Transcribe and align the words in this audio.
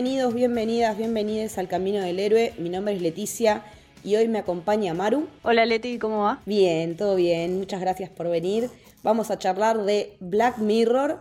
Bienvenidos, 0.00 0.32
bienvenidas, 0.32 0.96
bienvenidos 0.96 1.58
al 1.58 1.66
Camino 1.66 2.00
del 2.00 2.20
Héroe. 2.20 2.52
Mi 2.56 2.68
nombre 2.68 2.94
es 2.94 3.02
Leticia 3.02 3.64
y 4.04 4.14
hoy 4.14 4.28
me 4.28 4.38
acompaña 4.38 4.94
Maru. 4.94 5.26
Hola 5.42 5.66
Leti, 5.66 5.98
¿cómo 5.98 6.20
va? 6.20 6.40
Bien, 6.46 6.96
todo 6.96 7.16
bien, 7.16 7.58
muchas 7.58 7.80
gracias 7.80 8.08
por 8.08 8.28
venir. 8.28 8.70
Vamos 9.02 9.32
a 9.32 9.40
charlar 9.40 9.82
de 9.82 10.16
Black 10.20 10.58
Mirror, 10.58 11.18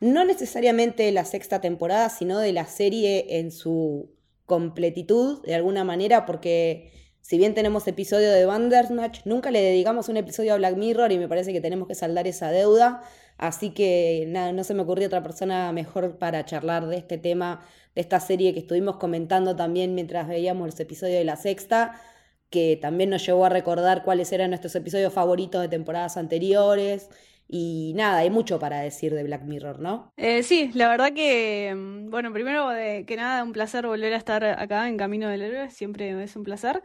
no 0.00 0.26
necesariamente 0.26 1.04
de 1.04 1.12
la 1.12 1.24
sexta 1.24 1.62
temporada, 1.62 2.10
sino 2.10 2.38
de 2.38 2.52
la 2.52 2.66
serie 2.66 3.38
en 3.38 3.50
su 3.50 4.10
completitud, 4.44 5.40
de 5.42 5.54
alguna 5.54 5.84
manera, 5.84 6.26
porque 6.26 6.92
si 7.22 7.38
bien 7.38 7.54
tenemos 7.54 7.88
episodio 7.88 8.30
de 8.30 8.44
Bandersnatch, 8.44 9.20
nunca 9.24 9.50
le 9.50 9.62
dedicamos 9.62 10.10
un 10.10 10.18
episodio 10.18 10.52
a 10.52 10.56
Black 10.58 10.76
Mirror 10.76 11.10
y 11.10 11.16
me 11.16 11.26
parece 11.26 11.54
que 11.54 11.62
tenemos 11.62 11.88
que 11.88 11.94
saldar 11.94 12.26
esa 12.26 12.50
deuda. 12.50 13.02
Así 13.38 13.70
que 13.70 14.26
nada, 14.28 14.52
no 14.52 14.64
se 14.64 14.74
me 14.74 14.82
ocurrió 14.82 15.06
otra 15.06 15.22
persona 15.22 15.72
mejor 15.72 16.18
para 16.18 16.44
charlar 16.44 16.86
de 16.86 16.98
este 16.98 17.16
tema, 17.16 17.64
de 17.94 18.00
esta 18.00 18.20
serie 18.20 18.52
que 18.52 18.60
estuvimos 18.60 18.96
comentando 18.96 19.56
también 19.56 19.94
mientras 19.94 20.28
veíamos 20.28 20.66
los 20.66 20.80
episodios 20.80 21.18
de 21.18 21.24
la 21.24 21.36
sexta, 21.36 22.00
que 22.50 22.78
también 22.80 23.10
nos 23.10 23.24
llevó 23.24 23.44
a 23.46 23.48
recordar 23.48 24.02
cuáles 24.02 24.32
eran 24.32 24.50
nuestros 24.50 24.74
episodios 24.74 25.12
favoritos 25.12 25.60
de 25.60 25.68
temporadas 25.68 26.16
anteriores. 26.16 27.08
Y 27.52 27.94
nada, 27.96 28.18
hay 28.18 28.30
mucho 28.30 28.60
para 28.60 28.80
decir 28.80 29.12
de 29.12 29.24
Black 29.24 29.42
Mirror, 29.42 29.80
¿no? 29.80 30.12
Eh, 30.16 30.44
sí, 30.44 30.70
la 30.72 30.88
verdad 30.88 31.12
que, 31.12 31.74
mm, 31.74 32.08
bueno, 32.08 32.32
primero 32.32 32.68
de 32.68 33.04
que 33.04 33.16
nada, 33.16 33.42
un 33.42 33.52
placer 33.52 33.88
volver 33.88 34.12
a 34.12 34.16
estar 34.16 34.44
acá 34.44 34.88
en 34.88 34.96
Camino 34.96 35.28
del 35.28 35.42
Héroe, 35.42 35.68
siempre 35.70 36.22
es 36.22 36.36
un 36.36 36.44
placer. 36.44 36.80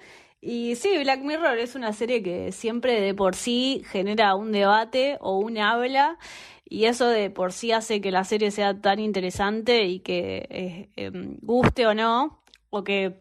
Y 0.47 0.75
sí, 0.75 0.95
Black 0.99 1.23
Mirror 1.23 1.57
es 1.57 1.73
una 1.73 1.91
serie 1.91 2.21
que 2.21 2.51
siempre 2.51 3.01
de 3.01 3.15
por 3.15 3.33
sí 3.33 3.81
genera 3.89 4.35
un 4.35 4.51
debate 4.51 5.17
o 5.19 5.39
un 5.39 5.57
habla, 5.57 6.19
y 6.69 6.85
eso 6.85 7.07
de 7.07 7.31
por 7.31 7.51
sí 7.51 7.71
hace 7.71 7.99
que 7.99 8.11
la 8.11 8.23
serie 8.25 8.51
sea 8.51 8.79
tan 8.79 8.99
interesante 8.99 9.85
y 9.85 10.01
que 10.01 10.45
eh, 10.51 10.89
em, 10.97 11.37
guste 11.41 11.87
o 11.87 11.95
no, 11.95 12.43
o 12.69 12.83
que 12.83 13.15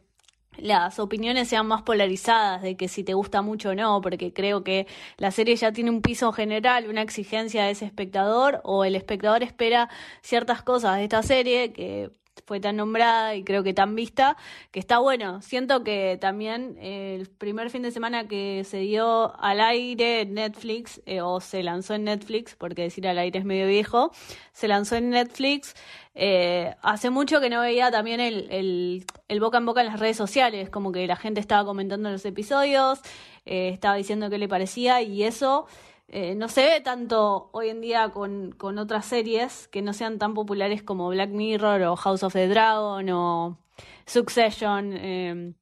las 0.59 0.99
opiniones 0.99 1.49
sean 1.49 1.67
más 1.67 1.81
polarizadas 1.81 2.61
de 2.61 2.77
que 2.77 2.89
si 2.89 3.05
te 3.05 3.15
gusta 3.15 3.41
mucho 3.41 3.71
o 3.71 3.75
no, 3.75 4.03
porque 4.03 4.35
creo 4.35 4.63
que 4.63 4.87
la 5.17 5.31
serie 5.31 5.57
ya 5.57 5.73
tiene 5.73 5.89
un 5.89 6.03
piso 6.03 6.31
general, 6.31 6.91
una 6.91 7.01
exigencia 7.01 7.65
de 7.65 7.71
ese 7.71 7.87
espectador, 7.87 8.61
o 8.65 8.85
el 8.85 8.97
espectador 8.97 9.43
espera 9.43 9.89
ciertas 10.21 10.63
cosas 10.63 10.99
de 10.99 11.05
esta 11.05 11.23
serie 11.23 11.73
que 11.73 12.11
fue 12.47 12.61
tan 12.61 12.77
nombrada 12.77 13.35
y 13.35 13.45
creo 13.45 13.63
que 13.63 13.75
tan 13.75 13.95
vista, 13.95 14.37
que 14.71 14.81
está 14.81 14.99
bueno. 14.99 15.41
Siento 15.43 15.83
que 15.85 16.19
también 16.21 16.77
eh, 16.79 17.17
el 17.19 17.29
primer 17.29 17.71
fin 17.71 17.83
de 17.83 17.91
semana 17.91 18.29
que 18.29 18.65
se 18.65 18.79
dio 18.79 19.39
al 19.41 19.61
aire 19.61 20.27
Netflix, 20.27 21.01
eh, 21.07 21.21
o 21.21 21.41
se 21.41 21.63
lanzó 21.63 21.95
en 21.95 22.05
Netflix, 22.05 22.55
porque 22.55 22.83
decir 22.83 23.07
al 23.09 23.19
aire 23.19 23.39
es 23.39 23.45
medio 23.45 23.67
viejo, 23.67 24.11
se 24.53 24.69
lanzó 24.69 24.97
en 24.97 25.11
Netflix. 25.11 25.75
Eh, 26.15 26.75
hace 26.83 27.11
mucho 27.11 27.41
que 27.41 27.51
no 27.51 27.61
veía 27.61 27.91
también 27.91 28.21
el, 28.21 28.49
el, 28.51 29.05
el 29.29 29.41
boca 29.41 29.59
en 29.59 29.67
boca 29.67 29.81
en 29.81 29.89
las 29.89 29.99
redes 29.99 30.17
sociales, 30.17 30.71
como 30.71 30.93
que 30.93 31.07
la 31.07 31.17
gente 31.17 31.41
estaba 31.41 31.65
comentando 31.65 32.11
los 32.11 32.25
episodios, 32.25 33.01
eh, 33.47 33.71
estaba 33.73 33.97
diciendo 33.97 34.31
qué 34.31 34.39
le 34.39 34.49
parecía 34.49 35.03
y 35.03 35.25
eso 35.25 35.67
eh, 36.09 36.35
no 36.35 36.49
se 36.49 36.65
ve 36.65 36.81
tanto 36.81 37.51
hoy 37.53 37.69
en 37.71 37.81
día 37.81 38.11
con, 38.11 38.53
con 38.53 38.79
otras 38.79 39.07
series 39.07 39.69
que 39.69 39.83
no 39.83 39.93
sean 39.93 40.19
tan 40.19 40.35
populares 40.35 40.83
como 40.83 41.09
Black 41.09 41.31
Mirror 41.31 41.83
o 41.83 41.97
House 41.97 42.23
of 42.23 42.33
the 42.35 42.49
Dragon 42.49 43.09
o 43.11 43.59
Succession. 44.07 44.93
eh, 44.97 45.55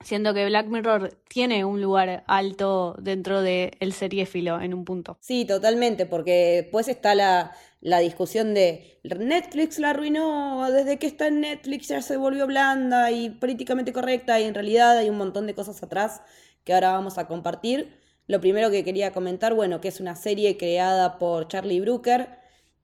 siendo 0.00 0.32
que 0.32 0.46
Black 0.46 0.66
Mirror 0.68 1.18
tiene 1.28 1.64
un 1.64 1.80
lugar 1.82 2.24
alto 2.26 2.94
dentro 3.00 3.42
del 3.42 3.76
el 3.80 3.92
seriéfilo 3.92 4.60
en 4.60 4.74
un 4.74 4.84
punto. 4.84 5.18
Sí, 5.20 5.44
totalmente, 5.44 6.06
porque 6.06 6.62
después 6.62 6.88
está 6.88 7.14
la, 7.14 7.52
la 7.80 7.98
discusión 7.98 8.54
de 8.54 9.00
Netflix 9.02 9.78
la 9.78 9.90
arruinó, 9.90 10.70
desde 10.70 10.98
que 10.98 11.06
está 11.06 11.26
en 11.26 11.40
Netflix 11.40 11.88
ya 11.88 12.02
se 12.02 12.16
volvió 12.16 12.46
blanda 12.46 13.10
y 13.10 13.30
políticamente 13.30 13.92
correcta 13.92 14.38
y 14.40 14.44
en 14.44 14.54
realidad 14.54 14.98
hay 14.98 15.10
un 15.10 15.18
montón 15.18 15.46
de 15.46 15.54
cosas 15.54 15.82
atrás 15.82 16.22
que 16.64 16.74
ahora 16.74 16.92
vamos 16.92 17.18
a 17.18 17.26
compartir. 17.26 17.98
Lo 18.28 18.40
primero 18.42 18.70
que 18.70 18.84
quería 18.84 19.12
comentar, 19.12 19.54
bueno, 19.54 19.80
que 19.80 19.88
es 19.88 20.00
una 20.00 20.14
serie 20.14 20.58
creada 20.58 21.18
por 21.18 21.48
Charlie 21.48 21.80
Brooker, 21.80 22.28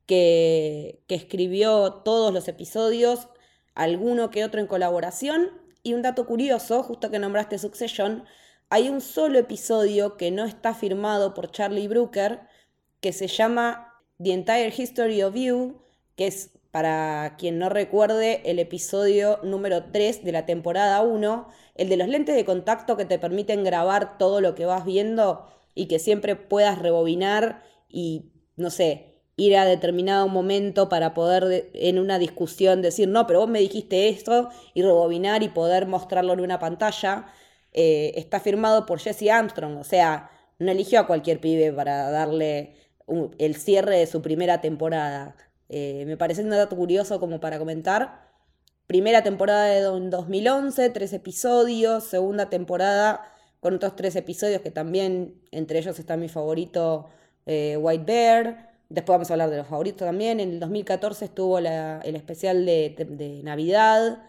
que, 0.06 1.04
escribió 1.08 2.02
todos 2.04 2.32
los 2.32 2.48
episodios, 2.48 3.28
alguno 3.74 4.30
que 4.30 4.44
otro 4.44 4.60
en 4.60 4.66
colaboración. 4.66 5.50
Y 5.82 5.92
un 5.92 6.00
dato 6.00 6.26
curioso, 6.26 6.82
justo 6.82 7.10
que 7.10 7.18
nombraste 7.18 7.58
Succession, 7.58 8.24
hay 8.70 8.88
un 8.88 9.02
solo 9.02 9.38
episodio 9.38 10.16
que 10.16 10.30
no 10.30 10.46
está 10.46 10.74
firmado 10.74 11.34
por 11.34 11.50
Charlie 11.50 11.88
Brooker, 11.88 12.40
que 13.00 13.12
se 13.12 13.28
llama 13.28 13.92
The 14.22 14.32
Entire 14.32 14.72
History 14.74 15.22
of 15.22 15.34
You, 15.34 15.82
que 16.16 16.26
es, 16.26 16.52
para 16.70 17.36
quien 17.36 17.58
no 17.58 17.68
recuerde, 17.68 18.40
el 18.46 18.58
episodio 18.58 19.40
número 19.42 19.90
3 19.92 20.24
de 20.24 20.32
la 20.32 20.46
temporada 20.46 21.02
1, 21.02 21.48
el 21.74 21.88
de 21.88 21.96
los 21.96 22.08
lentes 22.08 22.34
de 22.36 22.44
contacto 22.44 22.96
que 22.96 23.04
te 23.04 23.18
permiten 23.18 23.64
grabar 23.64 24.18
todo 24.18 24.40
lo 24.40 24.54
que 24.54 24.66
vas 24.66 24.84
viendo 24.84 25.46
y 25.74 25.86
que 25.86 25.98
siempre 25.98 26.36
puedas 26.36 26.78
rebobinar 26.78 27.62
y, 27.88 28.32
no 28.56 28.70
sé, 28.70 29.14
ir 29.36 29.56
a 29.56 29.64
determinado 29.64 30.28
momento 30.28 30.88
para 30.88 31.14
poder 31.14 31.44
de- 31.46 31.70
en 31.74 31.98
una 31.98 32.18
discusión 32.18 32.82
decir, 32.82 33.08
no, 33.08 33.26
pero 33.26 33.40
vos 33.40 33.48
me 33.48 33.58
dijiste 33.60 34.08
esto, 34.08 34.48
y 34.74 34.82
rebobinar 34.82 35.42
y 35.42 35.48
poder 35.48 35.86
mostrarlo 35.86 36.32
en 36.32 36.40
una 36.40 36.58
pantalla. 36.60 37.26
Eh, 37.72 38.12
está 38.16 38.38
firmado 38.40 38.86
por 38.86 39.00
Jesse 39.00 39.28
Armstrong, 39.30 39.78
o 39.78 39.84
sea, 39.84 40.30
no 40.60 40.70
eligió 40.70 41.00
a 41.00 41.06
cualquier 41.08 41.40
pibe 41.40 41.72
para 41.72 42.10
darle 42.10 42.74
un- 43.06 43.34
el 43.38 43.56
cierre 43.56 43.98
de 43.98 44.06
su 44.06 44.22
primera 44.22 44.60
temporada. 44.60 45.36
Eh, 45.68 46.04
me 46.06 46.16
parece 46.16 46.42
un 46.42 46.50
dato 46.50 46.76
curioso 46.76 47.18
como 47.20 47.40
para 47.40 47.58
comentar. 47.58 48.23
Primera 48.86 49.22
temporada 49.22 49.64
de 49.66 49.80
do- 49.80 49.98
2011, 50.00 50.90
tres 50.90 51.12
episodios. 51.12 52.04
Segunda 52.04 52.50
temporada 52.50 53.32
con 53.60 53.74
otros 53.76 53.96
tres 53.96 54.14
episodios 54.16 54.60
que 54.60 54.70
también, 54.70 55.40
entre 55.52 55.78
ellos 55.78 55.98
está 55.98 56.16
mi 56.16 56.28
favorito 56.28 57.08
eh, 57.46 57.76
White 57.80 58.04
Bear. 58.04 58.74
Después 58.90 59.14
vamos 59.14 59.30
a 59.30 59.34
hablar 59.34 59.50
de 59.50 59.56
los 59.58 59.66
favoritos 59.66 60.06
también. 60.06 60.38
En 60.40 60.50
el 60.50 60.60
2014 60.60 61.24
estuvo 61.24 61.58
el 61.58 61.66
especial 62.16 62.66
de, 62.66 62.94
de 63.08 63.42
Navidad. 63.42 64.22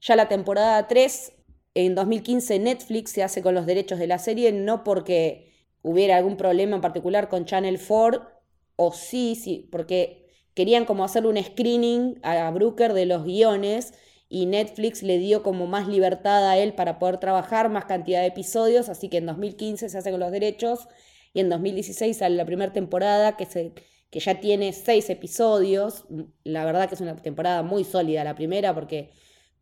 Ya 0.00 0.16
la 0.16 0.28
temporada 0.28 0.88
3, 0.88 1.32
en 1.74 1.94
2015 1.94 2.58
Netflix 2.58 3.12
se 3.12 3.22
hace 3.22 3.42
con 3.42 3.54
los 3.54 3.66
derechos 3.66 3.98
de 4.00 4.06
la 4.08 4.18
serie, 4.18 4.50
no 4.52 4.82
porque 4.82 5.52
hubiera 5.82 6.16
algún 6.16 6.36
problema 6.36 6.74
en 6.76 6.82
particular 6.82 7.28
con 7.28 7.44
Channel 7.44 7.78
4, 7.86 8.28
o 8.76 8.92
sí, 8.92 9.36
sí, 9.36 9.68
porque 9.70 10.19
querían 10.60 10.84
como 10.84 11.04
hacer 11.04 11.24
un 11.24 11.42
screening 11.42 12.18
a 12.22 12.50
Brooker 12.50 12.92
de 12.92 13.06
los 13.06 13.24
guiones 13.24 13.94
y 14.28 14.44
Netflix 14.44 15.02
le 15.02 15.16
dio 15.16 15.42
como 15.42 15.66
más 15.66 15.88
libertad 15.88 16.46
a 16.50 16.58
él 16.58 16.74
para 16.74 16.98
poder 16.98 17.16
trabajar, 17.16 17.70
más 17.70 17.86
cantidad 17.86 18.20
de 18.20 18.26
episodios, 18.26 18.90
así 18.90 19.08
que 19.08 19.16
en 19.16 19.24
2015 19.24 19.88
se 19.88 19.96
hace 19.96 20.10
con 20.10 20.20
los 20.20 20.30
derechos 20.30 20.86
y 21.32 21.40
en 21.40 21.48
2016 21.48 22.14
sale 22.14 22.36
la 22.36 22.44
primera 22.44 22.74
temporada 22.74 23.38
que, 23.38 23.46
se, 23.46 23.72
que 24.10 24.20
ya 24.20 24.38
tiene 24.38 24.74
seis 24.74 25.08
episodios. 25.08 26.04
La 26.44 26.66
verdad 26.66 26.90
que 26.90 26.94
es 26.94 27.00
una 27.00 27.16
temporada 27.16 27.62
muy 27.62 27.82
sólida 27.82 28.22
la 28.22 28.34
primera 28.34 28.74
porque 28.74 29.12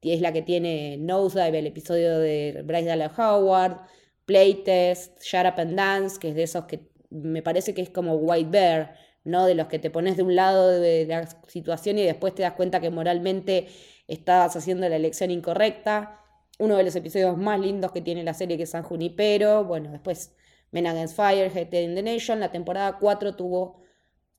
es 0.03 0.21
la 0.21 0.33
que 0.33 0.43
tiene 0.43 0.97
Nosedive, 0.99 1.61
el 1.61 1.69
episodio 1.69 2.19
de 2.19 2.63
Bryce 2.65 2.87
Dallas 2.87 3.17
Howard, 3.17 3.83
Playtest, 4.25 5.23
Shut 5.23 5.61
and 5.61 5.77
Dance, 5.77 6.19
que 6.19 6.31
es 6.31 6.35
de 6.35 6.43
esos 6.43 6.65
que 6.65 6.89
me 7.11 7.41
parece 7.41 7.73
que 7.73 7.83
es 7.83 7.91
como 7.91 8.17
White 8.17 8.51
Bear, 8.51 9.08
¿no? 9.25 9.47
De 9.47 9.55
los 9.55 9.69
que 9.69 9.79
te 9.79 9.91
pones 9.91 10.17
de 10.17 10.23
un 10.23 10.35
lado 10.37 10.69
de 10.69 11.07
la 11.07 11.27
situación 11.47 11.99
y 11.99 12.05
después 12.05 12.35
te 12.35 12.43
das 12.43 12.53
cuenta 12.53 12.81
que 12.81 12.91
moralmente 12.91 13.69
estabas 14.07 14.57
haciendo 14.57 14.89
la 14.89 14.97
elección 14.97 15.31
incorrecta. 15.31 16.21
Uno 16.59 16.77
de 16.77 16.85
los 16.85 16.97
episodios 16.97 17.37
más 17.37 17.61
lindos 17.61 17.93
que 17.93 18.01
tiene 18.01 18.25
la 18.25 18.35
serie 18.35 18.57
que 18.57 18.65
es 18.65 18.71
San 18.71 18.83
Junipero. 18.83 19.65
Bueno, 19.65 19.91
después 19.91 20.35
Men 20.71 20.87
Against 20.87 21.17
Fire, 21.17 21.51
Hated 21.51 21.83
in 21.83 21.95
the 21.95 22.03
Nation. 22.03 22.41
La 22.41 22.51
temporada 22.51 22.99
4 22.99 23.37
tuvo 23.37 23.83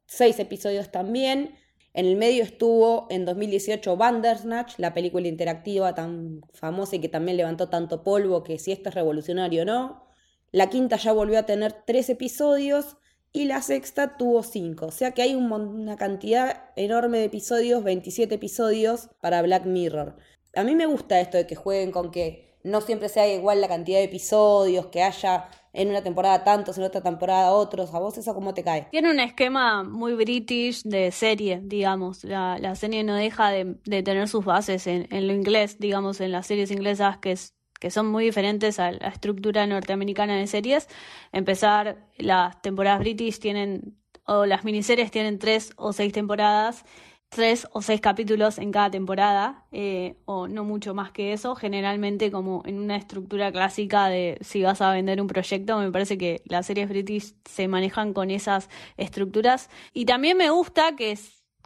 seis 0.06 0.40
episodios 0.40 0.92
también. 0.92 1.56
En 1.94 2.06
el 2.06 2.16
medio 2.16 2.44
estuvo 2.44 3.08
en 3.10 3.26
2018 3.26 3.98
Bandersnatch, 3.98 4.78
la 4.78 4.94
película 4.94 5.28
interactiva 5.28 5.96
tan 5.96 6.42
famosa 6.54 6.96
y 6.96 7.00
que 7.00 7.10
también 7.10 7.38
levantó 7.38 7.70
tanto 7.70 8.04
polvo 8.04 8.44
que 8.44 8.60
si 8.60 8.72
esto 8.72 8.90
es 8.90 8.96
revolucionario 8.96 9.64
o 9.64 9.66
no. 9.66 10.08
La 10.52 10.70
quinta 10.70 10.98
ya 10.98 11.14
volvió 11.14 11.40
a 11.40 11.44
tener 11.44 11.84
tres 11.86 12.10
episodios 12.10 12.98
y 13.32 13.46
la 13.46 13.62
sexta 13.62 14.18
tuvo 14.18 14.44
5. 14.44 14.88
O 14.88 14.92
sea 14.92 15.12
que 15.12 15.22
hay 15.22 15.36
una 15.36 15.96
cantidad 15.98 16.72
enorme 16.76 17.20
de 17.20 17.26
episodios, 17.26 17.84
27 17.84 18.36
episodios 18.36 19.10
para 19.22 19.42
Black 19.42 19.66
Mirror. 19.66 20.16
A 20.56 20.64
mí 20.64 20.76
me 20.76 20.86
gusta 20.88 21.20
esto 21.20 21.38
de 21.38 21.46
que 21.48 21.56
jueguen 21.56 21.92
con 21.92 22.12
que 22.12 22.58
no 22.64 22.82
siempre 22.82 23.08
sea 23.10 23.32
igual 23.34 23.62
la 23.62 23.68
cantidad 23.68 24.00
de 24.00 24.06
episodios, 24.06 24.88
que 24.88 25.04
haya 25.04 25.48
en 25.72 25.90
una 25.90 26.02
temporada 26.04 26.44
tantos, 26.44 26.78
en 26.78 26.84
otra 26.84 27.02
temporada 27.02 27.52
otros. 27.54 27.94
¿A 27.94 28.00
vos 28.00 28.18
eso 28.18 28.34
cómo 28.34 28.54
te 28.54 28.64
cae? 28.64 28.88
Tiene 28.92 29.12
un 29.12 29.20
esquema 29.20 29.84
muy 29.84 30.14
british 30.14 30.82
de 30.84 31.12
serie, 31.12 31.62
digamos. 31.64 32.24
La, 32.24 32.58
la 32.60 32.76
serie 32.76 33.04
no 33.04 33.16
deja 33.16 33.50
de, 33.52 33.76
de 33.86 34.04
tener 34.04 34.28
sus 34.28 34.44
bases 34.44 34.88
en, 34.88 35.08
en 35.12 35.28
lo 35.28 35.34
inglés, 35.34 35.78
digamos, 35.80 36.20
en 36.22 36.32
las 36.32 36.48
series 36.48 36.72
inglesas 36.72 37.20
que, 37.20 37.34
es- 37.34 37.54
que 37.80 37.92
son 37.92 38.08
muy 38.08 38.26
diferentes 38.26 38.80
a 38.80 38.92
la 38.92 39.08
estructura 39.08 39.66
norteamericana 39.66 40.36
de 40.36 40.48
series. 40.48 40.88
Empezar, 41.32 41.98
las 42.18 42.62
temporadas 42.62 43.00
british 43.00 43.40
tienen, 43.40 43.98
o 44.26 44.46
las 44.46 44.64
miniseries 44.64 45.12
tienen 45.12 45.40
tres 45.40 45.74
o 45.78 45.94
seis 45.94 46.14
temporadas, 46.14 46.86
tres 47.30 47.68
o 47.72 47.82
seis 47.82 48.02
capítulos 48.02 48.58
en 48.58 48.72
cada 48.72 48.90
temporada, 48.90 49.66
eh, 49.72 50.16
o 50.26 50.48
no 50.48 50.64
mucho 50.64 50.94
más 50.96 51.12
que 51.12 51.32
eso, 51.32 51.56
generalmente 51.56 52.32
como 52.32 52.64
en 52.66 52.80
una 52.80 52.96
estructura 52.98 53.52
clásica 53.52 54.08
de 54.08 54.38
si 54.42 54.64
vas 54.64 54.82
a 54.82 54.92
vender 54.92 55.22
un 55.22 55.28
proyecto, 55.28 55.78
me 55.78 55.92
parece 55.92 56.18
que 56.18 56.42
las 56.46 56.66
series 56.66 56.90
british 56.90 57.36
se 57.46 57.68
manejan 57.68 58.14
con 58.14 58.32
esas 58.32 58.70
estructuras. 58.98 59.70
Y 59.94 60.06
también 60.06 60.38
me 60.38 60.50
gusta 60.50 60.96
que, 60.96 61.18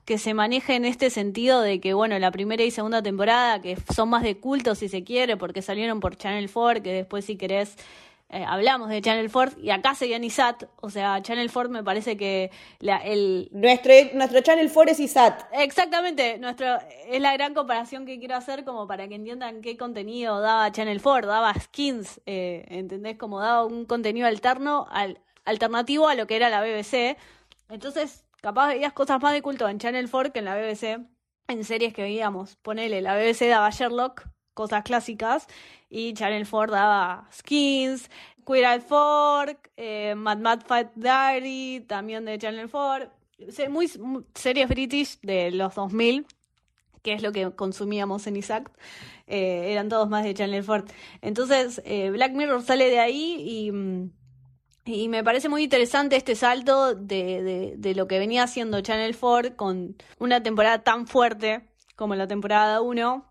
que 0.06 0.18
se 0.18 0.34
maneje 0.34 0.76
en 0.76 0.86
este 0.86 1.10
sentido 1.10 1.62
de 1.62 1.80
que, 1.80 1.94
bueno, 1.94 2.18
la 2.20 2.32
primera 2.32 2.64
y 2.64 2.72
segunda 2.72 3.02
temporada, 3.02 3.62
que 3.62 3.78
son 3.94 4.10
más 4.10 4.24
de 4.24 4.38
culto 4.38 4.76
si 4.76 4.90
se 4.90 5.04
quiere, 5.04 5.38
porque 5.38 5.62
salieron 5.62 6.00
por 6.00 6.18
Channel 6.18 6.50
4, 6.52 6.84
que 6.84 6.92
después 6.92 7.26
si 7.26 7.38
querés 7.38 7.78
eh, 8.34 8.44
hablamos 8.48 8.90
de 8.90 9.00
Channel 9.00 9.32
4 9.32 9.60
y 9.62 9.70
acá 9.70 9.94
seguían 9.94 10.24
ISAT, 10.24 10.64
o 10.82 10.90
sea, 10.90 11.22
Channel 11.22 11.52
4 11.52 11.70
me 11.72 11.84
parece 11.84 12.18
que 12.18 12.50
la, 12.80 12.98
el, 12.98 13.48
Nuestro, 13.52 13.94
nuestro 14.16 14.42
Channel 14.42 14.72
4 14.74 14.92
es 14.92 15.00
ISAT. 15.00 15.44
Exactamente, 15.54 16.40
nuestro, 16.40 16.80
es 17.08 17.22
la 17.22 17.32
gran 17.34 17.54
comparación 17.54 18.08
que 18.08 18.18
quiero 18.18 18.36
hacer 18.36 18.66
como 18.66 18.88
para 18.88 19.08
que 19.08 19.14
entiendan 19.14 19.62
qué 19.62 19.78
contenido 19.78 20.42
daba 20.42 20.72
Channel 20.72 21.00
4, 21.00 21.30
daba 21.30 21.54
skins, 21.54 22.22
eh, 22.26 22.66
¿entendés? 22.70 23.18
Como 23.18 23.40
daba 23.40 23.66
un 23.66 23.86
contenido 23.86 24.26
alterno, 24.26 24.88
al, 24.90 25.20
alternativo 25.46 26.08
a 26.08 26.16
lo 26.16 26.26
que 26.26 26.36
era 26.36 26.50
la 26.50 26.62
BBC. 26.62 27.18
Entonces, 27.70 28.24
capaz 28.44 28.68
veías 28.68 28.92
cosas 28.92 29.22
más 29.22 29.32
de 29.34 29.42
culto 29.42 29.70
en 29.70 29.80
Channel 29.80 30.10
4 30.12 30.34
que 30.34 30.40
en 30.40 30.46
la 30.46 30.56
BBC, 30.56 31.00
en 31.48 31.64
series 31.64 31.94
que 31.94 32.02
veíamos. 32.02 32.58
Ponele, 32.58 33.02
la 33.02 33.16
BBC 33.16 33.48
daba 33.48 33.70
Sherlock, 33.70 34.28
cosas 34.54 34.84
clásicas, 34.84 35.48
y 35.90 36.14
Channel 36.14 36.46
4 36.48 36.74
daba 36.76 37.28
skins, 37.32 38.10
Queer 38.46 38.66
Eye 38.66 38.82
Fork, 38.82 39.72
eh, 39.78 40.14
Mad 40.16 40.40
Mad 40.40 40.60
Fight 40.68 40.90
Diary, 40.96 41.86
también 41.88 42.26
de 42.26 42.38
Channel 42.38 42.70
4. 42.70 43.10
Se- 43.50 43.70
Muy, 43.70 43.90
muy- 44.00 44.26
series 44.36 44.68
british 44.68 45.20
de 45.22 45.50
los 45.52 45.74
2000, 45.76 46.26
que 47.02 47.14
es 47.14 47.22
lo 47.24 47.32
que 47.32 47.50
consumíamos 47.56 48.28
en 48.28 48.36
Isaac, 48.36 48.70
eh, 49.28 49.72
eran 49.72 49.88
todos 49.88 50.10
más 50.10 50.26
de 50.26 50.34
Channel 50.34 50.66
4. 50.66 50.94
Entonces, 51.22 51.82
eh, 51.86 52.10
Black 52.12 52.34
Mirror 52.34 52.62
sale 52.62 52.90
de 52.90 53.00
ahí 53.00 53.38
y, 53.40 53.72
mm, 53.72 54.12
y 54.86 55.08
me 55.08 55.24
parece 55.24 55.50
muy 55.50 55.64
interesante 55.64 56.16
este 56.16 56.36
salto 56.36 56.96
de, 56.96 57.42
de, 57.42 57.74
de 57.78 57.96
lo 57.96 58.08
que 58.08 58.20
venía 58.20 58.44
haciendo 58.44 58.82
Channel 58.82 59.16
4 59.18 59.56
con 59.56 59.96
una 60.20 60.44
temporada 60.44 60.84
tan 60.84 61.08
fuerte 61.08 61.70
como 61.96 62.16
la 62.16 62.28
temporada 62.28 62.82
1, 62.82 63.26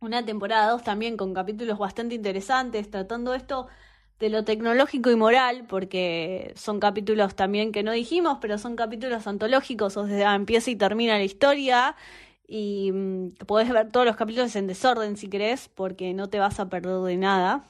una 0.00 0.24
temporada 0.24 0.70
2 0.70 0.82
también 0.82 1.16
con 1.16 1.32
capítulos 1.32 1.78
bastante 1.78 2.14
interesantes, 2.14 2.90
tratando 2.90 3.34
esto 3.34 3.68
de 4.18 4.30
lo 4.30 4.44
tecnológico 4.44 5.10
y 5.10 5.16
moral, 5.16 5.64
porque 5.68 6.52
son 6.56 6.78
capítulos 6.78 7.34
también 7.34 7.72
que 7.72 7.82
no 7.82 7.92
dijimos, 7.92 8.38
pero 8.40 8.58
son 8.58 8.76
capítulos 8.76 9.26
antológicos, 9.26 9.96
o 9.96 10.06
sea, 10.06 10.34
empieza 10.34 10.70
y 10.70 10.76
termina 10.76 11.16
la 11.16 11.24
historia 11.24 11.96
y 12.46 12.92
mm, 12.92 13.32
podés 13.46 13.70
ver 13.70 13.90
todos 13.90 14.06
los 14.06 14.16
capítulos 14.16 14.54
en 14.56 14.66
desorden 14.66 15.16
si 15.16 15.28
querés, 15.28 15.68
porque 15.74 16.14
no 16.14 16.28
te 16.28 16.38
vas 16.38 16.60
a 16.60 16.68
perder 16.68 16.98
de 17.00 17.16
nada, 17.16 17.64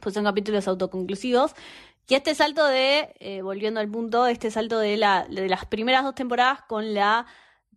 pues 0.00 0.14
son 0.14 0.24
capítulos 0.24 0.66
autoconclusivos. 0.66 1.54
Y 2.08 2.14
este 2.14 2.34
salto 2.34 2.66
de, 2.66 3.14
eh, 3.20 3.42
volviendo 3.42 3.80
al 3.80 3.90
punto, 3.90 4.26
este 4.26 4.50
salto 4.50 4.78
de, 4.78 4.96
la, 4.96 5.26
de 5.28 5.46
las 5.46 5.66
primeras 5.66 6.04
dos 6.04 6.14
temporadas 6.14 6.62
con 6.62 6.94
la 6.94 7.26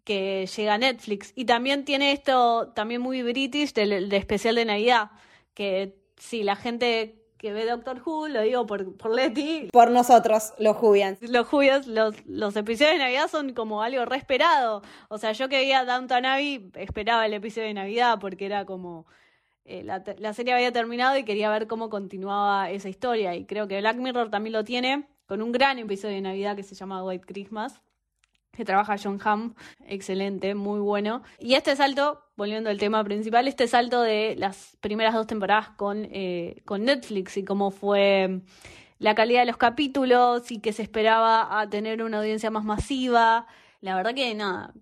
que 0.06 0.48
llega 0.48 0.76
a 0.76 0.78
Netflix. 0.78 1.34
Y 1.36 1.44
también 1.44 1.84
tiene 1.84 2.14
esto, 2.14 2.72
también 2.74 3.02
muy 3.02 3.24
british, 3.24 3.74
del 3.74 4.08
de 4.08 4.18
especial 4.18 4.56
de 4.56 4.64
Navidad, 4.64 5.12
que 5.54 5.98
sí, 6.16 6.44
la 6.44 6.56
gente 6.56 7.18
que 7.38 7.52
ve 7.52 7.66
Doctor 7.66 8.02
Who, 8.06 8.30
lo 8.30 8.42
digo 8.42 8.66
por, 8.66 8.96
por 8.96 9.14
Leti, 9.14 9.68
Por 9.74 9.92
nosotros, 9.92 10.54
los 10.60 10.78
Jubians. 10.78 11.22
los 11.24 11.46
Jubios, 11.48 11.86
los, 11.88 12.16
los 12.26 12.56
episodios 12.56 12.94
de 12.94 13.00
Navidad 13.00 13.28
son 13.30 13.54
como 13.54 13.82
algo 13.84 14.06
re 14.06 14.16
esperado. 14.16 14.82
O 15.10 15.18
sea, 15.18 15.34
yo 15.34 15.50
que 15.50 15.58
veía 15.58 15.84
Downton 15.84 16.26
Abbey 16.26 16.72
esperaba 16.76 17.26
el 17.26 17.34
episodio 17.34 17.68
de 17.68 17.74
Navidad 17.74 18.18
porque 18.22 18.46
era 18.46 18.66
como... 18.66 19.08
eh, 19.66 19.84
la, 19.84 20.34
serie 20.34 20.54
había 20.54 20.72
terminado 20.72 21.18
y 21.18 21.24
quería 21.24 21.50
ver 21.50 21.68
cómo 21.68 21.90
continuaba 21.90 22.70
esa 22.70 22.90
historia. 22.90 23.36
Y 23.36 23.46
creo 23.46 23.68
que 23.68 23.80
Black 23.80 23.98
Mirror 23.98 24.30
también 24.30 24.54
lo 24.54 24.64
tiene 24.64 25.08
con 25.26 25.42
un 25.42 25.52
gran 25.52 25.80
episodio 25.80 26.16
de 26.16 26.22
Navidad 26.22 26.56
que 26.56 26.64
se 26.64 26.76
llama 26.76 27.04
White 27.04 27.26
Christmas 27.26 27.82
que 28.52 28.66
trabaja 28.66 28.98
John 29.02 29.20
Hamm, 29.24 29.54
excelente, 29.88 30.56
muy 30.56 30.80
bueno. 30.80 31.24
Y 31.40 31.54
este 31.54 31.76
salto, 31.76 32.22
volviendo 32.36 32.70
al 32.70 32.78
tema 32.78 33.04
principal, 33.04 33.48
este 33.48 33.68
salto 33.68 34.02
de 34.02 34.36
las 34.38 34.78
primeras 34.82 35.14
dos 35.14 35.28
temporadas 35.28 35.70
con, 35.70 36.08
eh, 36.12 36.62
con 36.66 36.84
Netflix 36.84 37.38
y 37.38 37.46
cómo 37.46 37.72
fue 37.72 38.42
la 39.00 39.16
calidad 39.16 39.42
de 39.42 39.46
los 39.48 39.58
capítulos 39.58 40.52
y 40.52 40.60
que 40.60 40.74
se 40.74 40.84
esperaba 40.84 41.60
a 41.60 41.70
tener 41.70 42.04
una 42.04 42.20
audiencia 42.20 42.52
más 42.52 42.66
masiva. 42.66 43.48
La 43.80 43.96
verdad 43.96 44.14
que 44.14 44.36
nada, 44.36 44.74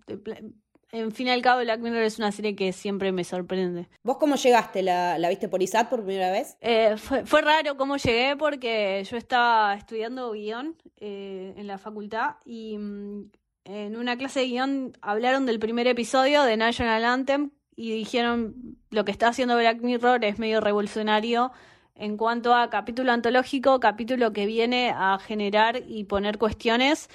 en 0.92 1.12
fin 1.12 1.28
y 1.28 1.30
al 1.30 1.42
cabo 1.42 1.60
Black 1.60 1.80
Mirror 1.80 2.02
es 2.02 2.18
una 2.18 2.32
serie 2.32 2.56
que 2.56 2.72
siempre 2.72 3.12
me 3.12 3.24
sorprende. 3.24 3.88
¿Vos 4.02 4.16
cómo 4.18 4.36
llegaste? 4.36 4.82
¿La, 4.82 5.18
la 5.18 5.28
viste 5.28 5.48
por 5.48 5.62
ISAT 5.62 5.88
por 5.88 6.04
primera 6.04 6.30
vez? 6.30 6.56
Eh, 6.60 6.96
fue, 6.96 7.24
fue 7.24 7.42
raro 7.42 7.76
cómo 7.76 7.96
llegué 7.96 8.36
porque 8.36 9.04
yo 9.08 9.16
estaba 9.16 9.74
estudiando 9.74 10.32
guion 10.32 10.76
eh, 10.98 11.54
en 11.56 11.66
la 11.66 11.78
facultad 11.78 12.36
y 12.44 12.76
mm, 12.78 13.30
en 13.64 13.96
una 13.96 14.16
clase 14.16 14.40
de 14.40 14.46
guion 14.46 14.92
hablaron 15.00 15.46
del 15.46 15.58
primer 15.58 15.86
episodio 15.86 16.42
de 16.42 16.56
National 16.56 17.04
Anthem 17.04 17.50
y 17.76 17.92
dijeron 17.92 18.76
lo 18.90 19.04
que 19.04 19.12
está 19.12 19.28
haciendo 19.28 19.56
Black 19.56 19.80
Mirror 19.80 20.24
es 20.24 20.38
medio 20.38 20.60
revolucionario 20.60 21.52
en 21.94 22.16
cuanto 22.16 22.54
a 22.54 22.70
capítulo 22.70 23.12
antológico, 23.12 23.78
capítulo 23.78 24.32
que 24.32 24.46
viene 24.46 24.92
a 24.96 25.18
generar 25.18 25.82
y 25.86 26.04
poner 26.04 26.38
cuestiones 26.38 27.10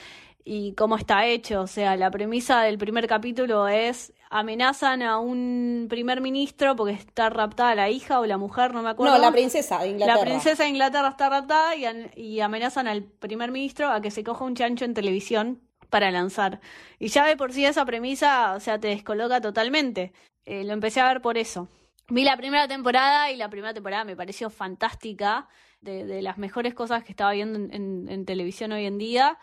y 0.46 0.74
cómo 0.76 0.96
está 0.96 1.26
hecho. 1.26 1.62
O 1.62 1.68
sea, 1.68 1.98
la 1.98 2.12
premisa 2.12 2.62
del 2.62 2.78
primer 2.78 3.08
capítulo 3.08 3.68
es 3.68 4.14
amenazan 4.30 5.02
a 5.02 5.18
un 5.20 5.88
primer 5.90 6.22
ministro 6.22 6.76
porque 6.76 6.94
está 6.94 7.30
raptada 7.30 7.74
la 7.76 7.90
hija 7.90 8.20
o 8.20 8.26
la 8.26 8.38
mujer, 8.38 8.74
no 8.74 8.82
me 8.84 8.90
acuerdo. 8.90 9.14
No, 9.16 9.20
la 9.20 9.32
princesa 9.32 9.80
de 9.80 9.90
Inglaterra. 9.90 10.20
La 10.20 10.26
princesa 10.26 10.64
de 10.64 10.70
Inglaterra 10.70 11.10
está 11.10 11.30
raptada 11.30 11.76
y, 11.76 11.86
an- 11.86 12.12
y 12.16 12.40
amenazan 12.42 12.88
al 12.88 13.04
primer 13.04 13.52
ministro 13.52 13.90
a 13.90 14.02
que 14.02 14.12
se 14.12 14.24
coja 14.24 14.46
un 14.46 14.56
chancho 14.56 14.86
en 14.86 14.94
televisión 14.94 15.62
para 15.90 16.12
lanzar. 16.12 16.60
Y 17.00 17.08
ya 17.08 17.26
de 17.26 17.38
por 17.38 17.52
sí 17.54 17.66
esa 17.66 17.86
premisa, 17.86 18.54
o 18.56 18.60
sea, 18.60 18.80
te 18.80 18.90
descoloca 18.90 19.42
totalmente. 19.42 20.14
Eh, 20.46 20.64
lo 20.64 20.74
empecé 20.74 21.00
a 21.02 21.08
ver 21.08 21.22
por 21.22 21.38
eso. 21.38 21.68
Vi 22.10 22.24
la 22.24 22.38
primera 22.38 22.68
temporada 22.68 23.32
y 23.32 23.36
la 23.38 23.50
primera 23.50 23.74
temporada 23.74 24.04
me 24.04 24.16
pareció 24.16 24.50
fantástica, 24.52 25.48
de, 25.82 26.06
de 26.06 26.22
las 26.24 26.38
mejores 26.40 26.74
cosas 26.74 27.04
que 27.04 27.12
estaba 27.12 27.32
viendo 27.32 27.58
en, 27.60 27.74
en- 27.74 28.10
en 28.10 28.26
televisión 28.26 28.72
hoy 28.72 28.86
en 28.86 28.98
día, 28.98 29.38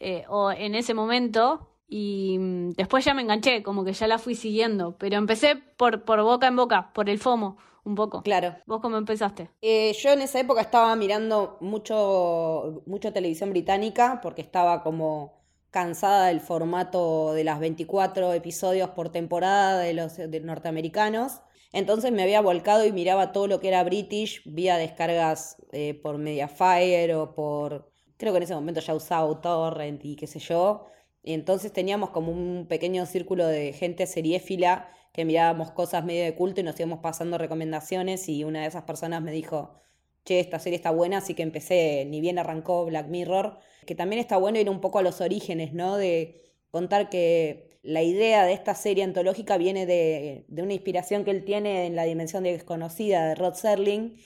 eh, 0.00 0.24
o 0.28 0.50
en 0.50 0.74
ese 0.74 0.94
momento. 0.94 1.68
Y 1.86 2.36
mm, 2.38 2.70
después 2.70 3.04
ya 3.04 3.14
me 3.14 3.22
enganché, 3.22 3.62
como 3.62 3.84
que 3.84 3.92
ya 3.92 4.08
la 4.08 4.18
fui 4.18 4.34
siguiendo. 4.34 4.96
Pero 4.98 5.16
empecé 5.16 5.56
por, 5.76 6.04
por 6.04 6.22
boca 6.22 6.48
en 6.48 6.56
boca, 6.56 6.92
por 6.92 7.08
el 7.08 7.18
FOMO, 7.18 7.58
un 7.84 7.94
poco. 7.94 8.22
Claro. 8.22 8.56
¿Vos 8.66 8.80
cómo 8.80 8.96
empezaste? 8.96 9.50
Eh, 9.60 9.92
yo 10.00 10.10
en 10.10 10.22
esa 10.22 10.40
época 10.40 10.60
estaba 10.60 10.94
mirando 10.96 11.58
mucho, 11.60 12.82
mucho 12.86 13.12
televisión 13.12 13.50
británica 13.50 14.20
porque 14.22 14.42
estaba 14.42 14.82
como 14.82 15.40
cansada 15.70 16.26
del 16.26 16.40
formato 16.40 17.32
de 17.32 17.44
las 17.44 17.60
24 17.60 18.32
episodios 18.32 18.90
por 18.90 19.10
temporada 19.10 19.78
de 19.78 19.94
los 19.94 20.16
de 20.16 20.40
norteamericanos. 20.40 21.40
Entonces 21.72 22.10
me 22.10 22.22
había 22.22 22.40
volcado 22.40 22.84
y 22.84 22.92
miraba 22.92 23.32
todo 23.32 23.46
lo 23.46 23.60
que 23.60 23.68
era 23.68 23.84
British 23.84 24.42
vía 24.44 24.76
descargas 24.76 25.56
eh, 25.72 25.94
por 25.94 26.18
Mediafire 26.18 27.14
o 27.14 27.34
por... 27.34 27.89
Creo 28.20 28.34
que 28.34 28.36
en 28.36 28.42
ese 28.42 28.54
momento 28.54 28.80
ya 28.82 28.94
usaba 28.94 29.40
Torrent 29.40 30.04
y 30.04 30.14
qué 30.14 30.26
sé 30.26 30.40
yo. 30.40 30.84
Y 31.22 31.32
entonces 31.32 31.72
teníamos 31.72 32.10
como 32.10 32.30
un 32.30 32.66
pequeño 32.68 33.06
círculo 33.06 33.46
de 33.46 33.72
gente 33.72 34.06
seriéfila 34.06 34.90
que 35.14 35.24
mirábamos 35.24 35.70
cosas 35.70 36.04
medio 36.04 36.24
de 36.24 36.34
culto 36.34 36.60
y 36.60 36.64
nos 36.64 36.78
íbamos 36.78 36.98
pasando 36.98 37.38
recomendaciones 37.38 38.28
y 38.28 38.44
una 38.44 38.60
de 38.60 38.66
esas 38.66 38.82
personas 38.82 39.22
me 39.22 39.32
dijo, 39.32 39.80
che, 40.26 40.38
esta 40.38 40.58
serie 40.58 40.76
está 40.76 40.90
buena, 40.90 41.18
así 41.18 41.32
que 41.32 41.42
empecé, 41.42 42.04
ni 42.04 42.20
bien 42.20 42.38
arrancó 42.38 42.84
Black 42.84 43.08
Mirror, 43.08 43.58
que 43.86 43.94
también 43.94 44.20
está 44.20 44.36
bueno 44.36 44.58
ir 44.58 44.68
un 44.68 44.82
poco 44.82 44.98
a 44.98 45.02
los 45.02 45.22
orígenes, 45.22 45.72
¿no? 45.72 45.96
De 45.96 46.42
contar 46.70 47.08
que 47.08 47.70
la 47.82 48.02
idea 48.02 48.44
de 48.44 48.52
esta 48.52 48.74
serie 48.74 49.02
antológica 49.02 49.56
viene 49.56 49.86
de, 49.86 50.44
de 50.48 50.62
una 50.62 50.74
inspiración 50.74 51.24
que 51.24 51.30
él 51.30 51.46
tiene 51.46 51.86
en 51.86 51.96
La 51.96 52.04
Dimensión 52.04 52.44
Desconocida 52.44 53.28
de 53.28 53.34
Rod 53.34 53.54
Serling 53.54 54.18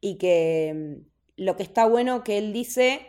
y 0.00 0.18
que 0.18 0.72
mm, 0.72 1.42
lo 1.42 1.56
que 1.56 1.64
está 1.64 1.86
bueno 1.86 2.22
que 2.22 2.38
él 2.38 2.52
dice 2.52 3.00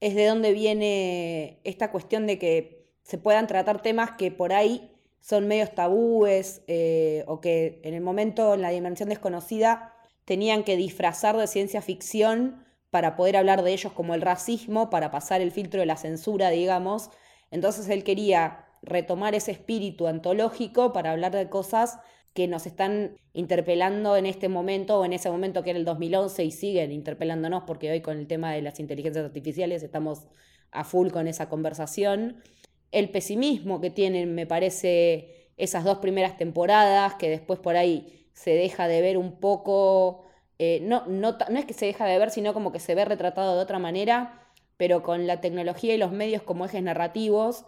es 0.00 0.14
de 0.14 0.26
dónde 0.26 0.52
viene 0.52 1.60
esta 1.64 1.90
cuestión 1.90 2.26
de 2.26 2.38
que 2.38 2.84
se 3.02 3.18
puedan 3.18 3.46
tratar 3.46 3.82
temas 3.82 4.12
que 4.12 4.30
por 4.30 4.52
ahí 4.52 4.90
son 5.20 5.48
medios 5.48 5.74
tabúes 5.74 6.62
eh, 6.66 7.24
o 7.26 7.40
que 7.40 7.80
en 7.84 7.94
el 7.94 8.02
momento, 8.02 8.54
en 8.54 8.62
la 8.62 8.70
dimensión 8.70 9.08
desconocida, 9.08 9.94
tenían 10.24 10.64
que 10.64 10.76
disfrazar 10.76 11.36
de 11.36 11.46
ciencia 11.46 11.80
ficción 11.82 12.64
para 12.90 13.16
poder 13.16 13.36
hablar 13.36 13.62
de 13.62 13.72
ellos 13.72 13.92
como 13.92 14.14
el 14.14 14.20
racismo, 14.20 14.90
para 14.90 15.10
pasar 15.10 15.40
el 15.40 15.50
filtro 15.50 15.80
de 15.80 15.86
la 15.86 15.96
censura, 15.96 16.50
digamos. 16.50 17.10
Entonces 17.50 17.88
él 17.88 18.04
quería 18.04 18.66
retomar 18.82 19.34
ese 19.34 19.50
espíritu 19.50 20.06
antológico 20.06 20.92
para 20.92 21.12
hablar 21.12 21.32
de 21.32 21.48
cosas 21.48 21.98
que 22.34 22.48
nos 22.48 22.66
están 22.66 23.16
interpelando 23.32 24.16
en 24.16 24.26
este 24.26 24.48
momento 24.48 24.98
o 24.98 25.04
en 25.04 25.12
ese 25.12 25.30
momento 25.30 25.62
que 25.62 25.70
era 25.70 25.78
el 25.78 25.84
2011 25.84 26.44
y 26.44 26.50
siguen 26.50 26.90
interpelándonos 26.92 27.62
porque 27.64 27.90
hoy 27.90 28.00
con 28.00 28.18
el 28.18 28.26
tema 28.26 28.52
de 28.52 28.60
las 28.60 28.80
inteligencias 28.80 29.24
artificiales 29.24 29.82
estamos 29.84 30.26
a 30.72 30.82
full 30.82 31.10
con 31.10 31.28
esa 31.28 31.48
conversación. 31.48 32.42
El 32.90 33.08
pesimismo 33.10 33.80
que 33.80 33.90
tienen, 33.90 34.34
me 34.34 34.46
parece, 34.46 35.52
esas 35.56 35.84
dos 35.84 35.98
primeras 35.98 36.36
temporadas, 36.36 37.14
que 37.14 37.30
después 37.30 37.60
por 37.60 37.76
ahí 37.76 38.28
se 38.32 38.50
deja 38.50 38.88
de 38.88 39.00
ver 39.00 39.16
un 39.16 39.38
poco, 39.38 40.24
eh, 40.58 40.80
no, 40.82 41.06
no, 41.06 41.36
no 41.50 41.58
es 41.58 41.64
que 41.64 41.74
se 41.74 41.86
deja 41.86 42.04
de 42.06 42.18
ver, 42.18 42.30
sino 42.30 42.52
como 42.52 42.72
que 42.72 42.80
se 42.80 42.96
ve 42.96 43.04
retratado 43.04 43.54
de 43.56 43.62
otra 43.62 43.78
manera, 43.78 44.42
pero 44.76 45.04
con 45.04 45.28
la 45.28 45.40
tecnología 45.40 45.94
y 45.94 45.98
los 45.98 46.10
medios 46.10 46.42
como 46.42 46.64
ejes 46.64 46.82
narrativos 46.82 47.64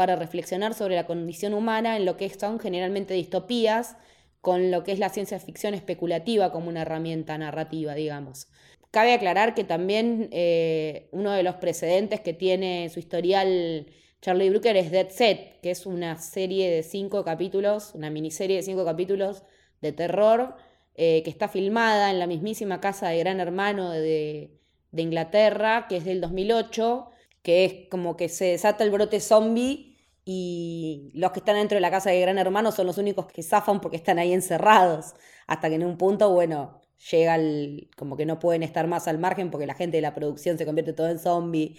para 0.00 0.16
reflexionar 0.16 0.72
sobre 0.72 0.96
la 0.96 1.04
condición 1.04 1.52
humana 1.52 1.98
en 1.98 2.06
lo 2.06 2.16
que 2.16 2.30
son 2.30 2.58
generalmente 2.58 3.12
distopías, 3.12 3.98
con 4.40 4.70
lo 4.70 4.82
que 4.82 4.92
es 4.92 4.98
la 4.98 5.10
ciencia 5.10 5.38
ficción 5.38 5.74
especulativa 5.74 6.52
como 6.52 6.70
una 6.70 6.80
herramienta 6.80 7.36
narrativa, 7.36 7.94
digamos. 7.94 8.48
Cabe 8.90 9.12
aclarar 9.12 9.54
que 9.54 9.62
también 9.62 10.30
eh, 10.32 11.10
uno 11.12 11.32
de 11.32 11.42
los 11.42 11.56
precedentes 11.56 12.22
que 12.22 12.32
tiene 12.32 12.88
su 12.88 12.98
historial 12.98 13.88
Charlie 14.22 14.48
Brooker 14.48 14.74
es 14.78 14.90
Dead 14.90 15.10
Set, 15.10 15.60
que 15.60 15.70
es 15.70 15.84
una 15.84 16.16
serie 16.16 16.70
de 16.70 16.82
cinco 16.82 17.22
capítulos, 17.22 17.94
una 17.94 18.08
miniserie 18.08 18.56
de 18.56 18.62
cinco 18.62 18.86
capítulos 18.86 19.42
de 19.82 19.92
terror, 19.92 20.56
eh, 20.94 21.22
que 21.24 21.28
está 21.28 21.46
filmada 21.46 22.10
en 22.10 22.18
la 22.18 22.26
mismísima 22.26 22.80
casa 22.80 23.10
de 23.10 23.18
Gran 23.18 23.38
Hermano 23.38 23.90
de, 23.90 24.58
de 24.92 25.02
Inglaterra, 25.02 25.84
que 25.90 25.98
es 25.98 26.06
del 26.06 26.22
2008, 26.22 27.10
que 27.42 27.66
es 27.66 27.74
como 27.90 28.16
que 28.16 28.30
se 28.30 28.46
desata 28.46 28.82
el 28.82 28.90
brote 28.90 29.20
zombie 29.20 29.89
y 30.24 31.10
los 31.14 31.32
que 31.32 31.40
están 31.40 31.56
dentro 31.56 31.76
de 31.76 31.80
la 31.80 31.90
casa 31.90 32.10
de 32.10 32.20
Gran 32.20 32.38
Hermano 32.38 32.72
son 32.72 32.86
los 32.86 32.98
únicos 32.98 33.26
que 33.26 33.42
zafan 33.42 33.80
porque 33.80 33.96
están 33.96 34.18
ahí 34.18 34.32
encerrados, 34.32 35.14
hasta 35.46 35.68
que 35.68 35.74
en 35.76 35.84
un 35.84 35.96
punto, 35.98 36.30
bueno, 36.32 36.80
llega 37.10 37.34
el, 37.36 37.90
como 37.96 38.16
que 38.16 38.26
no 38.26 38.38
pueden 38.38 38.62
estar 38.62 38.86
más 38.86 39.08
al 39.08 39.18
margen 39.18 39.50
porque 39.50 39.66
la 39.66 39.74
gente 39.74 39.96
de 39.98 40.02
la 40.02 40.14
producción 40.14 40.58
se 40.58 40.66
convierte 40.66 40.92
todo 40.92 41.08
en 41.08 41.18
zombie, 41.18 41.76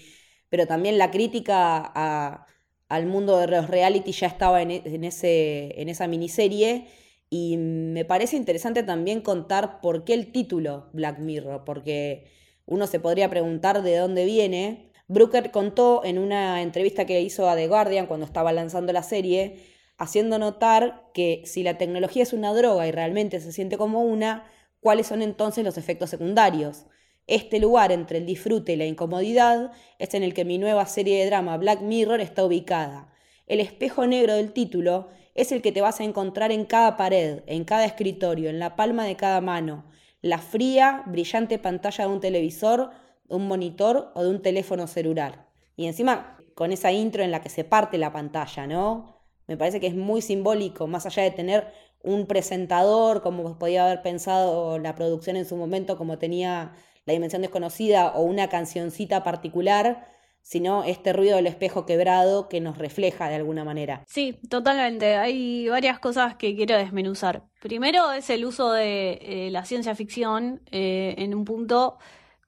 pero 0.50 0.67
también 0.67 0.98
la 0.98 1.12
crítica 1.12 1.91
a- 1.95 2.45
al 2.89 3.05
mundo 3.05 3.38
de 3.38 3.48
los 3.48 3.69
reality 3.69 4.12
ya 4.12 4.27
estaba 4.27 4.62
en, 4.62 4.71
e- 4.71 4.81
en 4.86 5.03
ese, 5.05 5.79
en 5.81 5.88
esa 5.89 6.07
miniserie 6.07 6.88
y 7.29 7.55
me 7.57 8.03
parece 8.05 8.36
interesante 8.36 8.83
también 8.83 9.21
contar 9.21 9.79
por 9.81 10.03
qué 10.03 10.13
el 10.13 10.31
título 10.31 10.89
Black 10.93 11.19
Mirror, 11.19 11.63
porque 11.63 12.29
uno 12.65 12.88
se 12.88 13.00
podría 13.00 13.29
preguntar 13.29 13.81
de 13.83 13.98
dónde 13.98 14.25
viene. 14.25 14.90
Brooker 15.12 15.51
contó 15.51 16.06
en 16.06 16.18
una 16.18 16.62
entrevista 16.62 17.06
que 17.06 17.20
hizo 17.20 17.50
a 17.50 17.56
The 17.58 17.68
Guardian 17.68 18.08
cuando 18.08 18.25
estaba 18.25 18.53
lanzando 18.53 18.94
la 18.94 19.03
serie, 19.03 19.58
haciendo 19.98 20.39
notar 20.39 21.12
que 21.13 21.41
si 21.44 21.63
la 21.63 21.77
tecnología 21.77 22.24
es 22.24 22.32
una 22.32 22.53
droga 22.53 22.88
y 22.88 22.91
realmente 22.91 23.41
se 23.41 23.51
siente 23.51 23.77
como 23.77 24.03
una, 24.03 24.46
¿cuáles 24.80 25.08
son 25.08 25.22
entonces 25.22 25.65
los 25.65 25.77
efectos 25.77 26.10
secundarios? 26.12 26.86
Este 27.27 27.60
lugar 27.60 27.91
entre 27.91 28.20
el 28.20 28.25
disfrute 28.25 28.72
y 28.72 28.75
la 28.77 28.86
incomodidad 28.86 29.74
es 30.00 30.13
en 30.13 30.24
el 30.24 30.34
que 30.34 30.46
mi 30.46 30.58
nueva 30.58 30.86
serie 30.86 31.20
de 31.20 31.25
drama 31.25 31.58
Black 31.58 31.82
Mirror 31.82 32.22
está 32.22 32.46
ubicada. 32.46 33.13
El 33.48 33.60
espejo 33.60 34.08
negro 34.08 34.36
del 34.36 34.53
título 34.53 35.10
es 35.36 35.51
el 35.51 35.62
que 35.62 35.74
te 35.74 35.82
vas 35.82 36.00
a 36.00 36.06
encontrar 36.06 36.53
en 36.53 36.63
cada 36.63 36.96
pared, 36.96 37.44
en 37.48 37.65
cada 37.65 37.84
escritorio, 37.84 38.50
en 38.50 38.60
la 38.60 38.77
palma 38.77 39.03
de 39.03 39.18
cada 39.18 39.41
mano, 39.41 39.91
la 40.22 40.38
fría, 40.38 41.03
brillante 41.06 41.60
pantalla 41.60 42.06
de 42.06 42.13
un 42.13 42.22
televisor, 42.22 42.91
de 43.32 43.36
un 43.38 43.48
monitor 43.48 44.12
o 44.14 44.24
de 44.24 44.30
un 44.30 44.42
teléfono 44.42 44.86
celular. 44.86 45.48
Y 45.76 45.88
encima 45.88 46.38
con 46.54 46.72
esa 46.72 46.92
intro 46.92 47.24
en 47.24 47.32
la 47.32 47.42
que 47.42 47.50
se 47.50 47.64
parte 47.64 47.98
la 47.98 48.14
pantalla, 48.14 48.68
¿no? 48.68 49.22
Me 49.48 49.58
parece 49.58 49.80
que 49.80 49.88
es 49.88 49.96
muy 49.96 50.22
simbólico, 50.22 50.88
más 50.88 51.06
allá 51.06 51.24
de 51.24 51.32
tener 51.32 51.74
un 52.04 52.28
presentador, 52.28 53.22
como 53.22 53.58
podía 53.58 53.86
haber 53.86 54.02
pensado 54.02 54.78
la 54.80 54.96
producción 54.96 55.36
en 55.36 55.46
su 55.46 55.56
momento, 55.56 55.98
como 55.98 56.18
tenía 56.18 56.74
La 57.06 57.14
Dimensión 57.14 57.42
Desconocida 57.42 58.10
o 58.10 58.22
una 58.22 58.50
cancioncita 58.50 59.24
particular, 59.24 60.06
sino 60.42 60.84
este 60.84 61.14
ruido 61.14 61.36
del 61.36 61.48
espejo 61.48 61.86
quebrado 61.86 62.50
que 62.50 62.62
nos 62.62 62.78
refleja 62.78 63.30
de 63.30 63.36
alguna 63.36 63.64
manera. 63.64 64.04
Sí, 64.08 64.40
totalmente. 64.50 65.16
Hay 65.16 65.70
varias 65.70 66.00
cosas 66.00 66.36
que 66.36 66.56
quiero 66.56 66.76
desmenuzar. 66.78 67.44
Primero 67.62 68.12
es 68.12 68.30
el 68.30 68.46
uso 68.46 68.72
de 68.72 69.20
eh, 69.22 69.50
la 69.52 69.66
ciencia 69.66 69.94
ficción 69.96 70.62
eh, 70.72 71.16
en 71.18 71.36
un 71.36 71.46
punto 71.46 71.98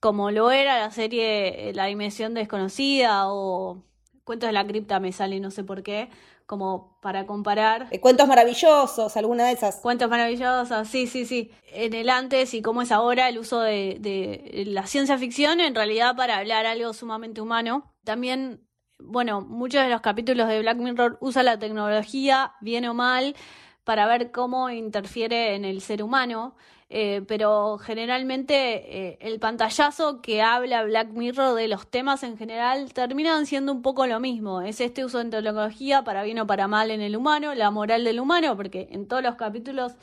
como 0.04 0.32
lo 0.32 0.52
era 0.52 0.80
la 0.80 0.92
serie 0.92 1.70
eh, 1.70 1.74
La 1.74 1.86
Dimensión 1.86 2.34
Desconocida 2.34 3.32
o 3.32 3.86
Cuentos 4.26 4.48
de 4.48 4.52
la 4.52 4.68
Cripta 4.68 5.00
me 5.00 5.14
sale, 5.14 5.40
no 5.40 5.50
sé 5.50 5.64
por 5.64 5.82
qué, 5.82 6.10
como 6.46 7.00
para 7.02 7.26
comparar. 7.26 7.88
Eh, 7.90 8.02
cuentos 8.02 8.28
maravillosos, 8.28 9.16
alguna 9.16 9.46
de 9.46 9.54
esas. 9.54 9.78
Cuentos 9.78 10.10
maravillosos, 10.10 10.90
sí, 10.90 11.08
sí, 11.08 11.26
sí. 11.26 11.52
En 11.72 11.94
el 11.94 12.10
antes 12.10 12.54
y 12.54 12.62
cómo 12.62 12.82
es 12.82 12.92
ahora 12.92 13.30
el 13.30 13.38
uso 13.38 13.62
de, 13.62 13.96
de 14.02 14.66
la 14.68 14.88
ciencia 14.88 15.18
ficción, 15.18 15.62
en 15.62 15.74
realidad 15.74 16.18
para 16.18 16.40
hablar 16.40 16.66
algo 16.66 16.92
sumamente 16.92 17.40
humano. 17.40 17.94
También, 18.04 18.60
bueno, 19.00 19.40
muchos 19.40 19.84
de 19.84 19.90
los 19.90 20.02
capítulos 20.02 20.50
de 20.50 20.60
Black 20.60 20.80
Mirror 20.80 21.18
usan 21.22 21.46
la 21.46 21.60
tecnología, 21.60 22.56
bien 22.60 22.84
o 22.88 22.94
mal, 22.94 23.38
para 23.86 24.06
ver 24.06 24.32
cómo 24.32 24.70
interfiere 24.70 25.56
en 25.56 25.64
el 25.64 25.80
ser 25.80 26.04
humano. 26.04 26.58
Eh, 26.96 27.24
pero 27.28 27.80
generalmente 27.80 29.14
eh, 29.14 29.18
el 29.20 29.40
pantallazo 29.40 30.22
que 30.22 30.44
habla 30.44 30.84
Black 30.84 31.10
Mirror 31.10 31.56
de 31.56 31.68
los 31.68 31.88
temas 31.88 32.22
en 32.22 32.38
general 32.38 32.94
terminan 32.94 33.48
siendo 33.48 33.72
un 33.72 33.82
poco 33.82 34.06
lo 34.06 34.20
mismo. 34.20 34.62
Es 34.62 34.80
este 34.80 35.04
uso 35.04 35.18
de 35.18 35.32
tecnología 35.32 36.04
para 36.04 36.22
bien 36.22 36.38
o 36.38 36.46
para 36.46 36.68
mal 36.68 36.92
en 36.92 37.02
el 37.02 37.16
humano, 37.16 37.56
la 37.56 37.72
moral 37.72 38.04
del 38.04 38.20
humano, 38.20 38.56
porque 38.56 38.90
en 38.92 39.08
todos 39.08 39.24
los 39.24 39.34
capítulos 39.38 39.94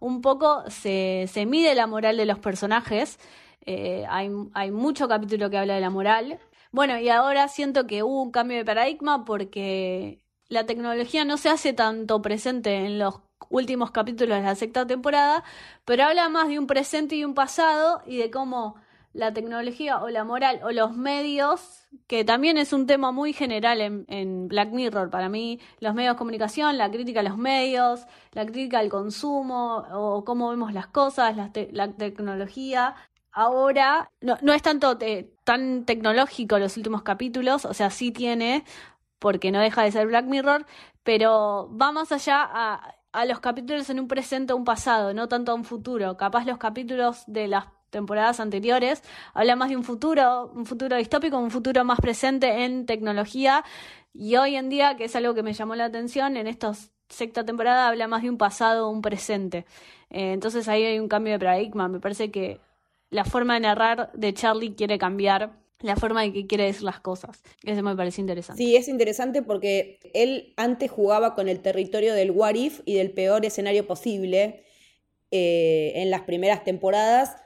un 0.00 0.20
poco 0.20 0.68
se, 0.68 1.26
se 1.28 1.46
mide 1.46 1.76
la 1.76 1.86
moral 1.86 2.16
de 2.16 2.26
los 2.26 2.40
personajes. 2.40 3.20
Eh, 3.64 4.04
hay, 4.10 4.28
hay 4.54 4.72
mucho 4.72 5.06
capítulo 5.06 5.48
que 5.48 5.58
habla 5.58 5.76
de 5.76 5.80
la 5.80 5.90
moral. 5.90 6.40
Bueno, 6.72 6.98
y 6.98 7.08
ahora 7.08 7.46
siento 7.46 7.86
que 7.86 8.02
hubo 8.02 8.20
un 8.20 8.32
cambio 8.32 8.58
de 8.58 8.64
paradigma 8.64 9.24
porque 9.24 10.24
la 10.48 10.66
tecnología 10.66 11.24
no 11.24 11.36
se 11.36 11.50
hace 11.50 11.72
tanto 11.72 12.20
presente 12.20 12.84
en 12.84 12.98
los 12.98 13.20
últimos 13.50 13.90
capítulos 13.90 14.38
de 14.38 14.42
la 14.44 14.54
sexta 14.54 14.86
temporada, 14.86 15.44
pero 15.84 16.04
habla 16.04 16.28
más 16.28 16.48
de 16.48 16.58
un 16.58 16.66
presente 16.66 17.16
y 17.16 17.24
un 17.24 17.34
pasado 17.34 18.02
y 18.06 18.18
de 18.18 18.30
cómo 18.30 18.76
la 19.12 19.32
tecnología 19.32 20.02
o 20.02 20.08
la 20.08 20.24
moral 20.24 20.60
o 20.64 20.70
los 20.70 20.96
medios, 20.96 21.86
que 22.06 22.24
también 22.24 22.56
es 22.56 22.72
un 22.72 22.86
tema 22.86 23.12
muy 23.12 23.32
general 23.32 23.80
en, 24.08 24.48
Black 24.48 24.70
Mirror, 24.70 25.10
para 25.10 25.28
mí, 25.28 25.60
los 25.80 25.94
medios 25.94 26.14
de 26.14 26.18
comunicación, 26.18 26.78
la 26.78 26.90
crítica 26.90 27.20
a 27.20 27.22
los 27.22 27.36
medios, 27.36 28.06
la 28.32 28.46
crítica 28.46 28.78
al 28.78 28.88
consumo 28.88 29.84
o 29.92 30.24
cómo 30.24 30.48
vemos 30.50 30.72
las 30.72 30.86
cosas, 30.86 31.36
la, 31.36 31.52
te- 31.52 31.68
la 31.72 31.92
tecnología. 31.92 32.94
Ahora 33.32 34.10
no, 34.20 34.52
es 34.52 34.62
tanto 34.62 34.98
tan 35.44 35.84
tecnológico 35.84 36.58
los 36.58 36.76
últimos 36.76 37.02
capítulos, 37.02 37.64
o 37.64 37.74
sea, 37.74 37.90
sí 37.90 38.12
tiene, 38.12 38.64
porque 39.18 39.50
no 39.52 39.60
deja 39.60 39.82
de 39.82 39.92
ser 39.92 40.06
Black 40.06 40.26
Mirror, 40.26 40.66
pero 41.02 41.70
va 41.80 41.92
más 41.92 42.12
allá 42.12 42.42
a, 42.42 42.94
a 43.12 43.24
los 43.24 43.40
capítulos 43.40 43.88
en 43.90 44.00
un 44.00 44.08
presente 44.08 44.52
o 44.52 44.56
un 44.56 44.64
pasado, 44.64 45.14
no 45.14 45.28
tanto 45.28 45.52
a 45.52 45.54
un 45.54 45.64
futuro. 45.64 46.16
Capaz 46.16 46.44
los 46.46 46.58
capítulos 46.58 47.24
de 47.26 47.48
las 47.48 47.66
temporadas 47.90 48.40
anteriores 48.40 49.02
hablan 49.34 49.58
más 49.58 49.68
de 49.68 49.76
un 49.76 49.84
futuro, 49.84 50.50
un 50.54 50.66
futuro 50.66 50.96
distópico, 50.96 51.38
un 51.38 51.50
futuro 51.50 51.84
más 51.84 52.00
presente 52.00 52.64
en 52.64 52.86
tecnología. 52.86 53.64
Y 54.14 54.36
hoy 54.36 54.56
en 54.56 54.68
día, 54.68 54.96
que 54.96 55.04
es 55.04 55.16
algo 55.16 55.34
que 55.34 55.42
me 55.42 55.52
llamó 55.52 55.74
la 55.74 55.84
atención, 55.84 56.36
en 56.36 56.46
estos 56.46 56.90
sexta 57.08 57.44
temporada 57.44 57.88
habla 57.88 58.08
más 58.08 58.22
de 58.22 58.30
un 58.30 58.38
pasado 58.38 58.88
o 58.88 58.90
un 58.90 59.02
presente. 59.02 59.66
Eh, 60.10 60.32
entonces 60.32 60.66
ahí 60.68 60.84
hay 60.84 60.98
un 60.98 61.08
cambio 61.08 61.34
de 61.34 61.38
paradigma. 61.38 61.88
Me 61.88 62.00
parece 62.00 62.30
que 62.30 62.60
la 63.10 63.24
forma 63.24 63.54
de 63.54 63.60
narrar 63.60 64.10
de 64.14 64.32
Charlie 64.32 64.74
quiere 64.74 64.98
cambiar 64.98 65.61
la 65.82 65.96
forma 65.96 66.24
en 66.24 66.32
que 66.32 66.46
quiere 66.46 66.64
decir 66.64 66.82
las 66.82 67.00
cosas. 67.00 67.42
Eso 67.64 67.82
me 67.82 67.96
parece 67.96 68.20
interesante. 68.20 68.62
Sí, 68.62 68.76
es 68.76 68.88
interesante 68.88 69.42
porque 69.42 69.98
él 70.14 70.52
antes 70.56 70.90
jugaba 70.90 71.34
con 71.34 71.48
el 71.48 71.60
territorio 71.60 72.14
del 72.14 72.30
what 72.30 72.54
if 72.54 72.80
y 72.84 72.94
del 72.94 73.10
peor 73.10 73.44
escenario 73.44 73.86
posible 73.86 74.64
eh, 75.30 75.92
en 75.96 76.10
las 76.10 76.22
primeras 76.22 76.64
temporadas, 76.64 77.36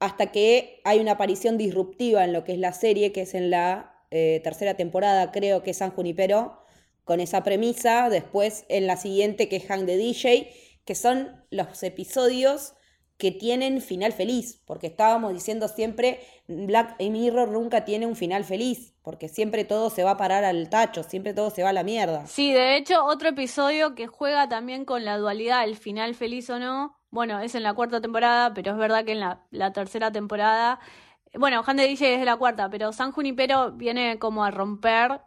hasta 0.00 0.32
que 0.32 0.80
hay 0.84 1.00
una 1.00 1.12
aparición 1.12 1.58
disruptiva 1.58 2.24
en 2.24 2.32
lo 2.32 2.44
que 2.44 2.52
es 2.52 2.58
la 2.58 2.72
serie, 2.72 3.12
que 3.12 3.22
es 3.22 3.34
en 3.34 3.50
la 3.50 4.04
eh, 4.10 4.40
tercera 4.42 4.74
temporada, 4.74 5.32
creo 5.32 5.62
que 5.62 5.70
es 5.70 5.76
San 5.78 5.90
Junipero, 5.90 6.58
con 7.04 7.20
esa 7.20 7.42
premisa, 7.42 8.10
después 8.10 8.64
en 8.68 8.86
la 8.86 8.96
siguiente 8.96 9.48
que 9.48 9.56
es 9.56 9.64
Hang 9.66 9.86
the 9.86 9.96
DJ, 9.96 10.50
que 10.84 10.94
son 10.94 11.44
los 11.50 11.82
episodios 11.82 12.74
que 13.18 13.32
tienen 13.32 13.82
final 13.82 14.12
feliz, 14.12 14.62
porque 14.64 14.86
estábamos 14.86 15.34
diciendo 15.34 15.66
siempre, 15.66 16.20
Black 16.46 17.00
Mirror 17.00 17.48
nunca 17.48 17.84
tiene 17.84 18.06
un 18.06 18.14
final 18.14 18.44
feliz, 18.44 18.94
porque 19.02 19.28
siempre 19.28 19.64
todo 19.64 19.90
se 19.90 20.04
va 20.04 20.12
a 20.12 20.16
parar 20.16 20.44
al 20.44 20.70
tacho, 20.70 21.02
siempre 21.02 21.34
todo 21.34 21.50
se 21.50 21.64
va 21.64 21.70
a 21.70 21.72
la 21.72 21.82
mierda. 21.82 22.26
Sí, 22.28 22.52
de 22.52 22.76
hecho, 22.76 23.04
otro 23.04 23.30
episodio 23.30 23.96
que 23.96 24.06
juega 24.06 24.48
también 24.48 24.84
con 24.84 25.04
la 25.04 25.18
dualidad, 25.18 25.64
el 25.64 25.76
final 25.76 26.14
feliz 26.14 26.48
o 26.48 26.60
no. 26.60 26.96
Bueno, 27.10 27.40
es 27.40 27.56
en 27.56 27.64
la 27.64 27.74
cuarta 27.74 28.00
temporada, 28.00 28.54
pero 28.54 28.72
es 28.72 28.78
verdad 28.78 29.04
que 29.04 29.12
en 29.12 29.20
la, 29.20 29.72
tercera 29.72 30.12
temporada. 30.12 30.78
Bueno, 31.34 31.64
Han 31.66 31.76
de 31.76 31.88
DJ 31.88 32.14
es 32.14 32.20
de 32.20 32.24
la 32.24 32.36
cuarta, 32.36 32.70
pero 32.70 32.92
San 32.92 33.10
Junipero 33.10 33.72
viene 33.72 34.20
como 34.20 34.44
a 34.44 34.52
romper 34.52 35.20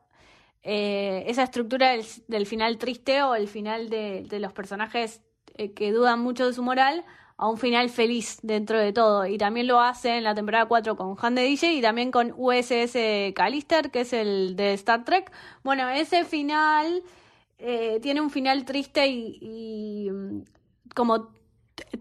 eh, 0.64 1.26
esa 1.28 1.44
estructura 1.44 1.90
del, 1.90 2.06
del 2.28 2.46
final 2.46 2.78
triste 2.78 3.22
o 3.22 3.36
el 3.36 3.50
final 3.50 3.90
de, 3.90 4.24
de 4.30 4.40
los 4.40 4.54
personajes 4.54 5.22
eh, 5.56 5.74
que 5.74 5.92
dudan 5.92 6.22
mucho 6.22 6.48
de 6.48 6.54
su 6.54 6.64
moral 6.64 7.04
a 7.42 7.48
un 7.50 7.58
final 7.58 7.90
feliz 7.90 8.38
dentro 8.44 8.78
de 8.80 8.94
todo. 8.94 9.26
Y 9.26 9.40
también 9.40 9.66
lo 9.66 9.80
hace 9.80 10.18
en 10.18 10.24
la 10.24 10.36
temporada 10.36 10.68
4 10.68 10.96
con 10.96 11.16
Han 11.20 11.34
de 11.34 11.42
DJ 11.42 11.74
y 11.74 11.82
también 11.82 12.12
con 12.12 12.36
USS 12.38 13.34
Callister, 13.34 13.90
que 13.90 14.02
es 14.02 14.14
el 14.14 14.56
de 14.56 14.74
Star 14.74 15.04
Trek. 15.06 15.32
Bueno, 15.64 15.90
ese 15.90 16.24
final 16.24 17.02
eh, 17.58 18.00
tiene 18.00 18.22
un 18.22 18.30
final 18.30 18.64
triste 18.64 19.08
y, 19.08 19.40
y, 19.42 20.12
mm, 20.12 20.44
como 20.94 21.30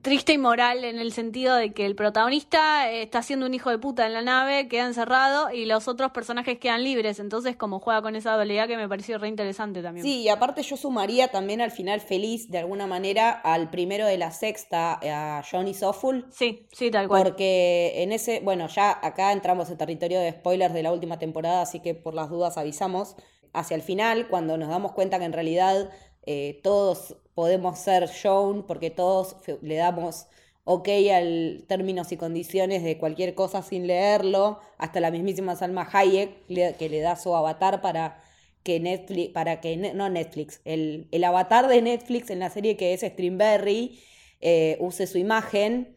triste 0.03 0.33
y 0.33 0.39
moral 0.39 0.85
en 0.85 0.99
el 0.99 1.13
sentido 1.13 1.57
de 1.57 1.73
que 1.73 1.87
el 1.87 1.95
protagonista 1.95 2.91
eh, 2.91 3.03
está 3.03 3.23
siendo 3.23 3.47
un 3.47 3.55
hijo 3.55 3.71
de 3.71 3.79
puta 3.79 4.07
en 4.07 4.13
la 4.13 4.23
nave, 4.23 4.69
queda 4.69 4.87
encerrado 4.87 5.53
y 5.53 5.67
los 5.67 5.89
otros 5.89 6.13
personajes 6.13 6.59
quedan 6.59 6.85
libres. 6.85 7.21
Entonces, 7.21 7.57
como 7.57 7.81
juega 7.81 8.03
con 8.03 8.17
esa 8.17 8.35
dualidad 8.35 8.69
que 8.69 8.77
me 8.77 8.89
pareció 8.89 9.19
re 9.19 9.29
interesante 9.29 9.83
también. 9.83 10.05
Sí, 10.05 10.23
y 10.23 10.29
aparte 10.29 10.63
yo 10.63 10.77
sumaría 10.77 11.29
también 11.29 11.61
al 11.61 11.71
final 11.71 12.01
feliz, 12.01 12.51
de 12.51 12.59
alguna 12.59 12.87
manera, 12.87 13.31
al 13.31 13.71
primero 13.71 14.07
de 14.07 14.19
la 14.19 14.31
sexta, 14.31 14.99
a 15.03 15.43
Johnny 15.49 15.75
Soulful. 15.75 16.27
sí, 16.31 16.67
sí, 16.73 16.91
tal 16.91 17.09
cual. 17.09 17.23
Porque 17.23 18.03
en 18.03 18.13
ese, 18.13 18.41
bueno, 18.41 18.69
ya 18.69 18.99
acá 19.03 19.33
entramos 19.33 19.71
en 19.71 19.79
territorio 19.79 20.21
de 20.21 20.33
spoilers 20.33 20.75
de 20.75 20.83
la 20.83 20.93
última 20.93 21.19
temporada, 21.19 21.63
así 21.63 21.81
que 21.81 21.95
por 21.95 22.15
las 22.15 22.31
dudas 22.31 22.59
avisamos. 22.59 23.17
Hacia 23.53 23.75
el 23.75 23.83
final, 23.83 24.29
cuando 24.29 24.57
nos 24.57 24.69
damos 24.69 24.93
cuenta 24.93 25.19
que 25.19 25.25
en 25.25 25.33
realidad 25.33 25.91
eh, 26.25 26.61
todos 26.63 27.17
podemos 27.41 27.79
ser 27.79 28.07
shown, 28.11 28.65
porque 28.67 28.91
todos 28.91 29.35
le 29.63 29.77
damos 29.77 30.27
ok 30.65 30.89
al 31.11 31.65
términos 31.67 32.13
y 32.13 32.19
condiciones 32.19 32.83
de 32.83 32.99
cualquier 32.99 33.35
cosa 33.35 33.63
sin 33.63 33.87
leerlo, 33.87 34.61
hasta 34.77 35.01
la 35.01 35.11
mismísima 35.11 35.57
Salma 35.57 35.89
Hayek, 35.91 36.47
que 36.77 36.89
le 36.91 37.01
da 37.01 37.17
su 37.17 37.35
avatar 37.35 37.81
para 37.81 38.23
que 38.63 38.79
Netflix, 38.79 39.33
para 39.33 39.63
que, 39.63 39.79
no 39.79 40.11
Netflix, 40.11 40.61
el, 40.67 41.09
el 41.13 41.25
avatar 41.25 41.67
de 41.67 41.81
Netflix 41.81 42.29
en 42.29 42.41
la 42.41 42.51
serie 42.51 42.77
que 42.77 42.93
es 42.93 43.01
Streamberry, 43.01 43.99
eh, 44.43 44.77
use 44.79 45.07
su 45.07 45.17
imagen. 45.17 45.97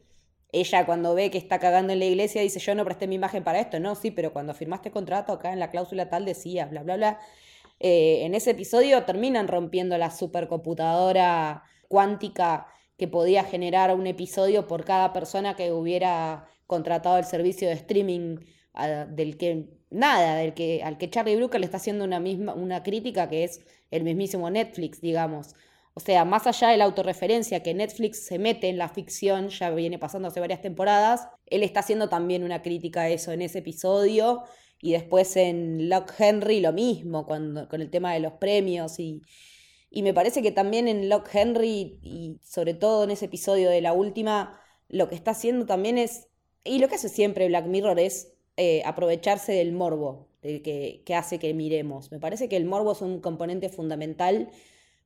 Ella 0.54 0.86
cuando 0.86 1.14
ve 1.14 1.30
que 1.30 1.38
está 1.38 1.60
cagando 1.60 1.92
en 1.92 2.00
la 2.00 2.06
iglesia 2.06 2.42
dice, 2.42 2.62
yo 2.62 2.74
no 2.74 2.86
presté 2.86 3.06
mi 3.06 3.16
imagen 3.16 3.44
para 3.44 3.60
esto. 3.60 3.82
No, 3.82 3.96
sí, 3.96 4.12
pero 4.12 4.32
cuando 4.32 4.54
firmaste 4.54 4.92
contrato 4.92 5.34
acá 5.34 5.52
en 5.52 5.60
la 5.60 5.72
cláusula 5.72 6.10
tal 6.10 6.24
decías, 6.24 6.70
bla, 6.70 6.84
bla, 6.84 6.96
bla. 6.96 7.20
Eh, 7.86 8.24
en 8.24 8.34
ese 8.34 8.52
episodio 8.52 9.04
terminan 9.04 9.50
rompiendo 9.50 9.98
la 9.98 10.10
supercomputadora 10.10 11.64
cuántica 11.90 12.66
que 12.98 13.10
podía 13.10 13.44
generar 13.44 13.94
un 13.94 14.08
episodio 14.08 14.68
por 14.68 14.86
cada 14.86 15.12
persona 15.12 15.58
que 15.58 15.74
hubiera 15.74 16.48
contratado 16.66 17.18
el 17.18 17.26
servicio 17.26 17.68
de 17.68 17.74
streaming 17.74 18.38
del 19.10 19.38
que 19.38 19.68
nada, 19.90 20.38
del 20.38 20.54
que 20.54 20.82
al 20.82 20.98
que 20.98 21.10
Charlie 21.10 21.36
Brooker 21.36 21.60
le 21.60 21.66
está 21.66 21.78
haciendo 21.78 22.06
una 22.06 22.22
misma 22.22 22.54
una 22.54 22.84
crítica 22.84 23.28
que 23.28 23.44
es 23.44 23.60
el 23.92 24.04
mismísimo 24.04 24.50
Netflix, 24.50 25.02
digamos. 25.02 25.54
O 25.94 26.00
sea, 26.00 26.24
más 26.24 26.48
allá 26.48 26.70
de 26.70 26.78
la 26.78 26.86
autorreferencia 26.86 27.62
que 27.64 27.74
Netflix 27.74 28.26
se 28.26 28.40
mete 28.40 28.70
en 28.70 28.78
la 28.78 28.88
ficción, 28.88 29.50
ya 29.50 29.70
viene 29.72 30.00
pasando 30.00 30.30
hace 30.30 30.40
varias 30.40 30.62
temporadas, 30.62 31.28
él 31.48 31.64
está 31.64 31.82
haciendo 31.82 32.08
también 32.08 32.44
una 32.44 32.62
crítica 32.62 33.02
a 33.02 33.10
eso 33.10 33.34
en 33.34 33.42
ese 33.42 33.60
episodio 33.60 34.44
y 34.84 34.92
después 34.92 35.38
en 35.38 35.88
Lock 35.88 36.12
Henry 36.20 36.60
lo 36.60 36.74
mismo, 36.74 37.26
cuando, 37.26 37.70
con 37.70 37.82
el 37.82 37.90
tema 37.90 38.14
de 38.14 38.20
los 38.20 38.34
premios 38.34 39.00
y, 39.00 39.22
y 39.90 40.04
me 40.04 40.14
parece 40.14 40.42
que 40.42 40.52
también 40.52 40.90
en 40.90 41.08
Lock 41.08 41.34
Henry 41.34 42.00
y 42.04 42.38
sobre 42.44 42.74
todo 42.74 43.06
en 43.06 43.12
ese 43.12 43.26
episodio 43.26 43.70
de 43.70 43.80
la 43.80 43.94
última, 43.94 44.60
lo 44.90 45.08
que 45.08 45.16
está 45.16 45.32
haciendo 45.32 45.66
también 45.66 45.98
es, 45.98 46.28
y 46.66 46.80
lo 46.80 46.90
que 46.90 46.96
hace 46.96 47.08
siempre 47.08 47.48
Black 47.48 47.66
Mirror 47.66 47.98
es 47.98 48.34
eh, 48.58 48.82
aprovecharse 48.84 49.54
del 49.54 49.72
morbo 49.72 50.28
que, 50.42 51.02
que 51.06 51.16
hace 51.16 51.40
que 51.40 51.54
miremos. 51.54 52.12
Me 52.12 52.20
parece 52.20 52.50
que 52.50 52.58
el 52.58 52.66
morbo 52.66 52.92
es 52.92 53.02
un 53.02 53.22
componente 53.22 53.70
fundamental 53.70 54.50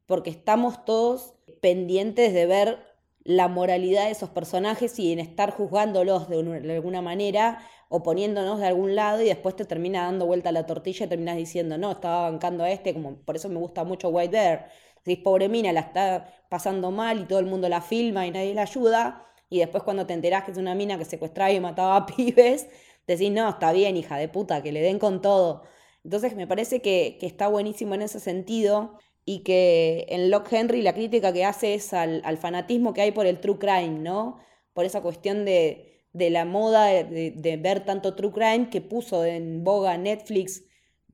porque 0.08 0.32
estamos 0.32 0.86
todos 0.86 1.36
pendientes 1.62 2.34
de 2.34 2.47
ver 2.47 2.80
la 3.23 3.47
moralidad 3.47 4.06
de 4.06 4.12
esos 4.12 4.32
personajes 4.32 4.97
y 4.97 5.12
en 5.12 5.19
estar 5.19 5.52
juzgándolos 5.52 6.30
de 6.30 6.73
alguna 6.73 7.04
manera 7.04 7.60
o 7.89 8.04
poniéndonos 8.04 8.60
de 8.60 8.67
algún 8.67 8.95
lado 8.95 9.21
y 9.21 9.26
después 9.26 9.56
te 9.56 9.65
termina 9.65 10.04
dando 10.04 10.26
vuelta 10.26 10.52
la 10.52 10.65
tortilla 10.65 11.06
y 11.06 11.10
terminas 11.10 11.38
diciendo, 11.38 11.78
no, 11.78 11.91
estaba 11.91 12.30
bancando 12.30 12.63
a 12.63 12.71
este, 12.71 12.93
como 12.93 13.15
por 13.17 13.36
eso 13.36 13.50
me 13.50 13.58
gusta 13.60 13.84
mucho 13.84 14.10
White 14.10 14.32
Bear. 14.32 14.69
Decís, 15.06 15.23
pobre 15.23 15.47
mina, 15.50 15.71
la 15.71 15.82
está 15.82 16.34
pasando 16.50 16.91
mal 16.91 17.21
y 17.21 17.26
todo 17.26 17.39
el 17.39 17.45
mundo 17.45 17.69
la 17.69 17.82
filma 17.82 18.28
y 18.28 18.32
nadie 18.32 18.54
la 18.54 18.63
ayuda. 18.63 19.26
Y 19.50 19.60
después 19.60 19.84
cuando 19.84 20.06
te 20.06 20.13
enterás 20.13 20.43
que 20.43 20.52
es 20.52 20.58
una 20.58 20.76
mina 20.76 20.97
que 20.97 21.06
secuestraba 21.06 21.52
y 21.52 21.60
mataba 21.60 21.95
a 21.95 22.06
pibes, 22.15 22.67
decís, 23.08 23.32
no, 23.32 23.50
está 23.50 23.71
bien, 23.71 23.95
hija 23.97 24.17
de 24.17 24.28
puta, 24.28 24.62
que 24.62 24.71
le 24.71 24.82
den 24.82 25.00
con 25.00 25.21
todo. 25.21 25.63
Entonces 26.04 26.36
me 26.36 26.47
parece 26.47 26.82
que, 26.82 27.17
que 27.19 27.26
está 27.26 27.47
buenísimo 27.47 27.95
en 27.95 28.02
ese 28.02 28.19
sentido 28.19 28.97
y 29.26 29.43
que 29.43 30.06
en 30.10 30.30
Lock 30.32 30.52
Henry 30.54 30.82
la 30.82 30.93
crítica 30.93 31.34
que 31.34 31.45
hace 31.45 31.73
es 31.73 31.93
al 31.93 32.38
fanatismo 32.38 32.93
que 32.93 33.02
hay 33.02 33.12
por 33.12 33.26
el 33.26 33.39
true 33.39 33.60
crime, 33.60 34.00
¿no? 34.00 34.39
Por 34.73 34.86
esa 34.86 35.02
cuestión 35.02 35.43
de, 35.43 35.96
de 36.17 36.30
la 36.30 36.45
moda 36.45 36.86
de, 36.86 37.60
ver 37.62 37.86
tanto 37.86 38.15
true 38.15 38.32
crime 38.32 38.69
que 38.69 38.82
puso 38.82 39.23
en 39.23 39.63
boga 39.63 39.97
Netflix. 39.97 40.63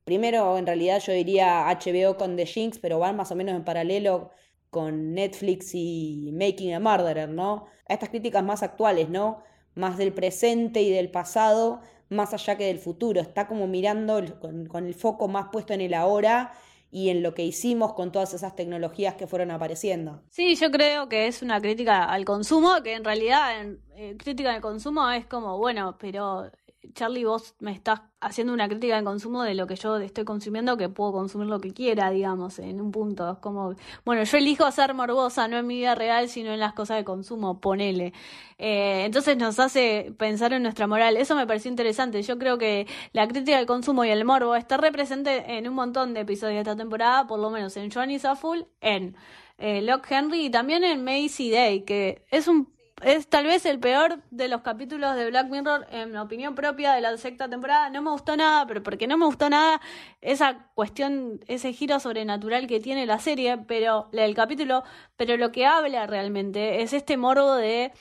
Primero, 0.06 0.58
en 0.58 0.66
realidad 0.66 1.00
yo 1.00 1.14
diría 1.14 1.66
HBO 1.68 2.18
con 2.18 2.36
The 2.36 2.46
Jinx, 2.46 2.80
pero 2.80 3.00
van 3.00 3.16
más 3.18 3.32
o 3.32 3.36
menos 3.36 3.56
en 3.56 3.66
paralelo 3.66 4.32
con 4.70 5.14
Netflix 5.14 5.72
y 5.74 6.32
Making 6.34 6.74
a 6.74 6.80
Murderer, 6.80 7.30
¿no? 7.30 7.66
A 7.88 7.94
estas 7.94 8.10
críticas 8.10 8.44
más 8.44 8.64
actuales, 8.64 9.10
¿no? 9.10 9.44
Más 9.76 9.98
del 9.98 10.14
presente 10.14 10.82
y 10.82 10.90
del 10.90 11.12
pasado, 11.12 11.82
más 12.10 12.34
allá 12.34 12.58
que 12.58 12.66
del 12.66 12.80
futuro. 12.80 13.22
Está 13.22 13.48
como 13.48 13.68
mirando 13.68 14.22
con 14.40 14.86
el 14.88 14.94
foco 14.96 15.28
más 15.28 15.48
puesto 15.52 15.74
en 15.74 15.82
el 15.82 15.94
ahora 15.94 16.54
y 16.94 17.10
en 17.10 17.24
lo 17.24 17.34
que 17.34 17.44
hicimos 17.44 17.94
con 17.94 18.12
todas 18.12 18.36
esas 18.36 18.56
tecnologías 18.56 19.16
que 19.16 19.26
fueron 19.26 19.50
apareciendo. 19.50 20.22
Sí, 20.30 20.56
yo 20.56 20.70
creo 20.70 21.10
que 21.10 21.26
es 21.26 21.42
una 21.42 21.60
crítica 21.60 22.04
al 22.06 22.24
consumo, 22.24 22.84
que 22.84 22.94
en 22.94 23.04
realidad 23.04 23.66
eh, 23.96 24.16
crítica 24.18 24.54
al 24.54 24.62
consumo 24.62 25.10
es 25.10 25.26
como, 25.26 25.58
bueno, 25.58 25.98
pero 26.00 26.52
Charlie, 26.94 27.24
vos 27.24 27.56
me 27.60 27.72
estás 27.72 28.02
haciendo 28.20 28.54
una 28.54 28.68
crítica 28.68 28.98
al 28.98 29.04
consumo 29.04 29.44
de 29.44 29.56
lo 29.56 29.68
que 29.68 29.76
yo 29.76 29.98
estoy 29.98 30.26
consumiendo, 30.26 30.78
que 30.78 30.90
puedo 30.90 31.12
consumir 31.12 31.48
lo 31.48 31.60
que 31.60 31.74
quiera, 31.74 32.10
digamos, 32.12 32.60
en 32.60 32.82
un 32.82 32.92
punto. 32.92 33.32
Es 33.32 33.38
como, 33.40 33.76
bueno, 34.06 34.24
yo 34.24 34.38
elijo 34.38 34.70
ser 34.72 34.94
morbosa, 34.94 35.48
no 35.48 35.58
en 35.58 35.68
mi 35.68 35.78
vida 35.78 35.96
real, 35.96 36.30
sino 36.30 36.52
en 36.52 36.60
las 36.60 36.74
cosas 36.74 36.98
de 36.98 37.04
consumo, 37.04 37.60
ponele. 37.60 38.14
Eh, 38.58 39.06
entonces 39.06 39.38
nos 39.38 39.60
hace 39.60 40.14
pensar 40.18 40.54
en 40.54 40.64
nuestra 40.64 40.88
moral. 40.88 41.18
Eso 41.18 41.36
me 41.36 41.48
pareció 41.48 41.70
interesante. 41.72 42.22
Yo 42.22 42.38
creo 42.38 42.58
que 42.58 42.88
la 43.14 43.28
crítica 43.28 43.58
al 43.58 43.66
consumo 43.66 44.06
y 44.06 44.10
el 44.10 44.26
morbo 44.26 44.56
está 44.56 44.78
represente 44.78 45.58
en 45.58 45.68
un 45.68 45.76
montón 45.76 46.14
de 46.14 46.22
episodios 46.22 46.56
de 46.56 46.72
esta 46.72 46.76
temporada, 46.76 47.28
por 47.28 47.40
lo 47.40 47.50
menos 47.50 47.76
en 47.78 47.92
Johnny 47.92 48.20
Full, 48.20 48.62
en 48.82 49.16
eh, 49.58 49.82
Lock 49.82 50.06
Henry 50.10 50.46
y 50.46 50.50
también 50.50 50.84
en 50.84 51.04
Macy 51.04 51.52
Day, 51.52 51.84
que 51.84 52.26
es 52.32 52.48
un 52.48 52.74
es 53.04 53.28
tal 53.28 53.46
vez 53.46 53.66
el 53.66 53.80
peor 53.80 54.22
de 54.32 54.48
los 54.48 54.62
capítulos 54.62 55.16
de 55.16 55.30
Black 55.30 55.50
Mirror, 55.50 55.88
en 55.92 56.16
opinión 56.18 56.56
propia, 56.56 56.94
de 56.94 57.02
la 57.02 57.16
sexta 57.18 57.50
temporada. 57.50 57.90
No 57.90 58.02
me 58.02 58.12
gustó 58.12 58.36
nada, 58.38 58.66
pero 58.66 58.82
porque 58.84 59.08
no 59.08 59.18
me 59.18 59.26
gustó 59.26 59.50
nada 59.50 59.82
esa 60.22 60.70
cuestión, 60.76 61.40
ese 61.48 61.74
giro 61.74 62.00
sobrenatural 62.00 62.68
que 62.68 62.80
tiene 62.80 63.06
la 63.06 63.20
serie, 63.20 63.58
pero 63.58 64.10
del 64.12 64.36
capítulo, 64.36 64.84
pero 65.18 65.38
lo 65.38 65.52
que 65.52 65.66
habla 65.66 66.08
realmente 66.08 66.82
es 66.82 66.94
este 66.94 67.18
morbo 67.18 67.56
de 67.56 67.92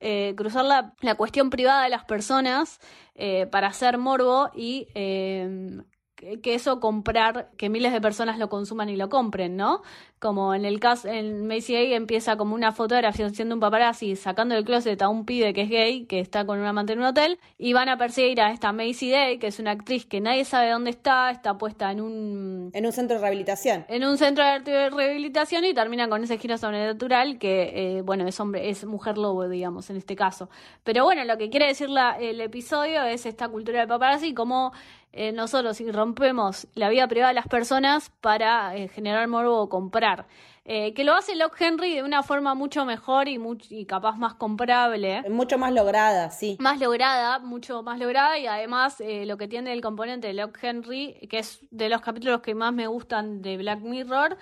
eh, 0.00 0.34
cruzar 0.36 0.64
la, 0.64 0.94
la 1.00 1.14
cuestión 1.14 1.50
privada 1.50 1.84
de 1.84 1.90
las 1.90 2.04
personas 2.04 2.80
eh, 3.14 3.46
para 3.46 3.68
hacer 3.68 3.98
morbo 3.98 4.50
y 4.54 4.88
eh, 4.94 5.82
que 6.42 6.54
eso 6.54 6.80
comprar, 6.80 7.50
que 7.56 7.68
miles 7.68 7.92
de 7.92 8.00
personas 8.00 8.38
lo 8.38 8.48
consuman 8.48 8.88
y 8.88 8.96
lo 8.96 9.08
compren, 9.08 9.56
¿no? 9.56 9.82
Como 10.22 10.54
en 10.54 10.64
el 10.64 10.78
caso, 10.78 11.08
en 11.08 11.48
Macy 11.48 11.74
A 11.74 11.96
empieza 11.96 12.36
como 12.36 12.54
una 12.54 12.70
fotografía 12.70 13.28
siendo 13.30 13.56
un 13.56 13.60
paparazzi 13.60 14.14
sacando 14.14 14.54
del 14.54 14.64
closet 14.64 15.02
a 15.02 15.08
un 15.08 15.24
pibe 15.26 15.52
que 15.52 15.62
es 15.62 15.68
gay, 15.68 16.04
que 16.06 16.20
está 16.20 16.44
con 16.46 16.60
una 16.60 16.68
amante 16.68 16.92
en 16.92 17.00
un 17.00 17.06
hotel, 17.06 17.40
y 17.58 17.72
van 17.72 17.88
a 17.88 17.96
perseguir 17.98 18.40
a 18.40 18.52
esta 18.52 18.70
Macy 18.72 19.10
Day, 19.10 19.38
que 19.40 19.48
es 19.48 19.58
una 19.58 19.72
actriz 19.72 20.06
que 20.06 20.20
nadie 20.20 20.44
sabe 20.44 20.70
dónde 20.70 20.90
está, 20.90 21.32
está 21.32 21.58
puesta 21.58 21.90
en 21.90 22.00
un 22.00 22.70
En 22.72 22.86
un 22.86 22.92
centro 22.92 23.16
de 23.16 23.20
rehabilitación. 23.22 23.84
en 23.88 24.04
un 24.04 24.16
centro 24.16 24.44
de 24.44 24.90
rehabilitación 24.90 25.64
y 25.64 25.74
terminan 25.74 26.08
con 26.08 26.22
ese 26.22 26.38
giro 26.38 26.56
sobrenatural 26.56 27.40
que, 27.40 27.72
eh, 27.98 28.02
bueno, 28.02 28.24
es 28.28 28.38
hombre, 28.38 28.70
es 28.70 28.84
mujer 28.84 29.18
lobo, 29.18 29.48
digamos, 29.48 29.90
en 29.90 29.96
este 29.96 30.14
caso. 30.14 30.48
Pero 30.84 31.02
bueno, 31.02 31.24
lo 31.24 31.36
que 31.36 31.50
quiere 31.50 31.66
decir 31.66 31.90
la- 31.90 32.16
el 32.20 32.40
episodio 32.40 33.02
es 33.02 33.26
esta 33.26 33.48
cultura 33.48 33.80
del 33.80 33.88
paparazzi, 33.88 34.34
como 34.34 34.72
eh, 35.14 35.30
nosotros 35.30 35.76
si 35.76 35.90
rompemos 35.90 36.66
la 36.74 36.88
vida 36.88 37.06
privada 37.06 37.28
de 37.28 37.34
las 37.34 37.46
personas 37.46 38.10
para 38.22 38.74
eh, 38.74 38.88
generar 38.88 39.28
morbo 39.28 39.60
o 39.60 39.68
comprar. 39.68 40.11
Eh, 40.64 40.94
que 40.94 41.04
lo 41.04 41.14
hace 41.14 41.34
Locke 41.34 41.60
Henry 41.60 41.94
de 41.94 42.02
una 42.02 42.22
forma 42.22 42.54
mucho 42.54 42.84
mejor 42.84 43.28
y, 43.28 43.40
y 43.70 43.86
capaz 43.86 44.16
más 44.16 44.34
comprable. 44.34 45.22
Mucho 45.28 45.58
más 45.58 45.72
lograda, 45.72 46.30
sí. 46.30 46.56
Más 46.60 46.78
lograda, 46.78 47.38
mucho 47.40 47.82
más 47.82 47.98
lograda 47.98 48.38
y 48.38 48.46
además 48.46 49.00
eh, 49.00 49.26
lo 49.26 49.36
que 49.36 49.48
tiene 49.48 49.72
el 49.72 49.80
componente 49.80 50.28
de 50.28 50.34
Locke 50.34 50.62
Henry, 50.62 51.14
que 51.28 51.40
es 51.40 51.60
de 51.70 51.88
los 51.88 52.00
capítulos 52.00 52.40
que 52.40 52.54
más 52.54 52.72
me 52.72 52.86
gustan 52.86 53.42
de 53.42 53.56
Black 53.56 53.80
Mirror, 53.80 54.36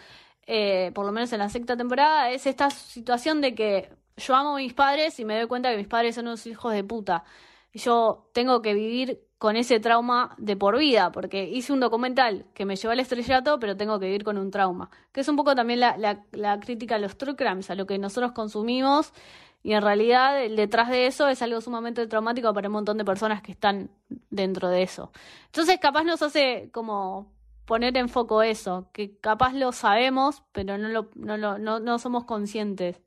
eh, 0.47 0.91
por 0.95 1.07
lo 1.07 1.13
menos 1.13 1.33
en 1.33 1.39
la 1.39 1.49
sexta 1.49 1.77
temporada, 1.77 2.31
es 2.31 2.47
esta 2.47 2.71
situación 2.71 3.41
de 3.41 3.55
que 3.55 3.91
yo 4.17 4.35
amo 4.35 4.55
a 4.55 4.59
mis 4.59 4.75
padres 4.75 5.19
y 5.21 5.25
me 5.25 5.37
doy 5.37 5.47
cuenta 5.47 5.71
que 5.71 5.77
mis 5.77 5.87
padres 5.87 6.15
son 6.15 6.27
unos 6.27 6.47
hijos 6.47 6.73
de 6.73 6.85
puta. 6.85 7.25
Y 7.73 7.79
yo 7.79 8.29
tengo 8.35 8.61
que 8.61 8.75
vivir 8.75 9.21
con 9.41 9.57
ese 9.57 9.81
trauma 9.81 10.35
de 10.37 10.55
por 10.55 10.77
vida, 10.77 11.13
porque 11.13 11.49
hice 11.49 11.73
un 11.73 11.81
documental 11.81 12.45
que 12.53 12.67
me 12.67 12.77
llevó 12.77 12.93
al 12.93 13.01
estrellato, 13.01 13.59
pero 13.59 13.75
tengo 13.75 13.99
que 13.99 14.05
vivir 14.05 14.23
con 14.23 14.37
un 14.37 14.51
trauma. 14.51 14.91
Que 15.13 15.23
es 15.23 15.29
un 15.29 15.37
poco 15.37 15.55
también 15.55 15.81
la, 15.81 15.97
la, 15.97 16.27
la 16.33 16.61
crítica 16.61 16.97
a 16.97 16.99
los 16.99 17.17
true 17.17 17.37
crimes, 17.37 17.71
a 17.71 17.75
lo 17.75 17.87
que 17.87 17.99
nosotros 17.99 18.33
consumimos, 18.33 19.15
y 19.63 19.73
en 19.73 19.81
realidad 19.81 20.35
detrás 20.55 20.91
de 20.91 21.07
eso 21.07 21.27
es 21.27 21.41
algo 21.41 21.63
sumamente 21.63 22.07
traumático 22.07 22.53
para 22.53 22.69
un 22.69 22.75
montón 22.75 22.99
de 22.99 23.05
personas 23.07 23.41
que 23.41 23.53
están 23.53 23.91
dentro 24.29 24.69
de 24.69 24.83
eso. 24.83 25.11
Entonces 25.47 25.79
capaz 25.81 26.05
nos 26.05 26.21
hace 26.21 26.69
como 26.71 27.33
poner 27.65 27.97
en 27.97 28.11
foco 28.11 28.43
eso, 28.43 28.91
que 28.93 29.17
capaz 29.21 29.55
lo 29.55 29.73
sabemos, 29.73 30.43
pero 30.53 30.77
no, 30.77 30.89
lo, 30.89 31.09
no, 31.15 31.39
lo, 31.39 31.57
no, 31.59 31.81
no 31.81 31.99
somos 31.99 32.25
conscientes. 32.25 33.01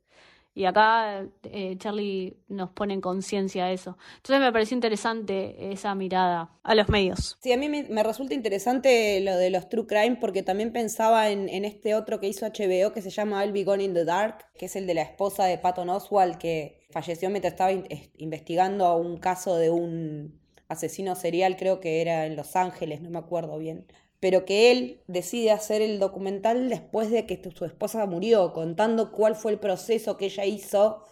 Y 0.54 0.66
acá 0.66 1.26
eh, 1.42 1.76
Charlie 1.78 2.36
nos 2.48 2.70
pone 2.70 2.94
en 2.94 3.00
conciencia 3.00 3.72
eso. 3.72 3.96
Entonces 4.16 4.40
me 4.40 4.52
pareció 4.52 4.74
interesante 4.76 5.72
esa 5.72 5.94
mirada 5.94 6.50
a 6.62 6.74
los 6.74 6.88
medios. 6.88 7.36
Sí, 7.42 7.52
a 7.52 7.56
mí 7.58 7.68
me, 7.68 8.02
resulta 8.02 8.32
interesante 8.34 9.20
lo 9.20 9.36
de 9.36 9.50
los 9.50 9.68
true 9.68 9.86
crime 9.86 10.16
porque 10.20 10.42
también 10.42 10.72
pensaba 10.72 11.30
en, 11.30 11.48
en 11.48 11.64
este 11.64 11.94
otro 11.94 12.20
que 12.20 12.28
hizo 12.28 12.46
HBO 12.46 12.92
que 12.92 13.02
se 13.02 13.10
llama 13.10 13.44
I'll 13.44 13.52
Be 13.52 13.60
in 13.84 13.92
the 13.94 14.04
Dark, 14.04 14.46
que 14.56 14.66
es 14.66 14.76
el 14.76 14.86
de 14.86 14.94
la 14.94 15.02
esposa 15.02 15.44
de 15.44 15.58
Patton 15.58 15.90
Oswald 15.90 16.38
que 16.38 16.86
falleció 16.90 17.28
mientras 17.30 17.52
estaba 17.52 17.72
in- 17.72 17.86
es- 17.90 18.10
investigando 18.16 18.96
un 18.96 19.18
caso 19.18 19.56
de 19.56 19.70
un 19.70 20.40
asesino 20.68 21.14
serial, 21.14 21.56
creo 21.56 21.80
que 21.80 22.00
era 22.00 22.26
en 22.26 22.36
Los 22.36 22.56
Ángeles, 22.56 23.02
no 23.02 23.10
me 23.10 23.18
acuerdo 23.18 23.58
bien. 23.58 23.86
Pero 24.24 24.46
que 24.46 24.70
él 24.70 25.02
decide 25.06 25.50
hacer 25.50 25.82
el 25.82 25.98
documental 25.98 26.70
después 26.70 27.10
de 27.10 27.26
que 27.26 27.38
su 27.54 27.66
esposa 27.66 28.06
murió, 28.06 28.54
contando 28.54 29.12
cuál 29.12 29.36
fue 29.36 29.52
el 29.52 29.58
proceso 29.58 30.16
que 30.16 30.24
ella 30.24 30.46
hizo, 30.46 31.04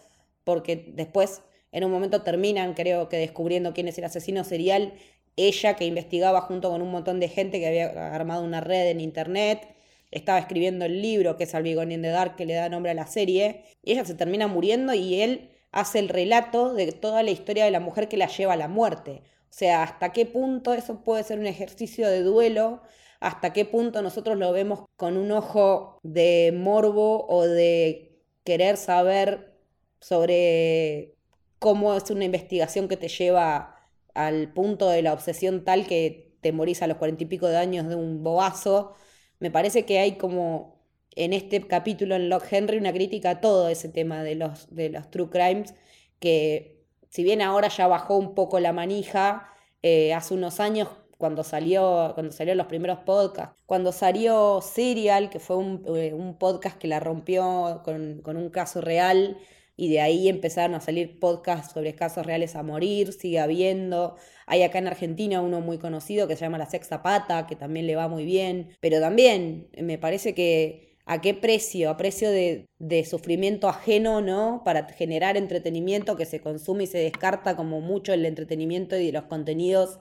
porque 0.43 0.91
después 0.95 1.43
en 1.71 1.83
un 1.83 1.91
momento 1.91 2.23
terminan, 2.23 2.73
creo 2.73 3.09
que 3.09 3.17
descubriendo 3.17 3.71
quién 3.71 3.87
es 3.87 3.99
el 3.99 4.05
asesino 4.05 4.43
serial, 4.43 4.95
ella 5.35 5.75
que 5.75 5.85
investigaba 5.85 6.41
junto 6.41 6.71
con 6.71 6.81
un 6.81 6.89
montón 6.89 7.19
de 7.19 7.29
gente 7.29 7.59
que 7.59 7.67
había 7.67 8.15
armado 8.15 8.43
una 8.43 8.61
red 8.61 8.87
en 8.87 8.99
internet, 8.99 9.67
estaba 10.09 10.39
escribiendo 10.39 10.85
el 10.85 10.99
libro 10.99 11.37
que 11.37 11.43
es 11.43 11.53
Albigon 11.53 11.91
in 11.91 12.01
the 12.01 12.07
Dark, 12.07 12.35
que 12.35 12.47
le 12.47 12.55
da 12.55 12.67
nombre 12.67 12.93
a 12.93 12.95
la 12.95 13.05
serie, 13.05 13.61
y 13.83 13.91
ella 13.91 14.05
se 14.05 14.15
termina 14.15 14.47
muriendo 14.47 14.91
y 14.95 15.21
él 15.21 15.51
hace 15.71 15.99
el 15.99 16.09
relato 16.09 16.73
de 16.73 16.91
toda 16.91 17.21
la 17.21 17.29
historia 17.29 17.65
de 17.65 17.69
la 17.69 17.79
mujer 17.79 18.07
que 18.07 18.17
la 18.17 18.25
lleva 18.25 18.53
a 18.53 18.57
la 18.57 18.69
muerte. 18.69 19.21
O 19.51 19.55
sea, 19.55 19.83
hasta 19.83 20.11
qué 20.13 20.25
punto 20.25 20.73
eso 20.73 21.03
puede 21.03 21.23
ser 21.23 21.37
un 21.37 21.45
ejercicio 21.45 22.09
de 22.09 22.23
duelo, 22.23 22.81
hasta 23.23 23.53
qué 23.53 23.63
punto 23.63 24.01
nosotros 24.01 24.37
lo 24.37 24.51
vemos 24.51 24.81
con 24.97 25.15
un 25.15 25.31
ojo 25.31 25.97
de 26.03 26.53
morbo 26.53 27.25
o 27.27 27.43
de 27.43 28.21
querer 28.43 28.75
saber 28.75 29.57
sobre 30.01 31.15
cómo 31.57 31.93
es 31.95 32.11
una 32.11 32.25
investigación 32.25 32.89
que 32.89 32.97
te 32.97 33.07
lleva 33.07 33.77
al 34.13 34.51
punto 34.51 34.89
de 34.89 35.01
la 35.03 35.13
obsesión 35.13 35.63
tal 35.63 35.87
que 35.87 36.35
te 36.41 36.49
a 36.49 36.87
los 36.87 36.97
cuarenta 36.97 37.23
y 37.23 37.27
pico 37.27 37.47
de 37.47 37.55
años 37.55 37.87
de 37.87 37.95
un 37.95 38.23
bobazo. 38.23 38.93
Me 39.39 39.49
parece 39.49 39.85
que 39.85 39.99
hay 39.99 40.17
como 40.17 40.83
en 41.15 41.31
este 41.31 41.65
capítulo 41.65 42.15
en 42.15 42.27
Locke 42.27 42.57
Henry 42.57 42.77
una 42.77 42.91
crítica 42.91 43.29
a 43.29 43.41
todo 43.41 43.69
ese 43.69 43.87
tema 43.87 44.21
de 44.23 44.35
los, 44.35 44.75
de 44.75 44.89
los 44.89 45.09
true 45.09 45.29
crimes, 45.29 45.73
que 46.19 46.83
si 47.09 47.23
bien 47.23 47.41
ahora 47.41 47.69
ya 47.69 47.87
bajó 47.87 48.17
un 48.17 48.35
poco 48.35 48.59
la 48.59 48.73
manija, 48.73 49.49
eh, 49.81 50.13
hace 50.13 50.33
unos 50.33 50.59
años 50.59 50.89
cuando 51.17 51.43
salió, 51.43 52.11
cuando 52.13 52.31
salieron 52.31 52.57
los 52.57 52.67
primeros 52.67 52.99
podcasts, 52.99 53.55
cuando 53.65 53.91
salió 53.91 54.61
Serial, 54.61 55.29
que 55.29 55.39
fue 55.39 55.57
un, 55.57 55.83
eh, 55.95 56.13
un 56.13 56.37
podcast 56.37 56.77
que 56.77 56.87
la 56.87 56.99
rompió 56.99 57.81
con, 57.83 58.21
con 58.21 58.37
un 58.37 58.49
caso 58.49 58.81
real, 58.81 59.37
y 59.75 59.89
de 59.89 60.01
ahí 60.01 60.29
empezaron 60.29 60.75
a 60.75 60.81
salir 60.81 61.19
podcasts 61.19 61.73
sobre 61.73 61.95
casos 61.95 62.25
reales 62.25 62.55
a 62.55 62.63
morir, 62.63 63.11
sigue 63.13 63.39
habiendo. 63.39 64.15
Hay 64.45 64.61
acá 64.61 64.77
en 64.77 64.87
Argentina 64.87 65.41
uno 65.41 65.61
muy 65.61 65.79
conocido 65.79 66.27
que 66.27 66.35
se 66.35 66.41
llama 66.45 66.57
La 66.57 66.69
Sexta 66.69 67.01
Pata, 67.01 67.47
que 67.47 67.55
también 67.55 67.87
le 67.87 67.95
va 67.95 68.07
muy 68.07 68.25
bien, 68.25 68.75
pero 68.81 68.99
también 68.99 69.69
me 69.81 69.97
parece 69.97 70.35
que 70.35 70.97
a 71.05 71.21
qué 71.21 71.33
precio, 71.33 71.89
a 71.89 71.97
precio 71.97 72.29
de, 72.29 72.67
de 72.77 73.03
sufrimiento 73.03 73.67
ajeno, 73.67 74.21
¿no? 74.21 74.61
Para 74.63 74.87
generar 74.89 75.37
entretenimiento 75.37 76.15
que 76.15 76.25
se 76.25 76.39
consume 76.39 76.83
y 76.83 76.87
se 76.87 76.99
descarta 76.99 77.55
como 77.55 77.81
mucho 77.81 78.13
el 78.13 78.25
entretenimiento 78.25 78.95
y 78.97 79.07
de 79.07 79.11
los 79.11 79.23
contenidos 79.23 79.99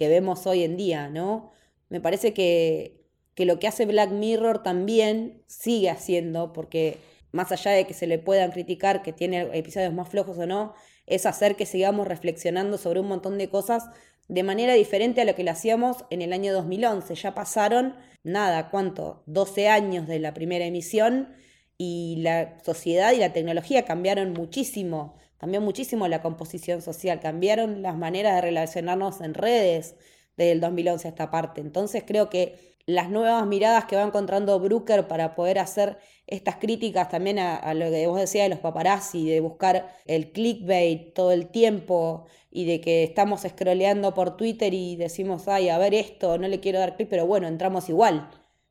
que 0.00 0.08
vemos 0.08 0.46
hoy 0.46 0.64
en 0.64 0.78
día, 0.78 1.10
¿no? 1.10 1.52
Me 1.90 2.00
parece 2.00 2.32
que, 2.32 3.04
que 3.34 3.44
lo 3.44 3.58
que 3.58 3.68
hace 3.68 3.84
Black 3.84 4.10
Mirror 4.12 4.62
también 4.62 5.42
sigue 5.46 5.90
haciendo, 5.90 6.54
porque 6.54 6.96
más 7.32 7.52
allá 7.52 7.72
de 7.72 7.86
que 7.86 7.92
se 7.92 8.06
le 8.06 8.18
puedan 8.18 8.50
criticar 8.50 9.02
que 9.02 9.12
tiene 9.12 9.50
episodios 9.52 9.92
más 9.92 10.08
flojos 10.08 10.38
o 10.38 10.46
no, 10.46 10.72
es 11.04 11.26
hacer 11.26 11.54
que 11.54 11.66
sigamos 11.66 12.08
reflexionando 12.08 12.78
sobre 12.78 13.00
un 13.00 13.08
montón 13.08 13.36
de 13.36 13.50
cosas 13.50 13.90
de 14.26 14.42
manera 14.42 14.72
diferente 14.72 15.20
a 15.20 15.26
lo 15.26 15.34
que 15.34 15.44
lo 15.44 15.50
hacíamos 15.50 16.06
en 16.08 16.22
el 16.22 16.32
año 16.32 16.54
2011. 16.54 17.14
Ya 17.16 17.34
pasaron, 17.34 17.94
nada, 18.22 18.70
¿cuánto? 18.70 19.22
12 19.26 19.68
años 19.68 20.06
de 20.06 20.18
la 20.18 20.32
primera 20.32 20.64
emisión 20.64 21.34
y 21.76 22.16
la 22.22 22.58
sociedad 22.64 23.12
y 23.12 23.18
la 23.18 23.34
tecnología 23.34 23.84
cambiaron 23.84 24.32
muchísimo. 24.32 25.18
Cambió 25.40 25.62
muchísimo 25.62 26.06
la 26.06 26.20
composición 26.20 26.82
social, 26.82 27.18
cambiaron 27.18 27.80
las 27.80 27.96
maneras 27.96 28.34
de 28.34 28.42
relacionarnos 28.42 29.22
en 29.22 29.32
redes 29.32 29.96
desde 30.36 30.52
el 30.52 30.60
2011 30.60 31.08
a 31.08 31.10
esta 31.12 31.30
parte. 31.30 31.62
Entonces 31.62 32.04
creo 32.06 32.28
que 32.28 32.76
las 32.84 33.08
nuevas 33.08 33.46
miradas 33.46 33.86
que 33.86 33.96
va 33.96 34.02
encontrando 34.02 34.60
Brooker 34.60 35.08
para 35.08 35.34
poder 35.34 35.58
hacer 35.58 35.96
estas 36.26 36.56
críticas 36.56 37.08
también 37.08 37.38
a, 37.38 37.72
lo 37.72 37.90
que 37.90 38.06
vos 38.06 38.20
decías 38.20 38.44
de 38.44 38.50
los 38.50 38.58
paparazzi, 38.58 39.30
de 39.30 39.40
buscar 39.40 39.96
el 40.04 40.30
clickbait 40.32 41.14
todo 41.14 41.32
el 41.32 41.48
tiempo 41.48 42.26
y 42.50 42.66
de 42.66 42.82
que 42.82 43.02
estamos 43.04 43.40
scrolleando 43.48 44.12
por 44.12 44.36
Twitter 44.36 44.74
y 44.74 44.96
decimos, 44.96 45.48
ay, 45.48 45.70
a 45.70 45.78
ver 45.78 45.94
esto, 45.94 46.36
no 46.36 46.48
le 46.48 46.60
quiero 46.60 46.80
dar 46.80 46.96
clic, 46.96 47.08
pero 47.08 47.24
bueno, 47.26 47.48
entramos 47.48 47.88
igual. 47.88 48.28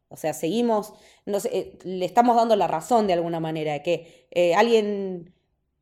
O 0.09 0.17
sea, 0.17 0.33
seguimos, 0.33 0.93
no 1.25 1.39
sé, 1.39 1.49
eh, 1.51 1.79
le 1.83 2.05
estamos 2.05 2.35
dando 2.35 2.55
la 2.55 2.67
razón 2.67 3.07
de 3.07 3.13
alguna 3.13 3.39
manera, 3.39 3.81
que 3.81 4.27
eh, 4.31 4.53
alguien 4.53 5.33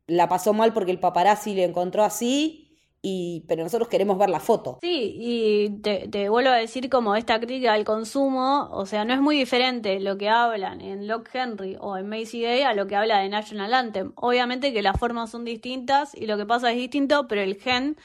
la 0.08 0.28
pasó 0.30 0.54
mal 0.54 0.74
porque 0.74 0.92
el 0.92 1.00
paparazzi 1.00 1.54
le 1.54 1.66
encontró 1.66 2.04
así, 2.04 2.64
y, 3.02 3.46
pero 3.48 3.64
nosotros 3.64 3.88
queremos 3.88 4.18
ver 4.18 4.30
la 4.30 4.40
foto. 4.40 4.80
Sí, 4.82 5.16
y 5.18 5.70
te, 5.82 6.08
te 6.08 6.30
vuelvo 6.30 6.50
a 6.50 6.56
decir 6.56 6.90
como 6.90 7.16
esta 7.16 7.40
crítica 7.40 7.74
al 7.74 7.86
consumo, 7.86 8.70
o 8.72 8.86
sea, 8.86 9.06
no 9.06 9.14
es 9.14 9.22
muy 9.22 9.38
diferente 9.38 10.00
lo 10.00 10.18
que 10.18 10.30
hablan 10.30 10.82
en 10.82 11.08
Locke 11.08 11.30
Henry 11.34 11.78
o 11.80 11.98
en 11.98 12.10
Macy 12.10 12.42
Day 12.42 12.64
a 12.64 12.74
lo 12.74 12.88
que 12.88 12.96
habla 12.96 13.20
de 13.20 13.30
National 13.30 13.74
Anthem. 13.74 14.14
Obviamente 14.16 14.74
que 14.74 14.82
las 14.82 14.98
formas 15.00 15.30
son 15.30 15.46
distintas 15.46 16.16
y 16.16 16.26
lo 16.26 16.38
que 16.38 16.46
pasa 16.46 16.72
es 16.72 16.78
distinto, 16.78 17.28
pero 17.28 17.42
el 17.42 17.56
gen 17.56 17.98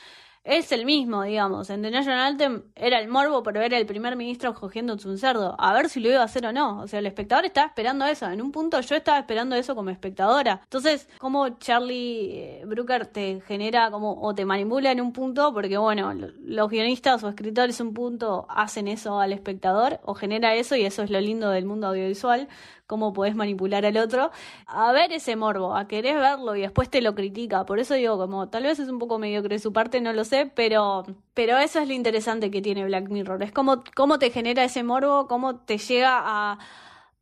es 0.45 0.73
el 0.73 0.85
mismo, 0.85 1.23
digamos. 1.23 1.71
En 1.71 1.83
The 1.83 1.91
National 1.93 2.19
Anthem 2.19 2.63
era 2.75 2.99
el 2.99 3.07
morbo 3.09 3.43
por 3.45 3.55
ver 3.55 3.75
al 3.77 3.87
primer 3.87 4.17
ministro 4.17 4.53
cogiéndose 4.55 5.09
un 5.09 5.17
cerdo, 5.17 5.55
a 5.59 5.73
ver 5.73 5.89
si 5.89 6.01
lo 6.01 6.09
iba 6.11 6.21
a 6.21 6.25
hacer 6.25 6.45
o 6.47 6.53
no. 6.53 6.81
O 6.81 6.89
sea, 6.89 6.99
el 6.99 7.07
espectador 7.07 7.45
estaba 7.45 7.69
esperando 7.69 8.05
eso. 8.07 8.29
En 8.29 8.43
un 8.43 8.51
punto 8.51 8.81
yo 8.81 8.97
estaba 8.97 9.19
esperando 9.21 9.55
eso 9.55 9.77
como 9.77 9.91
espectadora. 9.91 10.61
Entonces, 10.65 11.09
como 11.19 11.49
Charlie 11.59 12.31
eh, 12.61 12.65
Brooker 12.67 13.07
te 13.07 13.41
genera 13.47 13.91
como 13.93 14.21
o 14.21 14.35
te 14.35 14.45
manipula 14.45 14.91
en 14.91 15.01
un 15.01 15.13
punto, 15.13 15.53
porque 15.55 15.79
bueno, 15.79 16.13
lo- 16.13 16.29
los 16.41 16.69
guionistas 16.69 17.23
o 17.23 17.29
escritores 17.29 17.81
un 17.81 17.95
punto 17.95 18.47
hacen 18.49 18.89
eso 18.89 19.21
al 19.21 19.33
espectador 19.33 20.01
o 20.05 20.15
genera 20.15 20.55
eso 20.55 20.75
y 20.75 20.85
eso 20.85 21.03
es 21.05 21.11
lo 21.11 21.21
lindo 21.21 21.51
del 21.51 21.67
mundo 21.67 21.87
audiovisual 21.87 22.49
cómo 22.87 23.13
podés 23.13 23.35
manipular 23.35 23.87
al 23.87 23.97
otro, 23.97 24.31
a 24.67 24.93
ver 24.93 25.13
ese 25.13 25.37
morbo, 25.37 25.75
a 25.77 25.89
querer 25.89 26.17
verlo 26.19 26.57
y 26.57 26.61
después 26.63 26.91
te 26.91 27.01
lo 27.03 27.15
critica. 27.15 27.65
Por 27.65 27.79
eso 27.79 27.95
digo, 27.95 28.19
como 28.19 28.49
tal 28.49 28.65
vez 28.65 28.79
es 28.79 28.89
un 28.89 28.99
poco 28.99 29.19
mediocre 29.19 29.59
su 29.59 29.73
parte, 29.73 30.01
no 30.01 30.13
lo 30.13 30.25
sé, 30.25 30.51
pero, 30.55 31.05
pero 31.35 31.59
eso 31.59 31.81
es 31.81 31.89
lo 31.89 31.95
interesante 31.95 32.51
que 32.51 32.63
tiene 32.63 32.85
Black 32.85 33.09
Mirror. 33.09 33.43
Es 33.43 33.53
como 33.53 33.83
cómo 33.97 34.19
te 34.19 34.31
genera 34.31 34.65
ese 34.65 34.83
morbo, 34.83 35.27
cómo 35.29 35.57
te 35.61 35.79
llega 35.79 36.21
a, 36.23 36.59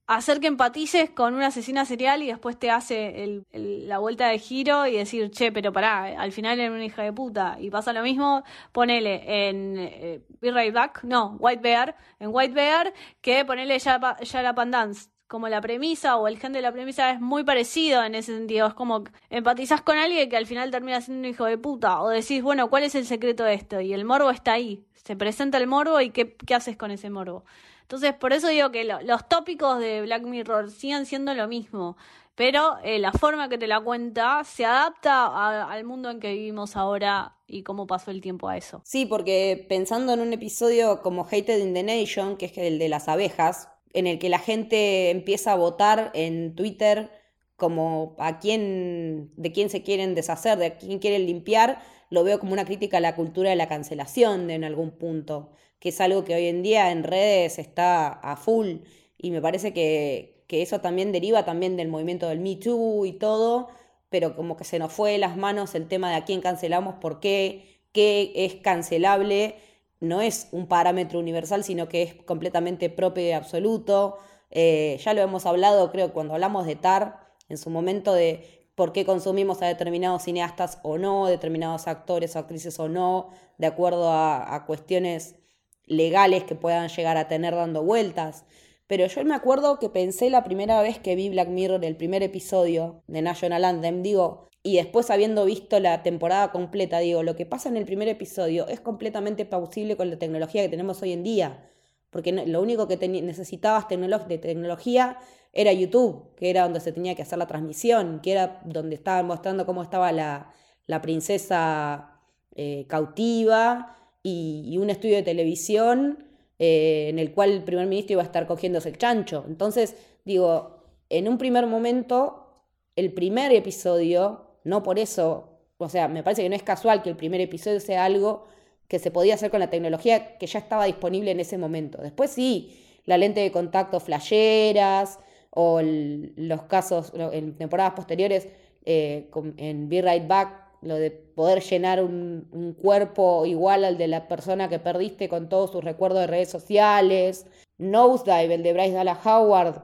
hacer 0.07 0.41
que 0.41 0.49
empatices 0.49 1.11
con 1.11 1.35
una 1.35 1.47
asesina 1.49 1.85
serial 1.85 2.21
y 2.23 2.27
después 2.27 2.59
te 2.59 2.69
hace 2.71 3.23
el- 3.23 3.47
la 3.89 3.99
vuelta 3.99 4.27
de 4.29 4.39
giro 4.41 4.87
y 4.87 4.97
decir, 4.97 5.31
che, 5.31 5.53
pero 5.53 5.73
pará, 5.73 6.21
al 6.21 6.33
final 6.33 6.59
era 6.59 6.73
una 6.73 6.85
hija 6.85 7.03
de 7.05 7.13
puta. 7.13 7.57
Y 7.61 7.71
pasa 7.71 7.93
lo 7.93 8.03
mismo, 8.03 8.43
ponele 8.73 9.49
en 9.49 9.77
eh, 9.79 10.23
Be 10.41 10.51
Right 10.51 10.75
Back, 10.75 11.05
no, 11.05 11.37
White 11.39 11.63
Bear, 11.63 11.97
en 12.19 12.31
White 12.33 12.55
Bear, 12.55 12.93
que 13.21 13.45
ponele 13.45 13.79
ya, 13.79 14.17
ya 14.21 14.43
la 14.43 14.55
Pandance 14.55 15.10
como 15.31 15.49
la 15.49 15.61
premisa 15.61 16.17
o 16.17 16.27
el 16.27 16.39
gen 16.41 16.53
de 16.53 16.61
la 16.61 16.73
premisa 16.73 17.13
es 17.13 17.21
muy 17.21 17.45
parecido 17.45 18.03
en 18.03 18.17
ese 18.17 18.35
sentido. 18.37 18.67
Es 18.67 18.75
como 18.75 19.05
empatizás 19.31 19.81
con 19.81 19.97
alguien 19.97 20.29
que 20.29 20.37
al 20.37 20.45
final 20.45 20.73
termina 20.73 21.01
siendo 21.01 21.21
un 21.21 21.33
hijo 21.33 21.45
de 21.45 21.57
puta. 21.57 22.03
O 22.03 22.09
decís, 22.09 22.43
bueno, 22.43 22.69
¿cuál 22.69 22.83
es 22.83 22.97
el 22.97 23.07
secreto 23.07 23.45
de 23.45 23.55
esto? 23.55 23.81
Y 23.81 23.93
el 23.95 24.05
morbo 24.05 24.31
está 24.33 24.55
ahí. 24.55 24.85
Se 25.05 25.15
presenta 25.15 25.57
el 25.59 25.69
morbo 25.69 26.01
y 26.01 26.11
¿qué, 26.11 26.35
qué 26.35 26.55
haces 26.57 26.77
con 26.77 26.91
ese 26.91 27.11
morbo? 27.11 27.45
Entonces, 27.83 28.13
por 28.15 28.33
eso 28.33 28.49
digo 28.49 28.73
que 28.73 28.83
lo- 28.85 29.01
los 29.03 29.29
tópicos 29.29 29.79
de 29.79 30.03
Black 30.03 30.25
Mirror 30.25 30.69
siguen 30.71 31.07
siendo 31.07 31.33
lo 31.35 31.47
mismo, 31.47 31.97
pero 32.35 32.79
eh, 32.83 32.99
la 32.99 33.13
forma 33.13 33.49
que 33.49 33.57
te 33.59 33.69
la 33.69 33.81
cuenta 33.81 34.43
se 34.45 34.65
adapta 34.65 35.27
al 35.71 35.85
mundo 35.85 36.11
en 36.11 36.19
que 36.21 36.33
vivimos 36.33 36.75
ahora 36.77 37.37
y 37.47 37.63
cómo 37.63 37.87
pasó 37.87 38.11
el 38.11 38.21
tiempo 38.21 38.49
a 38.49 38.57
eso. 38.57 38.81
Sí, 38.85 39.07
porque 39.07 39.65
pensando 39.69 40.13
en 40.13 40.21
un 40.21 40.33
episodio 40.33 41.03
como 41.03 41.25
Hated 41.25 41.59
in 41.59 41.75
the 41.75 41.83
Nation, 41.83 42.37
que 42.37 42.47
es 42.47 42.59
el 42.59 42.79
de 42.79 42.89
las 42.89 43.09
abejas, 43.09 43.69
en 43.93 44.07
el 44.07 44.19
que 44.19 44.29
la 44.29 44.39
gente 44.39 45.11
empieza 45.11 45.53
a 45.53 45.57
votar 45.57 46.11
en 46.15 46.55
Twitter 46.55 47.11
como 47.57 48.17
a 48.19 48.39
quién, 48.41 49.33
de 49.37 49.53
quién 49.53 49.71
se 49.71 49.83
quieren 49.83 50.15
deshacer, 50.15 50.59
de 50.59 50.77
quién 50.77 50.99
quieren 50.99 51.27
limpiar, 51.27 51.81
lo 52.09 52.25
veo 52.25 52.41
como 52.41 52.53
una 52.53 52.65
crítica 52.65 52.97
a 52.99 53.01
la 53.01 53.15
cultura 53.15 53.51
de 53.51 53.57
la 53.57 53.69
cancelación 53.69 54.51
en 54.51 54.65
algún 54.65 54.93
punto, 54.93 55.53
que 55.79 55.91
es 55.91 56.01
algo 56.01 56.25
que 56.25 56.35
hoy 56.35 56.47
en 56.47 56.63
día 56.63 56.91
en 56.91 57.05
redes 57.05 57.59
está 57.59 58.09
a 58.09 58.37
full. 58.37 58.79
Y 59.19 59.31
me 59.31 59.43
parece 59.43 59.73
que, 59.75 60.45
que 60.49 60.63
eso 60.63 60.81
también 60.81 61.13
deriva 61.13 61.45
también 61.45 61.77
del 61.77 61.89
movimiento 61.89 62.29
del 62.29 62.41
Me 62.41 62.57
Too 62.57 63.07
y 63.07 63.13
todo, 63.13 63.69
pero 64.09 64.35
como 64.37 64.57
que 64.57 64.65
se 64.65 64.79
nos 64.79 64.93
fue 64.93 65.13
de 65.13 65.19
las 65.19 65.37
manos 65.37 65.75
el 65.75 65.87
tema 65.89 66.11
de 66.11 66.17
a 66.17 66.25
quién 66.25 66.41
cancelamos, 66.41 66.97
por 66.97 67.21
qué, 67.21 67.85
qué 67.93 68.33
es 68.35 68.57
cancelable, 68.57 69.57
no 70.01 70.21
es 70.21 70.49
un 70.53 70.67
parámetro 70.67 71.19
universal, 71.19 71.63
sino 71.63 71.89
que 71.89 72.03
es 72.03 72.15
completamente 72.15 72.91
propio 72.91 73.25
y 73.25 73.33
absoluto. 73.33 74.19
Eh, 74.51 74.99
ya 75.03 75.15
lo 75.15 75.21
hemos 75.21 75.47
hablado, 75.47 75.91
creo, 75.93 76.13
cuando 76.13 76.35
hablamos 76.35 76.67
de 76.67 76.77
TAR, 76.77 77.21
en 77.49 77.59
su 77.59 77.71
momento 77.71 78.15
de 78.15 78.61
por 78.75 78.93
qué 78.93 79.05
consumimos 79.05 79.61
a 79.61 79.67
determinados 79.67 80.23
cineastas 80.23 80.79
o 80.83 80.97
no, 80.97 81.27
determinados 81.27 81.87
actores 81.87 82.35
o 82.35 82.39
actrices 82.39 82.79
o 82.81 82.89
no, 82.89 83.29
de 83.59 83.67
acuerdo 83.67 84.11
a, 84.11 84.65
cuestiones 84.67 85.37
legales 85.85 86.45
que 86.45 86.55
puedan 86.55 86.89
llegar 86.89 87.17
a 87.17 87.29
tener 87.29 87.55
dando 87.55 87.83
vueltas. 87.83 88.45
Pero 88.87 89.07
yo 89.07 89.25
me 89.25 89.35
acuerdo 89.35 89.79
que 89.79 89.91
pensé 89.91 90.31
la 90.31 90.45
primera 90.45 90.81
vez 90.83 90.99
que 90.99 91.15
vi 91.15 91.29
Black 91.29 91.49
Mirror, 91.49 91.85
el 91.85 91.97
primer 91.97 92.23
episodio 92.23 93.03
de 93.07 93.23
National 93.23 93.65
Anthem, 93.65 94.03
digo, 94.03 94.50
y 94.63 94.77
después 94.77 95.11
habiendo 95.11 95.45
visto 95.45 95.81
la 95.81 96.03
temporada 96.03 96.53
completa, 96.53 96.99
digo, 96.99 97.23
lo 97.23 97.35
que 97.37 97.47
pasa 97.47 97.69
en 97.69 97.77
el 97.77 97.87
primer 97.87 98.09
episodio 98.09 98.69
es 98.69 98.81
completamente 98.81 99.45
plausible 99.47 99.97
con 99.97 100.11
la 100.11 100.19
tecnología 100.19 100.63
que 100.63 100.69
tenemos 100.69 101.01
hoy 101.03 101.13
en 101.13 101.23
día. 101.23 101.67
Porque 102.11 102.33
lo 102.33 102.61
único 102.61 102.89
que 102.89 102.97
necesitabas 103.09 103.87
de 103.89 104.39
tecnología 104.39 105.19
era 105.53 105.73
YouTube, 105.73 106.35
que 106.37 106.51
era 106.51 106.65
donde 106.65 106.81
se 106.81 106.93
tenía 106.93 107.15
que 107.15 107.23
hacer 107.23 107.39
la 107.39 107.47
transmisión, 107.47 108.21
que 108.21 108.33
era 108.33 108.61
donde 108.65 108.97
estaban 108.97 109.27
mostrando 109.27 109.65
cómo 109.65 109.83
estaba 109.83 110.13
la, 110.13 110.53
la 110.87 111.01
princesa 111.01 112.21
eh, 112.55 112.85
cautiva 112.89 113.97
y, 114.23 114.65
y 114.67 114.79
un 114.79 114.91
estudio 114.91 115.17
de 115.17 115.23
televisión 115.23 116.27
eh, 116.59 117.09
en 117.09 117.19
el 117.19 117.33
cual 117.33 117.53
el 117.53 117.65
primer 117.65 117.87
ministro 117.87 118.15
iba 118.15 118.23
a 118.23 118.27
estar 118.27 118.47
cogiéndose 118.47 118.91
el 118.91 118.99
chancho. 118.99 119.45
Entonces, 119.49 119.97
digo, 120.25 120.85
en 121.09 121.29
un 121.29 121.39
primer 121.39 121.67
momento, 121.67 122.65
el 122.97 123.15
primer 123.15 123.53
episodio, 123.53 124.50
no 124.65 124.83
por 124.83 124.99
eso, 124.99 125.59
o 125.79 125.89
sea, 125.89 126.09
me 126.09 126.23
parece 126.23 126.43
que 126.43 126.49
no 126.49 126.57
es 126.57 126.63
casual 126.63 127.03
que 127.03 127.11
el 127.11 127.17
primer 127.17 127.41
episodio 127.41 127.81
sea 127.81 128.05
algo 128.05 128.45
que 128.89 128.99
se 128.99 129.11
podía 129.11 129.35
hacer 129.35 129.51
con 129.51 129.61
la 129.61 129.71
tecnología 129.71 130.37
que 130.37 130.47
ya 130.47 130.59
estaba 130.59 130.85
disponible 130.85 131.31
en 131.31 131.41
ese 131.41 131.59
momento. 131.59 132.03
Después 132.03 132.31
sí, 132.31 132.77
la 133.07 133.19
lente 133.19 133.41
de 133.41 133.53
contacto 133.53 134.01
flasheras 134.01 135.19
o 135.51 135.81
los 135.83 136.63
casos 136.63 137.13
en 137.15 137.57
temporadas 137.57 137.95
posteriores 137.95 138.49
eh, 138.85 139.31
en 139.57 139.89
Be 139.89 140.03
Right 140.03 140.27
Back, 140.27 140.71
lo 140.83 140.97
de 140.97 141.11
poder 141.11 141.63
llenar 141.63 142.03
un, 142.03 142.49
un 142.53 142.73
cuerpo 142.73 143.47
igual 143.47 143.85
al 143.85 143.99
de 143.99 144.09
la 144.09 144.27
persona 144.29 144.69
que 144.69 144.79
perdiste 144.79 145.29
con 145.29 145.49
todos 145.49 145.71
sus 145.71 145.85
recuerdos 145.85 146.21
de 146.21 146.27
redes 146.27 146.49
sociales. 146.49 147.47
Nosedive, 147.79 148.55
el 148.55 148.63
de 148.63 148.73
Bryce 148.73 148.93
Dallas 148.93 149.25
Howard, 149.25 149.83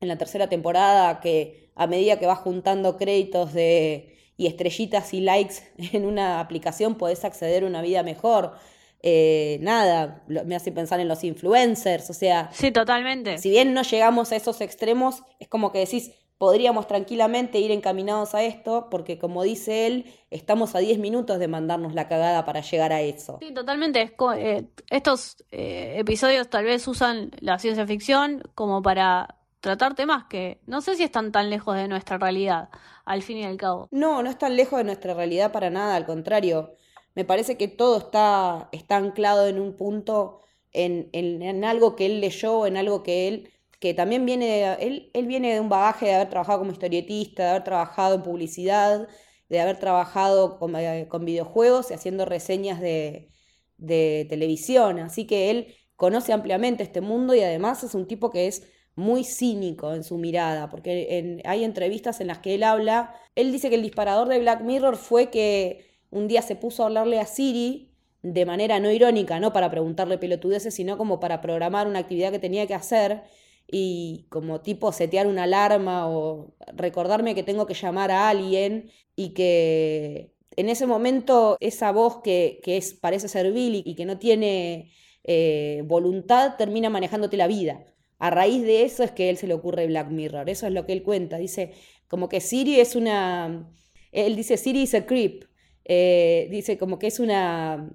en 0.00 0.08
la 0.08 0.18
tercera 0.18 0.48
temporada, 0.48 1.20
que 1.20 1.61
a 1.74 1.86
medida 1.86 2.18
que 2.18 2.26
vas 2.26 2.38
juntando 2.38 2.96
créditos 2.96 3.52
de, 3.52 4.16
y 4.36 4.46
estrellitas 4.46 5.14
y 5.14 5.20
likes 5.20 5.56
en 5.92 6.04
una 6.04 6.40
aplicación, 6.40 6.96
podés 6.96 7.24
acceder 7.24 7.64
a 7.64 7.66
una 7.66 7.82
vida 7.82 8.02
mejor. 8.02 8.54
Eh, 9.04 9.58
nada, 9.60 10.22
me 10.28 10.54
hace 10.54 10.70
pensar 10.70 11.00
en 11.00 11.08
los 11.08 11.24
influencers, 11.24 12.08
o 12.08 12.14
sea, 12.14 12.50
Sí, 12.52 12.70
totalmente. 12.70 13.38
si 13.38 13.50
bien 13.50 13.74
no 13.74 13.82
llegamos 13.82 14.30
a 14.30 14.36
esos 14.36 14.60
extremos, 14.60 15.24
es 15.40 15.48
como 15.48 15.72
que 15.72 15.80
decís, 15.80 16.12
podríamos 16.38 16.86
tranquilamente 16.88 17.58
ir 17.58 17.70
encaminados 17.70 18.34
a 18.34 18.42
esto, 18.42 18.88
porque 18.90 19.18
como 19.18 19.42
dice 19.44 19.86
él, 19.86 20.12
estamos 20.30 20.74
a 20.74 20.80
10 20.80 20.98
minutos 20.98 21.38
de 21.38 21.46
mandarnos 21.48 21.94
la 21.94 22.08
cagada 22.08 22.44
para 22.44 22.60
llegar 22.62 22.92
a 22.92 23.00
eso. 23.00 23.38
Sí, 23.40 23.54
totalmente. 23.54 24.12
Eh, 24.36 24.64
estos 24.90 25.36
eh, 25.52 25.94
episodios 25.98 26.48
tal 26.48 26.64
vez 26.64 26.86
usan 26.88 27.30
la 27.40 27.58
ciencia 27.60 27.86
ficción 27.86 28.42
como 28.56 28.82
para 28.82 29.36
tratar 29.62 29.94
temas 29.94 30.24
que 30.26 30.60
no 30.66 30.82
sé 30.82 30.96
si 30.96 31.04
están 31.04 31.32
tan 31.32 31.50
lejos 31.50 31.76
de 31.76 31.88
nuestra 31.88 32.18
realidad, 32.18 32.68
al 33.06 33.22
fin 33.22 33.38
y 33.38 33.44
al 33.44 33.56
cabo. 33.56 33.88
No, 33.90 34.22
no 34.22 34.30
es 34.30 34.38
tan 34.38 34.56
lejos 34.56 34.78
de 34.78 34.84
nuestra 34.84 35.14
realidad 35.14 35.52
para 35.52 35.70
nada, 35.70 35.96
al 35.96 36.06
contrario. 36.06 36.76
Me 37.14 37.24
parece 37.26 37.58
que 37.58 37.68
todo 37.68 37.98
está, 37.98 38.68
está 38.72 38.96
anclado 38.96 39.46
en 39.48 39.60
un 39.60 39.76
punto, 39.76 40.40
en, 40.72 41.10
en- 41.12 41.42
en 41.42 41.64
algo 41.64 41.94
que 41.96 42.06
él 42.06 42.20
leyó, 42.20 42.66
en 42.66 42.76
algo 42.78 43.02
que 43.02 43.28
él, 43.28 43.50
que 43.80 43.92
también 43.94 44.24
viene, 44.26 44.46
de- 44.46 44.86
él, 44.86 45.10
él 45.14 45.26
viene 45.26 45.52
de 45.54 45.60
un 45.60 45.68
bagaje 45.68 46.06
de 46.06 46.14
haber 46.14 46.30
trabajado 46.30 46.60
como 46.60 46.72
historietista, 46.72 47.44
de 47.44 47.50
haber 47.50 47.64
trabajado 47.64 48.14
en 48.16 48.22
publicidad, 48.22 49.08
de 49.50 49.60
haber 49.60 49.78
trabajado 49.78 50.58
con, 50.58 50.74
eh, 50.76 51.06
con 51.08 51.24
videojuegos 51.26 51.90
y 51.90 51.94
haciendo 51.94 52.24
reseñas 52.24 52.80
de, 52.80 53.30
de 53.76 54.26
televisión. 54.30 54.98
Así 55.00 55.26
que 55.26 55.50
él 55.50 55.74
conoce 55.96 56.32
ampliamente 56.32 56.82
este 56.82 57.00
mundo 57.02 57.34
y 57.34 57.40
además 57.40 57.84
es 57.84 57.94
un 57.94 58.06
tipo 58.08 58.30
que 58.30 58.46
es 58.46 58.62
muy 58.94 59.24
cínico 59.24 59.94
en 59.94 60.04
su 60.04 60.18
mirada, 60.18 60.68
porque 60.70 61.18
en- 61.18 61.40
hay 61.44 61.64
entrevistas 61.64 62.20
en 62.20 62.26
las 62.28 62.38
que 62.38 62.54
él 62.54 62.62
habla, 62.62 63.14
él 63.34 63.52
dice 63.52 63.68
que 63.70 63.76
el 63.76 63.82
disparador 63.82 64.28
de 64.28 64.38
Black 64.40 64.62
Mirror 64.62 64.96
fue 64.96 65.30
que 65.30 65.86
un 66.10 66.28
día 66.28 66.42
se 66.42 66.56
puso 66.56 66.82
a 66.82 66.86
hablarle 66.86 67.18
a 67.20 67.26
Siri 67.26 67.90
de 68.22 68.46
manera 68.46 68.78
no 68.80 68.90
irónica, 68.90 69.40
no 69.40 69.52
para 69.52 69.70
preguntarle 69.70 70.18
pelotudeces, 70.18 70.74
sino 70.74 70.96
como 70.98 71.20
para 71.20 71.40
programar 71.40 71.86
una 71.88 71.98
actividad 72.00 72.30
que 72.32 72.38
tenía 72.38 72.66
que 72.66 72.74
hacer 72.74 73.22
y 73.70 74.26
como 74.30 74.60
tipo 74.60 74.92
setear 74.92 75.26
una 75.26 75.44
alarma 75.44 76.08
o 76.08 76.54
recordarme 76.74 77.34
que 77.34 77.42
tengo 77.42 77.66
que 77.66 77.74
llamar 77.74 78.10
a 78.10 78.28
alguien 78.28 78.90
y 79.16 79.30
que 79.34 80.34
en 80.56 80.68
ese 80.68 80.86
momento 80.86 81.56
esa 81.60 81.92
voz 81.92 82.20
que, 82.22 82.60
que 82.62 82.76
es, 82.76 82.94
parece 82.94 83.28
servil 83.28 83.82
y, 83.84 83.94
que 83.94 84.04
no 84.04 84.18
tiene 84.18 84.92
eh, 85.24 85.82
voluntad 85.86 86.56
termina 86.56 86.90
manejándote 86.90 87.36
la 87.36 87.46
vida. 87.46 87.86
A 88.26 88.30
raíz 88.30 88.62
de 88.62 88.84
eso 88.84 89.02
es 89.02 89.10
que 89.10 89.30
él 89.30 89.36
se 89.36 89.46
le 89.48 89.54
ocurre 89.54 89.86
Black 89.86 90.08
Mirror, 90.10 90.48
eso 90.48 90.66
es 90.66 90.72
lo 90.72 90.86
que 90.86 90.92
él 90.92 91.02
cuenta, 91.02 91.38
dice 91.38 91.72
como 92.08 92.28
que 92.28 92.40
Siri 92.40 92.78
es 92.78 92.94
una, 92.94 93.68
él 94.12 94.36
dice 94.36 94.56
Siri 94.56 94.82
is 94.82 94.94
a 94.94 95.06
creep, 95.06 95.44
eh, 95.84 96.46
dice 96.50 96.78
como 96.78 96.98
que 96.98 97.08
es 97.08 97.18
una, 97.20 97.90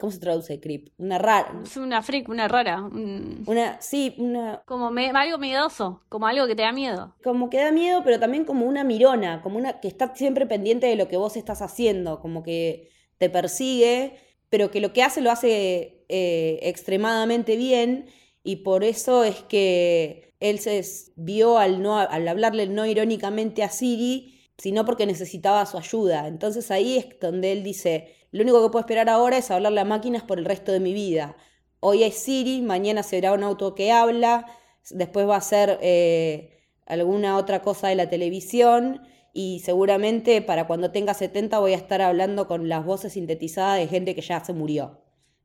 ¿cómo 0.00 0.10
se 0.10 0.18
traduce 0.18 0.58
creep? 0.58 0.88
Una 0.98 1.18
rara, 1.18 1.60
Es 1.64 1.76
una 1.76 2.02
freak, 2.02 2.28
una 2.28 2.48
rara, 2.48 2.82
un- 2.82 3.44
una, 3.46 3.80
sí, 3.80 4.14
una, 4.18 4.62
como 4.66 4.90
me- 4.90 5.10
algo 5.10 5.38
miedoso, 5.38 6.02
como 6.08 6.26
algo 6.26 6.46
que 6.48 6.56
te 6.56 6.62
da 6.62 6.72
miedo. 6.72 7.14
como 7.22 7.48
que 7.50 7.58
da 7.58 7.70
miedo, 7.70 8.02
pero 8.02 8.18
también 8.18 8.44
como 8.44 8.66
una 8.66 8.82
mirona, 8.84 9.42
como 9.42 9.58
una 9.58 9.78
que 9.80 9.88
está 9.88 10.12
siempre 10.16 10.46
pendiente 10.46 10.86
de 10.88 10.96
lo 10.96 11.06
que 11.08 11.16
vos 11.16 11.36
estás 11.36 11.62
haciendo, 11.62 12.18
como 12.20 12.42
que 12.42 12.88
te 13.18 13.30
persigue, 13.30 14.16
pero 14.48 14.70
que 14.72 14.80
lo 14.80 14.92
que 14.92 15.02
hace 15.04 15.20
lo 15.20 15.30
hace 15.30 16.04
eh, 16.08 16.58
extremadamente 16.62 17.56
bien 17.56 18.06
y 18.44 18.56
por 18.56 18.84
eso 18.84 19.24
es 19.24 19.42
que 19.42 20.34
él 20.40 20.58
se 20.58 20.84
vio 21.16 21.58
al, 21.58 21.82
no, 21.82 21.98
al 21.98 22.26
hablarle 22.26 22.66
no 22.66 22.84
irónicamente 22.86 23.62
a 23.62 23.70
Siri, 23.70 24.40
sino 24.58 24.84
porque 24.84 25.06
necesitaba 25.06 25.64
su 25.66 25.78
ayuda. 25.78 26.26
Entonces 26.26 26.70
ahí 26.70 26.98
es 26.98 27.06
donde 27.20 27.52
él 27.52 27.62
dice, 27.62 28.14
lo 28.32 28.42
único 28.42 28.62
que 28.62 28.70
puedo 28.70 28.80
esperar 28.80 29.08
ahora 29.08 29.38
es 29.38 29.50
hablarle 29.50 29.80
a 29.80 29.84
máquinas 29.84 30.22
por 30.24 30.38
el 30.38 30.44
resto 30.44 30.72
de 30.72 30.80
mi 30.80 30.92
vida. 30.92 31.36
Hoy 31.80 32.02
es 32.02 32.16
Siri, 32.16 32.62
mañana 32.62 33.02
será 33.02 33.32
un 33.32 33.42
auto 33.42 33.74
que 33.74 33.92
habla, 33.92 34.46
después 34.90 35.28
va 35.28 35.36
a 35.36 35.40
ser 35.40 35.78
eh, 35.82 36.50
alguna 36.86 37.36
otra 37.36 37.62
cosa 37.62 37.88
de 37.88 37.94
la 37.94 38.08
televisión 38.08 39.02
y 39.32 39.60
seguramente 39.60 40.42
para 40.42 40.66
cuando 40.66 40.90
tenga 40.90 41.14
70 41.14 41.58
voy 41.58 41.72
a 41.72 41.76
estar 41.76 42.02
hablando 42.02 42.46
con 42.46 42.68
las 42.68 42.84
voces 42.84 43.14
sintetizadas 43.14 43.78
de 43.78 43.88
gente 43.88 44.14
que 44.14 44.20
ya 44.20 44.44
se 44.44 44.52
murió. 44.52 45.00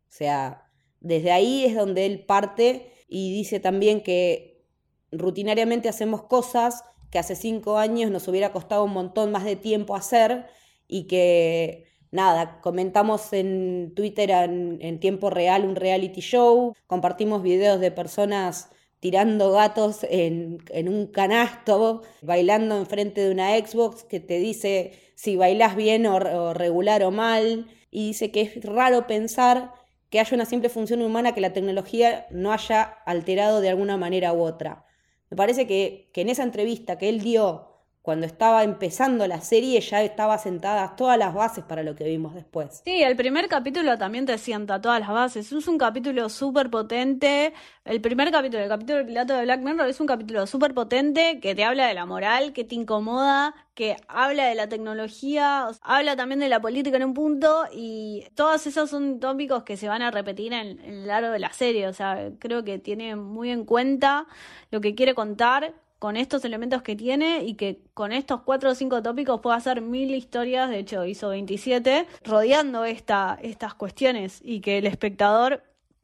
O 0.09 0.11
sea, 0.11 0.66
desde 0.99 1.31
ahí 1.31 1.65
es 1.65 1.75
donde 1.75 2.05
él 2.05 2.25
parte 2.25 2.91
y 3.07 3.33
dice 3.33 3.59
también 3.59 4.01
que 4.01 4.63
rutinariamente 5.11 5.89
hacemos 5.89 6.23
cosas 6.23 6.83
que 7.11 7.19
hace 7.19 7.35
cinco 7.35 7.77
años 7.77 8.11
nos 8.11 8.27
hubiera 8.27 8.51
costado 8.51 8.83
un 8.83 8.93
montón 8.93 9.31
más 9.31 9.45
de 9.45 9.55
tiempo 9.55 9.95
hacer 9.95 10.45
y 10.87 11.07
que 11.07 11.85
nada, 12.11 12.59
comentamos 12.61 13.31
en 13.33 13.93
Twitter 13.95 14.31
en, 14.31 14.99
tiempo 14.99 15.29
real 15.29 15.65
un 15.65 15.75
reality 15.75 16.21
show, 16.21 16.73
compartimos 16.87 17.43
videos 17.43 17.79
de 17.79 17.91
personas 17.91 18.69
tirando 18.99 19.51
gatos 19.51 20.05
en, 20.09 20.57
en 20.69 20.89
un 20.89 21.07
canasto, 21.07 22.01
bailando 22.21 22.77
enfrente 22.77 23.21
de 23.21 23.31
una 23.31 23.55
Xbox 23.57 24.03
que 24.03 24.19
te 24.19 24.39
dice 24.39 24.93
si 25.15 25.35
bailás 25.35 25.75
bien 25.75 26.05
o 26.07 26.53
regular 26.53 27.03
o 27.03 27.11
mal, 27.11 27.67
y 27.91 28.07
dice 28.07 28.31
que 28.31 28.41
es 28.41 28.63
raro 28.63 29.07
pensar 29.07 29.71
que 30.09 30.19
haya 30.19 30.35
una 30.35 30.45
simple 30.45 30.69
función 30.69 31.01
humana 31.01 31.33
que 31.33 31.41
la 31.41 31.53
tecnología 31.53 32.27
no 32.31 32.51
haya 32.51 32.83
alterado 32.83 33.61
de 33.61 33.69
alguna 33.69 33.97
manera 33.97 34.33
u 34.33 34.41
otra. 34.41 34.85
Me 35.29 35.37
parece 35.37 35.67
que, 35.67 36.09
que 36.13 36.21
en 36.21 36.29
esa 36.29 36.43
entrevista 36.43 36.97
que 36.97 37.09
él 37.09 37.21
dio 37.21 37.76
cuando 38.07 38.25
estaba 38.25 38.63
empezando 38.63 39.27
la 39.27 39.41
serie 39.41 39.81
ya 39.81 40.01
estaban 40.01 40.39
sentadas 40.39 40.95
todas 40.95 41.17
las 41.17 41.33
bases 41.33 41.65
para 41.65 41.83
lo 41.83 41.93
que 41.93 42.05
vimos 42.05 42.33
después. 42.33 42.81
Sí, 42.85 43.03
el 43.03 43.17
primer 43.17 43.49
capítulo 43.49 43.97
también 43.97 44.25
te 44.25 44.37
sienta 44.37 44.79
todas 44.79 45.01
las 45.01 45.09
bases. 45.09 45.51
Es 45.51 45.67
un 45.67 45.77
capítulo 45.77 46.29
súper 46.29 46.69
potente. 46.69 47.53
El 47.83 47.99
primer 47.99 48.31
capítulo, 48.31 48.63
el 48.63 48.69
capítulo 48.69 48.99
del 48.99 49.07
piloto 49.07 49.33
de 49.33 49.43
Black 49.43 49.59
Mirror, 49.59 49.89
es 49.89 49.99
un 49.99 50.07
capítulo 50.07 50.47
súper 50.47 50.73
potente 50.73 51.41
que 51.41 51.53
te 51.53 51.65
habla 51.65 51.85
de 51.87 51.95
la 51.95 52.05
moral, 52.05 52.53
que 52.53 52.63
te 52.63 52.75
incomoda, 52.75 53.53
que 53.73 53.97
habla 54.07 54.45
de 54.45 54.55
la 54.55 54.69
tecnología, 54.69 55.67
habla 55.81 56.15
también 56.15 56.39
de 56.39 56.47
la 56.47 56.61
política 56.61 56.95
en 56.95 57.03
un 57.03 57.13
punto 57.13 57.65
y 57.73 58.23
todos 58.35 58.65
esos 58.67 58.89
son 58.89 59.19
tópicos 59.19 59.63
que 59.63 59.75
se 59.75 59.89
van 59.89 60.01
a 60.01 60.11
repetir 60.11 60.53
en, 60.53 60.79
en 60.79 60.93
el 60.93 61.07
largo 61.07 61.31
de 61.31 61.39
la 61.39 61.51
serie. 61.51 61.89
O 61.89 61.93
sea, 61.93 62.31
creo 62.39 62.63
que 62.63 62.79
tiene 62.79 63.17
muy 63.17 63.49
en 63.51 63.65
cuenta 63.65 64.27
lo 64.71 64.79
que 64.79 64.95
quiere 64.95 65.13
contar 65.13 65.73
con 65.99 66.15
estos 66.17 66.45
elementos 66.45 66.81
que 66.81 66.95
tiene 66.95 67.43
y 67.43 67.55
que 67.55 67.81
con 67.93 68.11
estos 68.11 68.41
cuatro 68.41 68.71
o 68.71 68.75
cinco 68.75 69.01
tópicos 69.01 69.39
puede 69.41 69.57
hacer 69.57 69.81
mil 69.81 70.13
historias, 70.13 70.69
de 70.69 70.79
hecho 70.79 71.05
hizo 71.05 71.29
27, 71.29 72.05
rodeando 72.23 72.85
esta, 72.85 73.37
estas 73.41 73.73
cuestiones 73.73 74.39
y 74.43 74.61
que 74.61 74.77
el 74.77 74.85
espectador 74.85 75.63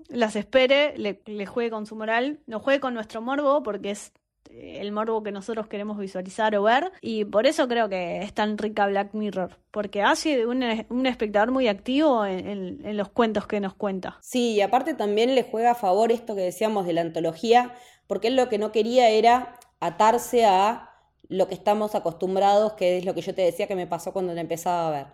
las 0.10 0.36
espere, 0.36 0.96
le, 0.98 1.46
juegue 1.46 1.70
con 1.72 1.86
su 1.86 1.96
moral, 1.96 2.40
no 2.48 2.60
juegue 2.60 2.80
con 2.80 2.94
nuestro 2.94 3.22
morbo 3.22 3.64
porque 3.64 3.92
es 3.92 4.12
eh, 4.50 4.80
el 4.82 4.92
morbo 4.92 5.24
que 5.24 5.32
nosotros 5.32 5.68
queremos 5.68 5.98
visualizar 5.98 6.56
o 6.56 6.64
ver 6.64 6.92
y 7.02 7.24
por 7.26 7.46
eso 7.48 7.68
creo 7.68 7.88
que 7.88 8.22
es 8.22 8.34
tan 8.34 8.58
rica 8.58 8.86
Black 8.88 9.14
Mirror 9.14 9.58
porque 9.72 10.02
hace 10.04 10.46
un, 10.46 10.64
un 10.90 11.06
espectador 11.06 11.52
muy 11.52 11.68
activo 11.68 12.26
en, 12.26 12.48
en- 12.48 12.82
en 12.86 12.98
los 12.98 13.10
cuentos 13.10 13.48
que 13.48 13.60
nos 13.60 13.74
cuenta. 13.76 14.18
Sí, 14.22 14.54
y 14.56 14.62
aparte 14.62 14.94
también 14.94 15.36
le 15.36 15.44
juega 15.44 15.72
a 15.72 15.76
favor 15.76 16.12
esto 16.12 16.36
que 16.36 16.42
decíamos 16.42 16.86
de 16.86 16.94
la 16.94 17.02
antología, 17.02 17.74
porque 18.06 18.28
él 18.28 18.36
lo 18.36 18.50
que 18.50 18.58
no 18.58 18.72
quería 18.74 19.10
era 19.10 19.58
atarse 19.86 20.46
a 20.46 20.90
lo 21.30 21.48
que 21.48 21.54
estamos 21.54 21.96
acostumbrados, 21.96 22.74
que 22.74 22.98
es 22.98 23.06
lo 23.06 23.14
que 23.14 23.22
yo 23.22 23.34
te 23.34 23.42
decía 23.42 23.68
que 23.68 23.76
me 23.76 23.88
pasó 23.88 24.14
cuando 24.14 24.34
la 24.34 24.42
empezaba 24.42 24.88
a 24.88 24.92
ver. 24.92 25.08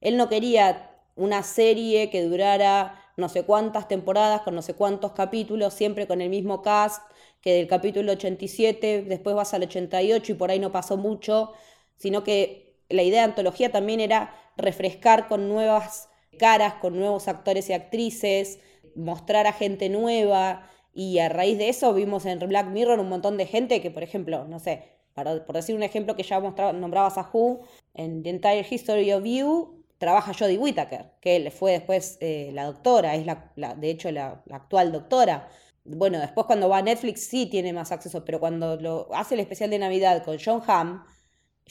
Él 0.00 0.16
no 0.16 0.28
quería 0.28 0.90
una 1.16 1.42
serie 1.42 2.10
que 2.10 2.22
durara 2.22 3.00
no 3.16 3.28
sé 3.28 3.44
cuántas 3.44 3.88
temporadas, 3.88 4.42
con 4.42 4.54
no 4.54 4.62
sé 4.62 4.74
cuántos 4.74 5.12
capítulos, 5.12 5.74
siempre 5.74 6.06
con 6.06 6.20
el 6.20 6.30
mismo 6.30 6.62
cast, 6.62 7.02
que 7.40 7.54
del 7.54 7.66
capítulo 7.68 8.12
87 8.12 9.02
después 9.02 9.36
vas 9.36 9.54
al 9.54 9.62
88 9.62 10.32
y 10.32 10.34
por 10.34 10.50
ahí 10.50 10.58
no 10.58 10.72
pasó 10.72 10.96
mucho, 10.96 11.52
sino 11.96 12.24
que 12.24 12.80
la 12.88 13.02
idea 13.02 13.20
de 13.20 13.26
antología 13.26 13.70
también 13.70 14.00
era 14.00 14.34
refrescar 14.56 15.28
con 15.28 15.48
nuevas 15.48 16.08
caras, 16.38 16.74
con 16.74 16.98
nuevos 16.98 17.28
actores 17.28 17.68
y 17.70 17.72
actrices, 17.72 18.58
mostrar 18.96 19.46
a 19.46 19.52
gente 19.52 19.88
nueva. 19.88 20.68
Y 20.94 21.18
a 21.18 21.28
raíz 21.28 21.58
de 21.58 21.68
eso 21.68 21.92
vimos 21.92 22.24
en 22.26 22.38
Black 22.38 22.68
Mirror 22.68 23.00
un 23.00 23.08
montón 23.08 23.36
de 23.36 23.46
gente 23.46 23.80
que, 23.82 23.90
por 23.90 24.02
ejemplo, 24.02 24.46
no 24.46 24.58
sé, 24.60 24.84
para, 25.14 25.44
por 25.44 25.56
decir 25.56 25.74
un 25.74 25.82
ejemplo 25.82 26.16
que 26.16 26.22
ya 26.22 26.40
mostraba, 26.40 26.72
nombrabas 26.72 27.18
a 27.18 27.28
Who, 27.32 27.62
en 27.94 28.22
The 28.22 28.30
Entire 28.30 28.66
History 28.68 29.12
of 29.12 29.24
You 29.24 29.84
trabaja 29.98 30.32
Jodie 30.34 30.58
Whittaker, 30.58 31.12
que 31.20 31.36
él 31.36 31.50
fue 31.50 31.72
después 31.72 32.18
eh, 32.20 32.50
la 32.52 32.64
doctora, 32.66 33.14
es 33.14 33.26
la, 33.26 33.52
la- 33.56 33.74
de 33.74 33.90
hecho 33.90 34.10
la, 34.10 34.42
actual 34.50 34.92
doctora. 34.92 35.48
Bueno, 35.84 36.18
después 36.20 36.46
cuando 36.46 36.68
va 36.68 36.78
a 36.78 36.82
Netflix 36.82 37.26
sí 37.28 37.46
tiene 37.46 37.72
más 37.72 37.92
acceso, 37.92 38.24
pero 38.24 38.40
cuando 38.40 38.76
lo 38.76 39.08
hace 39.14 39.34
el 39.34 39.40
especial 39.40 39.70
de 39.70 39.78
Navidad 39.78 40.24
con 40.24 40.38
John 40.44 40.62
Hamm, 40.66 41.04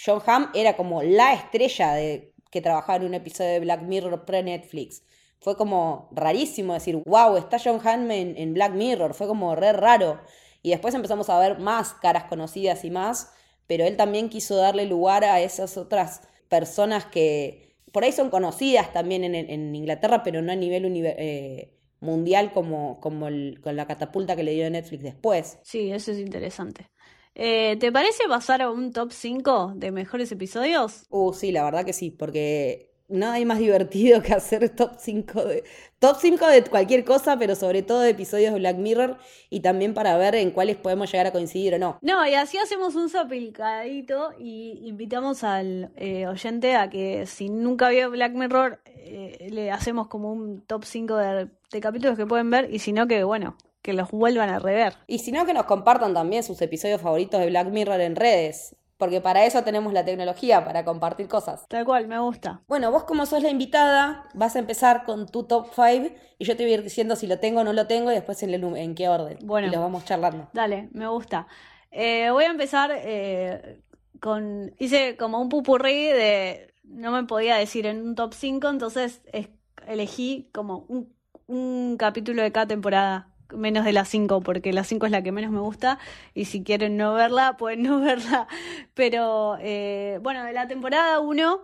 John 0.03 0.21
Hamm 0.25 0.49
era 0.53 0.75
como 0.75 1.03
la 1.03 1.33
estrella 1.33 1.93
de, 1.93 2.33
que 2.51 2.61
trabajaba 2.61 2.97
en 2.97 3.05
un 3.05 3.13
episodio 3.13 3.51
de 3.51 3.59
Black 3.61 3.81
Mirror 3.83 4.25
pre-Netflix. 4.25 5.03
Fue 5.43 5.57
como 5.57 6.09
rarísimo 6.11 6.73
decir, 6.73 7.01
wow, 7.05 7.37
está 7.37 7.57
John 7.63 7.79
Hamm 7.85 8.11
en, 8.11 8.37
en 8.37 8.53
Black 8.55 8.73
Mirror. 8.73 9.13
Fue 9.13 9.27
como 9.27 9.55
re 9.55 9.73
raro. 9.73 10.19
Y 10.63 10.71
después 10.71 10.95
empezamos 10.95 11.29
a 11.29 11.39
ver 11.39 11.59
más 11.59 11.93
caras 11.95 12.25
conocidas 12.25 12.85
y 12.85 12.91
más, 12.91 13.31
pero 13.67 13.85
él 13.85 13.97
también 13.97 14.29
quiso 14.29 14.55
darle 14.55 14.85
lugar 14.85 15.23
a 15.25 15.41
esas 15.41 15.77
otras 15.77 16.21
personas 16.49 17.05
que 17.05 17.75
por 17.91 18.03
ahí 18.03 18.11
son 18.11 18.29
conocidas 18.29 18.91
también 18.93 19.23
en, 19.23 19.35
en 19.35 19.75
Inglaterra, 19.75 20.23
pero 20.23 20.41
no 20.41 20.51
a 20.51 20.55
nivel 20.55 20.85
eh, 21.05 21.77
mundial 21.99 22.51
como, 22.53 22.99
como 23.01 23.27
el- 23.27 23.59
con 23.61 23.75
la 23.75 23.85
catapulta 23.87 24.35
que 24.35 24.43
le 24.43 24.53
dio 24.53 24.69
Netflix 24.69 25.03
después. 25.03 25.59
Sí, 25.61 25.91
eso 25.91 26.11
es 26.11 26.19
interesante. 26.19 26.91
Eh, 27.35 27.77
¿te 27.79 27.91
parece 27.91 28.23
pasar 28.27 28.61
a 28.61 28.69
un 28.71 28.91
top 28.91 29.11
5 29.11 29.73
de 29.75 29.91
mejores 29.91 30.31
episodios? 30.31 31.03
Uh, 31.09 31.33
sí, 31.33 31.51
la 31.51 31.63
verdad 31.63 31.85
que 31.85 31.93
sí, 31.93 32.11
porque 32.11 32.92
no 33.13 33.31
hay 33.31 33.45
más 33.45 33.59
divertido 33.59 34.21
que 34.21 34.33
hacer 34.33 34.69
top 34.69 34.93
5 34.97 35.45
de 35.45 35.63
top 35.99 36.17
5 36.19 36.47
de 36.47 36.63
cualquier 36.63 37.05
cosa, 37.05 37.37
pero 37.37 37.55
sobre 37.55 37.83
todo 37.83 38.01
de 38.01 38.09
episodios 38.09 38.53
de 38.53 38.59
Black 38.59 38.77
Mirror 38.77 39.17
y 39.49 39.61
también 39.61 39.93
para 39.93 40.17
ver 40.17 40.35
en 40.35 40.51
cuáles 40.51 40.75
podemos 40.75 41.11
llegar 41.11 41.27
a 41.27 41.31
coincidir 41.31 41.75
o 41.75 41.79
no. 41.79 41.97
No, 42.01 42.27
y 42.27 42.33
así 42.33 42.57
hacemos 42.57 42.95
un 42.95 43.09
zapicadito 43.09 44.31
y 44.37 44.81
invitamos 44.83 45.43
al 45.43 45.91
eh, 45.95 46.27
oyente 46.27 46.75
a 46.75 46.89
que 46.89 47.25
si 47.25 47.49
nunca 47.49 47.89
vio 47.89 48.09
Black 48.09 48.33
Mirror, 48.33 48.81
eh, 48.85 49.47
le 49.49 49.71
hacemos 49.71 50.07
como 50.07 50.33
un 50.33 50.61
top 50.61 50.83
5 50.83 51.15
de, 51.15 51.47
de 51.71 51.81
capítulos 51.81 52.17
que 52.17 52.25
pueden 52.25 52.49
ver 52.49 52.73
y 52.73 52.79
si 52.79 52.91
no, 52.91 53.07
que 53.07 53.23
bueno, 53.23 53.55
que 53.83 53.93
los 53.93 54.09
vuelvan 54.11 54.49
a 54.49 54.59
rever. 54.59 54.95
Y 55.07 55.19
si 55.19 55.31
no, 55.31 55.45
que 55.45 55.53
nos 55.53 55.65
compartan 55.65 56.13
también 56.13 56.41
sus 56.41 56.61
episodios 56.61 56.99
favoritos 56.99 57.39
de 57.39 57.47
Black 57.47 57.67
Mirror 57.67 58.01
en 58.01 58.15
redes, 58.15 58.75
porque 58.97 59.21
para 59.21 59.45
eso 59.45 59.63
tenemos 59.63 59.91
la 59.93 60.05
tecnología, 60.05 60.63
para 60.63 60.85
compartir 60.85 61.27
cosas. 61.27 61.65
Tal 61.67 61.85
cual, 61.85 62.07
me 62.07 62.19
gusta. 62.19 62.61
Bueno, 62.67 62.91
vos 62.91 63.03
como 63.03 63.25
sos 63.25 63.41
la 63.43 63.49
invitada, 63.49 64.29
vas 64.33 64.55
a 64.55 64.59
empezar 64.59 65.03
con 65.05 65.27
tu 65.27 65.43
top 65.43 65.67
5 65.73 66.15
y 66.39 66.45
yo 66.45 66.55
te 66.55 66.63
voy 66.63 66.71
a 66.71 66.75
ir 66.75 66.83
diciendo 66.83 67.15
si 67.15 67.27
lo 67.27 67.39
tengo 67.39 67.61
o 67.61 67.63
no 67.63 67.73
lo 67.73 67.87
tengo 67.87 68.11
y 68.11 68.15
después 68.15 68.41
en, 68.43 68.53
el 68.53 68.63
en 68.77 68.95
qué 68.95 69.09
orden. 69.09 69.37
Bueno. 69.43 69.67
Y 69.67 69.71
los 69.71 69.79
vamos 69.79 70.05
charlando. 70.05 70.49
Dale, 70.53 70.89
me 70.93 71.07
gusta. 71.07 71.47
Eh, 71.91 72.29
voy 72.31 72.45
a 72.45 72.51
empezar 72.51 72.91
eh, 72.93 73.81
con. 74.19 74.73
Hice 74.79 75.15
como 75.17 75.39
un 75.41 75.49
pupurrí 75.49 76.05
de. 76.07 76.73
No 76.83 77.11
me 77.11 77.23
podía 77.23 77.55
decir 77.55 77.85
en 77.85 78.01
un 78.01 78.15
top 78.15 78.33
5, 78.33 78.69
entonces 78.69 79.21
es- 79.31 79.49
elegí 79.87 80.49
como 80.53 80.85
un, 80.87 81.13
un 81.47 81.95
capítulo 81.97 82.41
de 82.41 82.51
cada 82.51 82.67
temporada. 82.67 83.32
Menos 83.55 83.85
de 83.85 83.93
las 83.93 84.09
5, 84.09 84.41
porque 84.41 84.73
la 84.73 84.83
5 84.83 85.05
es 85.05 85.11
la 85.11 85.21
que 85.21 85.31
menos 85.31 85.51
me 85.51 85.59
gusta. 85.59 85.99
Y 86.33 86.45
si 86.45 86.63
quieren 86.63 86.97
no 86.97 87.13
verla, 87.13 87.57
pueden 87.57 87.83
no 87.83 87.99
verla. 88.01 88.47
Pero 88.93 89.57
eh, 89.59 90.19
bueno, 90.21 90.43
de 90.43 90.53
la 90.53 90.67
temporada 90.67 91.19
1 91.19 91.61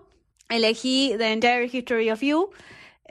elegí 0.50 1.14
The 1.18 1.32
Entire 1.32 1.70
History 1.72 2.10
of 2.10 2.22
You. 2.22 2.50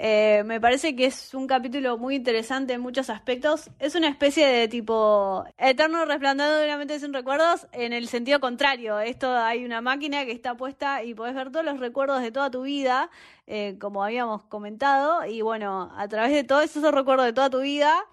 Eh, 0.01 0.45
me 0.47 0.61
parece 0.61 0.95
que 0.95 1.07
es 1.07 1.35
un 1.35 1.49
capítulo 1.49 1.99
muy 1.99 2.15
interesante 2.15 2.73
en 2.73 2.81
muchos 2.81 3.11
aspectos. 3.11 3.69
Es 3.81 3.97
una 3.97 4.07
especie 4.09 4.47
de 4.47 4.69
tipo 4.69 5.45
eterno 5.59 6.05
resplandor 6.05 6.57
de 6.57 6.67
una 6.67 6.79
mente 6.79 7.01
sin 7.01 7.13
recuerdos 7.13 7.67
en 7.73 7.93
el 7.93 8.07
sentido 8.07 8.39
contrario. 8.39 9.01
Esto 9.01 9.37
hay 9.37 9.65
una 9.65 9.81
máquina 9.81 10.25
que 10.25 10.31
está 10.31 10.57
puesta 10.57 11.03
y 11.03 11.15
podés 11.15 11.35
ver 11.35 11.51
todos 11.51 11.65
los 11.65 11.81
recuerdos 11.81 12.23
de 12.23 12.31
toda 12.31 12.49
tu 12.49 12.63
vida, 12.63 13.11
eh, 13.49 13.77
como 13.81 14.05
habíamos 14.05 14.45
comentado. 14.45 15.27
Y 15.27 15.43
bueno, 15.43 15.93
a 15.97 16.07
través 16.07 16.31
de 16.33 16.45
todos 16.45 16.63
esos 16.63 16.95
recuerdos 16.95 17.27
de 17.27 17.33
toda 17.33 17.51
tu 17.51 17.61
vida, 17.61 18.07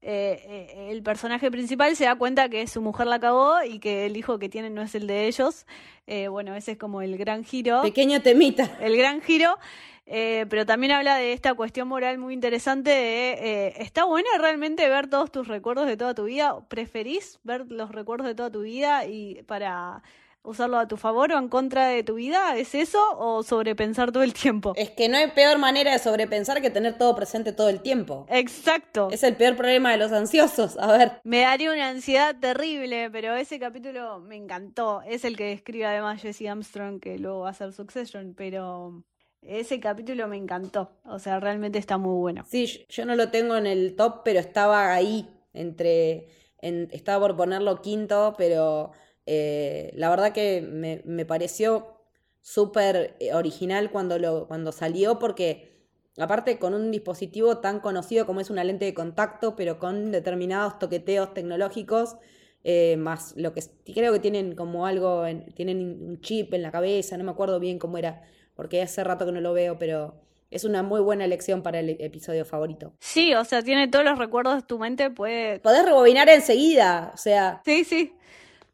eh, 0.00 0.40
eh, 0.46 0.88
el 0.90 1.02
personaje 1.02 1.50
principal 1.50 1.96
se 1.96 2.04
da 2.04 2.14
cuenta 2.16 2.48
que 2.48 2.66
su 2.66 2.80
mujer 2.80 3.06
la 3.08 3.18
cagó 3.18 3.62
y 3.64 3.80
que 3.80 4.06
el 4.06 4.16
hijo 4.16 4.38
que 4.38 4.48
tienen 4.48 4.74
no 4.74 4.82
es 4.82 4.94
el 4.94 5.06
de 5.06 5.26
ellos. 5.26 5.66
Eh, 6.06 6.28
bueno, 6.28 6.54
ese 6.54 6.72
es 6.72 6.78
como 6.78 7.02
el 7.02 7.18
gran 7.18 7.44
giro 7.44 7.82
Pequeño 7.82 8.22
temita. 8.22 8.78
el 8.80 8.96
gran 8.96 9.20
giro, 9.20 9.58
eh, 10.06 10.46
pero 10.48 10.64
también 10.64 10.92
habla 10.92 11.16
de 11.16 11.34
esta 11.34 11.52
cuestión 11.52 11.86
moral 11.86 12.16
muy 12.16 12.32
interesante 12.32 12.88
de, 12.88 13.32
eh, 13.32 13.74
¿está 13.78 14.04
bueno 14.04 14.28
realmente 14.38 14.88
ver 14.88 15.10
todos 15.10 15.30
tus 15.30 15.48
recuerdos 15.48 15.86
de 15.86 15.98
toda 15.98 16.14
tu 16.14 16.24
vida? 16.24 16.56
¿Preferís 16.68 17.40
ver 17.44 17.66
los 17.70 17.92
recuerdos 17.92 18.26
de 18.26 18.34
toda 18.34 18.50
tu 18.50 18.62
vida 18.62 19.04
y 19.04 19.42
para 19.42 20.02
usarlo 20.48 20.78
a 20.78 20.88
tu 20.88 20.96
favor 20.96 21.32
o 21.32 21.38
en 21.38 21.48
contra 21.48 21.88
de 21.88 22.02
tu 22.02 22.14
vida? 22.14 22.56
¿Es 22.56 22.74
eso 22.74 22.98
o 23.18 23.42
sobrepensar 23.42 24.10
todo 24.12 24.22
el 24.22 24.32
tiempo? 24.32 24.72
Es 24.76 24.90
que 24.90 25.08
no 25.08 25.16
hay 25.18 25.28
peor 25.32 25.58
manera 25.58 25.92
de 25.92 25.98
sobrepensar 25.98 26.60
que 26.60 26.70
tener 26.70 26.96
todo 26.98 27.14
presente 27.14 27.52
todo 27.52 27.68
el 27.68 27.80
tiempo. 27.80 28.26
Exacto. 28.28 29.08
Es 29.10 29.22
el 29.22 29.36
peor 29.36 29.56
problema 29.56 29.90
de 29.92 29.98
los 29.98 30.12
ansiosos. 30.12 30.76
A 30.78 30.90
ver, 30.96 31.12
Me 31.24 31.40
daría 31.42 31.72
una 31.72 31.88
ansiedad 31.88 32.34
terrible, 32.40 33.10
pero 33.10 33.34
ese 33.34 33.58
capítulo 33.58 34.20
me 34.20 34.36
encantó. 34.36 35.02
Es 35.02 35.24
el 35.24 35.36
que 35.36 35.52
escribe 35.52 35.86
además 35.86 36.20
Jesse 36.22 36.46
Armstrong, 36.48 37.00
que 37.00 37.18
luego 37.18 37.40
va 37.40 37.48
a 37.48 37.50
hacer 37.50 37.72
Succession, 37.72 38.34
pero 38.36 39.04
ese 39.42 39.78
capítulo 39.80 40.26
me 40.28 40.36
encantó. 40.36 40.90
O 41.04 41.18
sea, 41.18 41.38
realmente 41.40 41.78
está 41.78 41.96
muy 41.98 42.18
bueno. 42.18 42.44
sí, 42.48 42.66
yo- 42.66 42.80
yo 42.88 43.04
no 43.06 43.14
lo 43.16 43.30
tengo 43.30 43.56
en 43.56 43.66
el 43.66 43.94
top, 43.96 44.22
pero 44.24 44.40
estaba 44.40 44.92
ahí, 44.94 45.28
entre, 45.52 46.28
en- 46.60 46.88
estaba 46.92 47.26
por 47.28 47.36
ponerlo 47.36 47.80
quinto, 47.82 48.34
pero 48.36 48.90
eh, 49.30 49.92
la 49.94 50.08
verdad 50.10 50.32
que 50.32 50.62
me, 50.62 51.02
me 51.04 51.26
pareció 51.26 51.98
súper 52.40 53.16
eh, 53.20 53.34
original 53.34 53.90
cuando, 53.90 54.18
lo, 54.18 54.46
cuando 54.48 54.72
salió, 54.72 55.18
porque 55.18 55.76
aparte 56.18 56.58
con 56.58 56.72
un 56.74 56.90
dispositivo 56.90 57.58
tan 57.58 57.80
conocido 57.80 58.26
como 58.26 58.40
es 58.40 58.48
una 58.50 58.64
lente 58.64 58.86
de 58.86 58.94
contacto, 58.94 59.54
pero 59.54 59.78
con 59.78 60.10
determinados 60.12 60.78
toqueteos 60.78 61.34
tecnológicos, 61.34 62.16
eh, 62.64 62.96
más 62.96 63.34
lo 63.36 63.52
que 63.52 63.62
creo 63.94 64.12
que 64.12 64.18
tienen 64.18 64.54
como 64.54 64.86
algo, 64.86 65.26
en- 65.26 65.52
tienen 65.54 65.78
un 66.08 66.20
chip 66.20 66.54
en 66.54 66.62
la 66.62 66.72
cabeza, 66.72 67.16
no 67.16 67.24
me 67.24 67.30
acuerdo 67.30 67.60
bien 67.60 67.78
cómo 67.78 67.98
era, 67.98 68.22
porque 68.54 68.82
hace 68.82 69.04
rato 69.04 69.26
que 69.26 69.32
no 69.32 69.40
lo 69.40 69.52
veo, 69.52 69.78
pero 69.78 70.14
es 70.50 70.64
una 70.64 70.82
muy 70.82 71.00
buena 71.00 71.24
elección 71.26 71.62
para 71.62 71.80
el 71.80 71.90
episodio 72.00 72.44
favorito. 72.44 72.94
Sí, 73.00 73.34
o 73.34 73.44
sea, 73.44 73.62
tiene 73.62 73.88
todos 73.88 74.04
los 74.04 74.18
recuerdos, 74.18 74.66
tu 74.66 74.78
mente 74.78 75.10
puede... 75.10 75.60
Podés 75.60 75.84
rebobinar 75.84 76.28
enseguida, 76.30 77.12
o 77.14 77.16
sea, 77.18 77.60
Sí, 77.64 77.84
sí. 77.84 78.14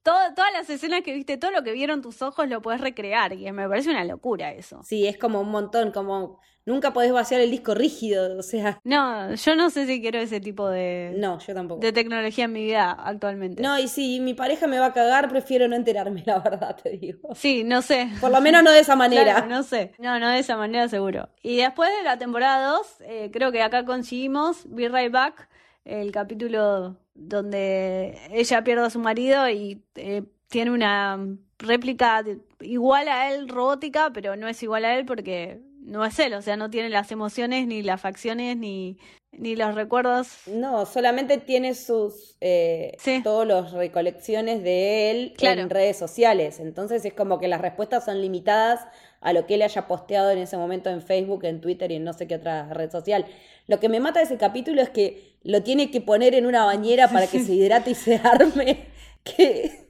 Todo- 0.05 0.35
todas 0.37 0.53
las 0.53 0.71
escenas 0.71 1.01
que 1.03 1.13
viste, 1.15 1.37
todo 1.39 1.51
lo 1.51 1.63
que 1.65 1.73
vieron 1.73 2.03
tus 2.03 2.23
ojos 2.23 2.47
lo 2.49 2.63
puedes 2.63 2.81
recrear 2.81 3.33
y 3.33 3.51
me 3.51 3.69
parece 3.69 3.91
una 3.91 4.05
locura 4.05 4.53
eso. 4.53 4.81
sí, 4.85 5.07
es 5.09 5.19
como 5.19 5.41
un 5.41 5.51
montón, 5.51 5.91
como 5.93 6.39
nunca 6.67 6.93
podés 6.93 7.13
vaciar 7.13 7.41
el 7.41 7.51
disco 7.51 7.75
rígido, 7.75 8.39
o 8.39 8.43
sea, 8.43 8.79
No, 8.85 9.35
yo 9.35 9.55
no 9.57 9.69
sé 9.71 9.87
si 9.87 10.01
quiero 10.01 10.19
ese 10.19 10.41
tipo 10.41 10.69
de, 10.69 11.13
no, 11.17 11.39
yo 11.39 11.53
tampoco. 11.55 11.81
de 11.81 11.93
tecnología 11.93 12.45
en 12.45 12.53
mi 12.53 12.65
vida 12.65 12.93
actualmente. 12.93 13.63
No, 13.63 13.79
y 13.79 13.89
si 13.89 14.21
mi 14.21 14.33
pareja 14.35 14.67
me 14.67 14.79
va 14.79 14.87
a 14.87 14.93
cagar, 14.93 15.29
prefiero 15.29 15.69
no 15.69 15.77
enterarme, 15.77 16.23
la 16.27 16.39
verdad, 16.39 16.77
te 16.77 16.91
digo. 16.91 17.35
Sí, 17.35 17.65
no 17.65 17.81
sé. 17.83 18.09
Por 18.21 18.31
lo 18.31 18.41
menos 18.43 18.63
no 18.63 18.71
de 18.73 18.81
esa 18.81 18.97
manera. 18.97 19.25
Claro, 19.33 19.47
no 19.47 19.63
sé. 19.63 19.93
No, 19.99 20.19
no 20.19 20.29
de 20.29 20.39
esa 20.39 20.57
manera 20.57 20.87
seguro. 20.89 21.29
Y 21.43 21.57
después 21.59 21.91
de 21.97 22.03
la 22.03 22.19
temporada 22.19 22.67
2, 22.73 22.87
eh, 23.01 23.31
creo 23.33 23.53
que 23.53 23.63
acá 23.63 23.85
conseguimos 23.87 24.63
Be 24.67 24.89
Right 24.89 25.13
Back, 25.13 25.49
el 25.85 26.13
capítulo 26.13 26.97
donde 27.15 28.19
ella 28.33 28.65
pierde 28.65 28.87
a 28.87 28.91
su 28.91 28.99
marido 28.99 29.49
y 29.49 29.83
eh, 29.97 30.23
tiene 30.49 30.71
una 30.71 31.19
réplica 31.59 32.23
de- 32.23 32.39
igual 32.61 33.09
a 33.09 33.31
él, 33.33 33.49
robótica, 33.49 34.11
pero 34.13 34.37
no 34.37 34.49
es 34.49 34.63
igual 34.63 34.85
a 34.85 34.97
él 34.97 35.05
porque 35.07 35.61
no 35.81 36.05
es 36.05 36.19
él, 36.19 36.35
o 36.35 36.43
sea, 36.43 36.57
no 36.57 36.71
tiene 36.71 36.89
las 36.89 37.11
emociones, 37.13 37.67
ni 37.67 37.83
las 37.83 38.01
facciones, 38.01 38.57
ni, 38.57 38.97
ni 39.33 39.55
los 39.55 39.75
recuerdos. 39.75 40.29
No, 40.47 40.87
solamente 40.87 41.37
tiene 41.39 41.75
sus 41.75 42.37
eh, 42.41 42.93
Sí. 42.99 43.21
todos 43.23 43.47
los 43.47 43.73
recolecciones 43.73 44.63
de 44.63 45.11
él 45.11 45.35
Claro. 45.37 45.61
en 45.61 45.71
redes 45.71 45.99
sociales. 45.99 46.59
Entonces 46.61 47.05
es 47.05 47.13
como 47.13 47.39
que 47.39 47.49
las 47.49 47.61
respuestas 47.61 48.05
son 48.07 48.21
limitadas 48.23 48.81
a 49.21 49.33
lo 49.33 49.47
que 49.47 49.55
él 49.55 49.63
haya 49.63 49.87
posteado 49.87 50.31
en 50.31 50.39
ese 50.39 50.57
momento 50.57 50.89
en 50.91 51.03
Facebook, 51.03 51.45
en 51.45 51.61
Twitter 51.61 51.91
y 51.93 51.97
en 51.97 52.05
no 52.05 52.13
sé 52.15 52.27
qué 52.27 52.37
otra 52.37 52.73
red 52.73 52.91
social. 52.91 53.27
Lo 53.67 53.81
que 53.81 53.89
me 53.89 54.01
mata 54.01 54.21
de 54.21 54.27
ese 54.27 54.37
capítulo 54.37 54.83
es 54.83 54.91
que 54.91 55.37
lo 55.43 55.63
tiene 55.63 55.91
que 55.91 56.01
poner 56.01 56.35
en 56.35 56.47
una 56.47 56.65
bañera 56.65 57.09
para 57.09 57.27
que 57.27 57.41
se 57.41 57.55
hidrate 57.55 57.91
y 57.91 57.95
se 57.95 58.17
arme. 58.25 58.87
Que 59.23 59.89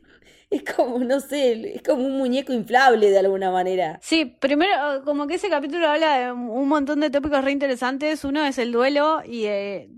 es 0.50 0.62
como, 0.62 0.98
no 0.98 1.18
sé, 1.20 1.76
es 1.76 1.82
como 1.82 2.04
un 2.04 2.16
muñeco 2.16 2.52
inflable 2.52 3.10
de 3.10 3.18
alguna 3.18 3.50
manera. 3.50 3.98
Sí, 4.02 4.24
primero, 4.24 5.02
como 5.04 5.26
que 5.26 5.34
ese 5.34 5.48
capítulo 5.48 5.88
habla 5.88 6.18
de 6.18 6.32
un 6.32 6.68
montón 6.68 7.00
de 7.00 7.10
tópicos 7.10 7.42
re 7.42 7.50
interesantes. 7.50 8.24
Uno 8.24 8.44
es 8.44 8.58
el 8.58 8.70
duelo 8.70 9.22
y 9.24 9.46
eh, 9.46 9.88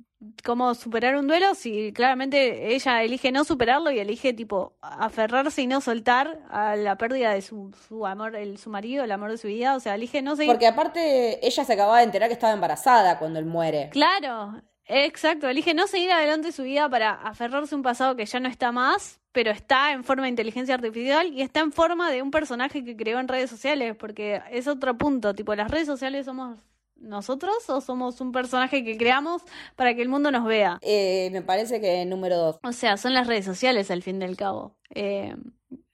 cómo 0.45 0.75
superar 0.75 1.17
un 1.17 1.27
duelo. 1.27 1.55
Si 1.55 1.93
claramente 1.93 2.75
ella 2.75 3.03
elige 3.03 3.33
no 3.33 3.45
superarlo 3.45 3.91
y 3.91 3.99
elige, 3.99 4.33
tipo, 4.33 4.77
aferrarse 4.81 5.63
y 5.63 5.67
no 5.67 5.81
soltar 5.81 6.41
a 6.51 6.77
la 6.77 6.97
pérdida 6.97 7.33
de 7.33 7.43
su, 7.43 7.73
su 7.89 8.07
amor, 8.07 8.37
el, 8.37 8.59
su 8.59 8.71
marido, 8.71 9.05
el 9.05 9.13
amor 9.13 9.31
de 9.31 9.39
su 9.39 9.49
vida. 9.49 9.77
O 9.77 9.81
sea, 9.81 9.95
elige 9.95 10.23
no 10.23 10.37
seguir. 10.37 10.53
Porque 10.53 10.67
aparte 10.67 11.47
ella 11.47 11.65
se 11.65 11.73
acababa 11.73 11.99
de 11.99 12.05
enterar 12.05 12.29
que 12.29 12.35
estaba 12.35 12.53
embarazada 12.53 13.19
cuando 13.19 13.39
él 13.39 13.47
muere. 13.47 13.91
Claro, 13.91 14.63
exacto. 14.87 15.49
Elige 15.49 15.75
no 15.75 15.87
seguir 15.87 16.11
adelante 16.13 16.53
su 16.53 16.63
vida 16.63 16.89
para 16.89 17.13
aferrarse 17.13 17.75
a 17.75 17.79
un 17.79 17.83
pasado 17.83 18.17
que 18.17 18.27
ya 18.27 18.41
no 18.41 18.49
está 18.49 18.73
más, 18.73 19.21
pero 19.33 19.51
está 19.51 19.93
en 19.93 20.03
forma 20.03 20.25
de 20.25 20.31
inteligencia 20.31 20.75
artificial 20.75 21.33
y 21.33 21.43
está 21.43 21.61
en 21.61 21.73
forma 21.73 22.11
de 22.11 22.23
un 22.23 22.31
personaje 22.31 22.85
que 22.85 22.97
creó 22.97 23.21
en 23.21 23.29
redes 23.29 23.51
sociales, 23.51 23.95
porque 23.97 24.41
es 24.51 24.67
otro 24.67 24.97
punto. 24.97 25.35
Tipo, 25.35 25.55
las 25.55 25.71
redes 25.71 25.87
sociales 25.87 26.25
somos 26.25 26.59
nosotros 26.97 27.55
o 27.69 27.81
somos 27.81 28.21
un 28.21 28.33
personaje 28.33 28.85
que 28.85 28.97
creamos 28.97 29.43
para 29.77 29.95
que 29.95 30.03
el 30.03 30.09
mundo 30.09 30.31
nos 30.31 30.45
vea. 30.45 30.79
Eh, 30.83 31.29
me 31.33 31.43
parece 31.43 31.81
que 31.81 32.05
número 32.05 32.37
dos. 32.37 32.59
O 32.63 32.73
sea, 32.73 32.97
son 32.97 33.15
las 33.15 33.27
redes 33.27 33.45
sociales 33.45 33.91
al 33.91 34.03
fin 34.03 34.19
del 34.19 34.37
cabo. 34.37 34.77
Eh, 34.95 35.35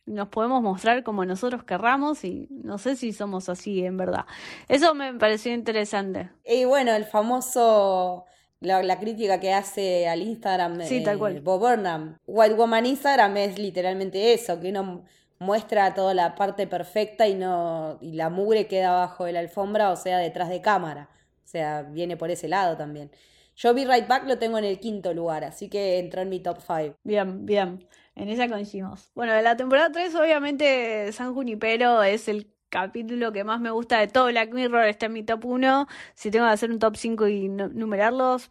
nos 0.07 0.29
podemos 0.29 0.63
mostrar 0.63 1.03
como 1.05 1.25
nosotros 1.25 1.65
querramos 1.65 2.25
y 2.25 2.49
no 2.51 2.79
sé 2.79 2.97
si 2.97 3.13
somos 3.13 3.49
así 3.49 3.85
en 3.85 3.97
verdad. 3.97 4.27
Eso 4.69 4.95
me 4.95 5.15
pareció 5.15 5.53
interesante. 5.53 6.31
Y 6.45 6.65
bueno, 6.65 6.93
el 6.93 7.05
famoso, 7.05 8.25
la, 8.61 8.83
la 8.83 8.99
crítica 8.99 9.41
que 9.41 9.53
hace 9.53 10.09
al 10.09 10.23
Instagram 10.23 10.79
de 10.79 10.87
Sí, 10.87 11.03
tal 11.03 11.19
cual. 11.19 11.41
Bob 11.41 11.61
Burnham. 11.61 12.19
White 12.27 12.55
Woman 12.55 12.87
Instagram 12.87 13.37
es 13.37 13.59
literalmente 13.59 14.33
eso, 14.35 14.61
que 14.61 14.71
uno 14.71 15.05
muestra 15.43 15.95
toda 15.95 16.15
la 16.15 16.35
parte 16.35 16.67
perfecta 16.67 17.27
y 17.29 17.35
no 17.35 17.99
y 18.01 18.13
la 18.13 18.31
mugre 18.31 18.67
queda 18.67 18.89
abajo 18.91 19.25
de 19.27 19.33
la 19.33 19.41
alfombra, 19.41 19.91
o 19.91 19.97
sea, 19.97 20.19
detrás 20.19 20.49
de 20.49 20.61
cámara. 20.63 21.09
O 21.45 21.49
sea, 21.49 21.83
viene 21.83 22.17
por 22.17 22.31
ese 22.31 22.49
lado 22.49 22.77
también. 22.77 23.11
Yo 23.57 23.75
Be 23.75 23.85
Right 23.85 24.09
Back 24.09 24.25
lo 24.27 24.39
tengo 24.39 24.57
en 24.59 24.65
el 24.65 24.81
quinto 24.81 25.13
lugar, 25.13 25.45
así 25.45 25.69
que 25.69 25.99
entró 25.99 26.23
en 26.23 26.31
mi 26.31 26.41
top 26.41 26.59
5. 26.61 26.97
Bien, 27.05 27.45
bien. 27.45 27.87
En 28.15 28.29
esa 28.31 28.49
coincidimos. 28.49 29.11
Bueno, 29.15 29.33
de 29.35 29.43
la 29.43 29.57
temporada 29.57 29.91
3, 29.93 30.15
obviamente, 30.15 31.13
San 31.13 31.35
Junipero 31.35 32.03
es 32.03 32.29
el 32.29 32.51
capítulo 32.71 33.33
que 33.33 33.45
más 33.45 33.61
me 33.61 33.71
gusta 33.71 33.99
de 34.01 34.09
todo 34.09 34.27
Black 34.29 34.53
Mirror. 34.55 34.85
Está 34.87 35.07
en 35.07 35.13
mi 35.13 35.23
top 35.23 35.45
1. 35.45 35.87
Si 36.15 36.31
tengo 36.31 36.47
que 36.47 36.53
hacer 36.53 36.71
un 36.71 36.79
top 36.79 36.97
5 36.97 37.29
y 37.29 37.49
nu- 37.49 37.69
numerarlos, 37.69 38.49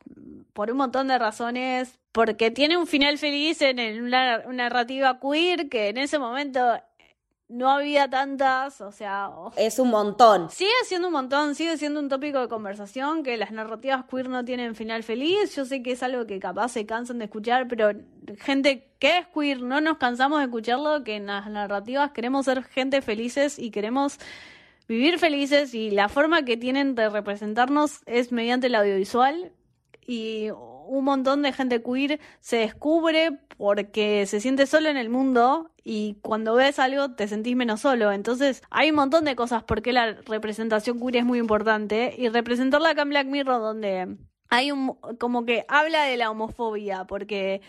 por 0.54 0.70
un 0.72 0.78
montón 0.78 1.08
de 1.08 1.18
razones. 1.18 2.00
Porque 2.12 2.52
tiene 2.52 2.78
un 2.78 2.88
final 2.88 3.18
feliz 3.18 3.62
en 3.62 3.80
el- 3.80 4.02
una, 4.02 4.42
una 4.46 4.64
narrativa 4.64 5.20
queer 5.20 5.70
que 5.70 5.90
en 5.90 5.98
ese 5.98 6.20
momento 6.20 6.78
no 7.48 7.70
había 7.70 8.10
tantas. 8.10 8.82
O 8.82 8.92
sea, 8.92 9.30
oh, 9.30 9.52
Es 9.58 9.80
un 9.80 9.90
montón. 9.90 10.50
Sigue 10.50 10.70
siendo 10.86 11.08
un 11.08 11.14
montón, 11.14 11.56
sigue 11.56 11.78
siendo 11.78 12.00
un 12.00 12.10
tópico 12.10 12.40
de 12.42 12.48
conversación 12.48 13.24
que 13.24 13.38
las 13.38 13.52
narrativas 13.52 14.06
queer 14.10 14.30
no 14.30 14.44
tienen 14.44 14.76
final 14.76 15.04
feliz. 15.04 15.56
Yo 15.56 15.66
sé 15.66 15.82
que 15.84 15.92
es 15.94 16.04
algo 16.04 16.26
que 16.28 16.40
capaz 16.40 16.70
se 16.70 16.86
cansan 16.86 17.20
de 17.20 17.26
escuchar, 17.26 17.68
pero 17.68 17.92
gente 18.40 18.90
que 19.00 19.18
es 19.20 19.28
queer, 19.28 19.62
no 19.62 19.80
nos 19.82 19.98
cansamos 19.98 20.40
de 20.40 20.46
escucharlo, 20.46 21.04
que 21.04 21.16
en 21.16 21.28
las 21.28 21.50
narrativas 21.50 22.12
queremos 22.12 22.46
ser 22.46 22.64
gente 22.64 23.02
felices 23.02 23.58
y 23.58 23.72
queremos 23.72 24.18
vivir 24.88 25.18
felices 25.20 25.74
y 25.74 25.92
la 25.92 26.10
forma 26.10 26.44
que 26.44 26.58
tienen 26.58 26.96
de 26.96 27.10
representarnos 27.10 28.02
es 28.06 28.34
mediante 28.34 28.68
el 28.68 28.76
audiovisual 28.76 29.54
y 30.06 30.50
un 30.92 31.06
montón 31.06 31.42
de 31.42 31.54
gente 31.54 31.82
queer 31.82 32.20
se 32.42 32.58
descubre 32.58 33.40
porque 33.58 34.26
se 34.26 34.42
siente 34.42 34.68
solo 34.68 34.90
en 34.90 34.98
el 34.98 35.10
mundo 35.10 35.72
y 35.86 36.18
cuando 36.22 36.54
ves 36.56 36.80
algo 36.80 37.12
te 37.12 37.30
sentís 37.30 37.56
menos 37.56 37.80
solo. 37.80 38.12
Entonces 38.12 38.62
hay 38.70 38.90
un 38.90 38.98
montón 38.98 39.24
de 39.24 39.36
cosas 39.38 39.64
por 39.64 39.82
qué 39.82 39.94
la 39.94 40.14
representación 40.26 41.00
queer 41.00 41.18
es 41.18 41.26
muy 41.26 41.40
importante 41.40 42.14
y 42.18 42.28
representarla 42.28 42.90
acá 42.90 43.04
en 43.04 43.10
Black 43.10 43.28
Mirror 43.28 43.62
donde 43.62 44.18
hay 44.50 44.72
un 44.72 44.96
como 45.18 45.46
que 45.46 45.66
habla 45.70 46.04
de 46.04 46.18
la 46.18 46.30
homofobia 46.30 47.06
porque 47.06 47.62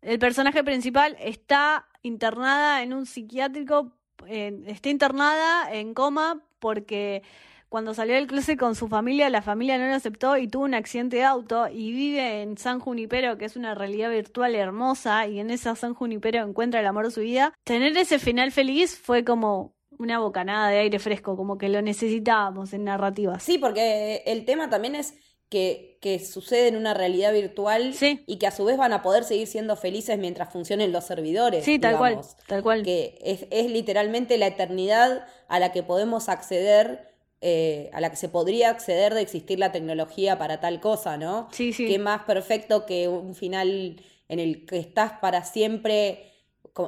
el 0.00 0.18
personaje 0.18 0.64
principal 0.64 1.16
está 1.20 1.86
internada 2.02 2.82
en 2.82 2.94
un 2.94 3.04
psiquiátrico, 3.04 3.92
está 4.26 4.88
internada 4.88 5.70
en 5.70 5.92
coma 5.92 6.40
porque 6.58 7.22
cuando 7.70 7.94
salió 7.94 8.16
del 8.16 8.26
closet 8.26 8.58
con 8.58 8.74
su 8.74 8.88
familia, 8.88 9.30
la 9.30 9.40
familia 9.42 9.78
no 9.78 9.86
lo 9.86 9.94
aceptó 9.94 10.36
y 10.36 10.48
tuvo 10.48 10.64
un 10.64 10.74
accidente 10.74 11.16
de 11.16 11.24
auto 11.24 11.68
y 11.68 11.92
vive 11.92 12.42
en 12.42 12.58
San 12.58 12.80
Junipero, 12.80 13.38
que 13.38 13.46
es 13.46 13.56
una 13.56 13.74
realidad 13.74 14.10
virtual 14.10 14.54
hermosa, 14.54 15.26
y 15.26 15.40
en 15.40 15.50
esa 15.50 15.74
San 15.76 15.94
Junipero 15.94 16.42
encuentra 16.44 16.80
el 16.80 16.86
amor 16.86 17.06
de 17.06 17.12
su 17.12 17.20
vida. 17.20 17.54
Tener 17.64 17.96
ese 17.96 18.18
final 18.18 18.52
feliz 18.52 18.98
fue 18.98 19.24
como 19.24 19.74
una 19.98 20.18
bocanada 20.18 20.68
de 20.68 20.78
aire 20.80 20.98
fresco, 20.98 21.36
como 21.36 21.58
que 21.58 21.68
lo 21.68 21.80
necesitábamos 21.80 22.72
en 22.72 22.84
narrativas. 22.84 23.42
Sí, 23.42 23.56
porque 23.58 24.22
el 24.26 24.44
tema 24.44 24.68
también 24.68 24.94
es 24.94 25.14
que, 25.48 25.98
que 26.00 26.18
sucede 26.20 26.68
en 26.68 26.76
una 26.76 26.94
realidad 26.94 27.32
virtual 27.32 27.92
Sí. 27.94 28.22
y 28.26 28.38
que 28.38 28.46
a 28.46 28.50
su 28.50 28.64
vez 28.64 28.76
van 28.78 28.92
a 28.92 29.02
poder 29.02 29.24
seguir 29.24 29.46
siendo 29.46 29.76
felices 29.76 30.16
mientras 30.18 30.52
funcionen 30.52 30.92
los 30.92 31.04
servidores. 31.04 31.64
Sí, 31.64 31.78
tal 31.78 31.98
cual, 31.98 32.20
tal 32.46 32.62
cual. 32.62 32.82
Que 32.82 33.18
es, 33.22 33.46
es 33.50 33.70
literalmente 33.70 34.38
la 34.38 34.46
eternidad 34.46 35.26
a 35.48 35.58
la 35.58 35.72
que 35.72 35.82
podemos 35.82 36.28
acceder, 36.28 37.09
eh, 37.40 37.90
a 37.92 38.00
la 38.00 38.10
que 38.10 38.16
se 38.16 38.28
podría 38.28 38.70
acceder 38.70 39.14
de 39.14 39.22
existir 39.22 39.58
la 39.58 39.72
tecnología 39.72 40.38
para 40.38 40.60
tal 40.60 40.80
cosa, 40.80 41.16
¿no? 41.16 41.48
Sí, 41.52 41.72
sí. 41.72 41.86
Qué 41.86 41.98
más 41.98 42.24
perfecto 42.24 42.84
que 42.84 43.08
un 43.08 43.34
final 43.34 44.02
en 44.28 44.38
el 44.38 44.66
que 44.66 44.78
estás 44.78 45.12
para 45.20 45.44
siempre, 45.44 46.32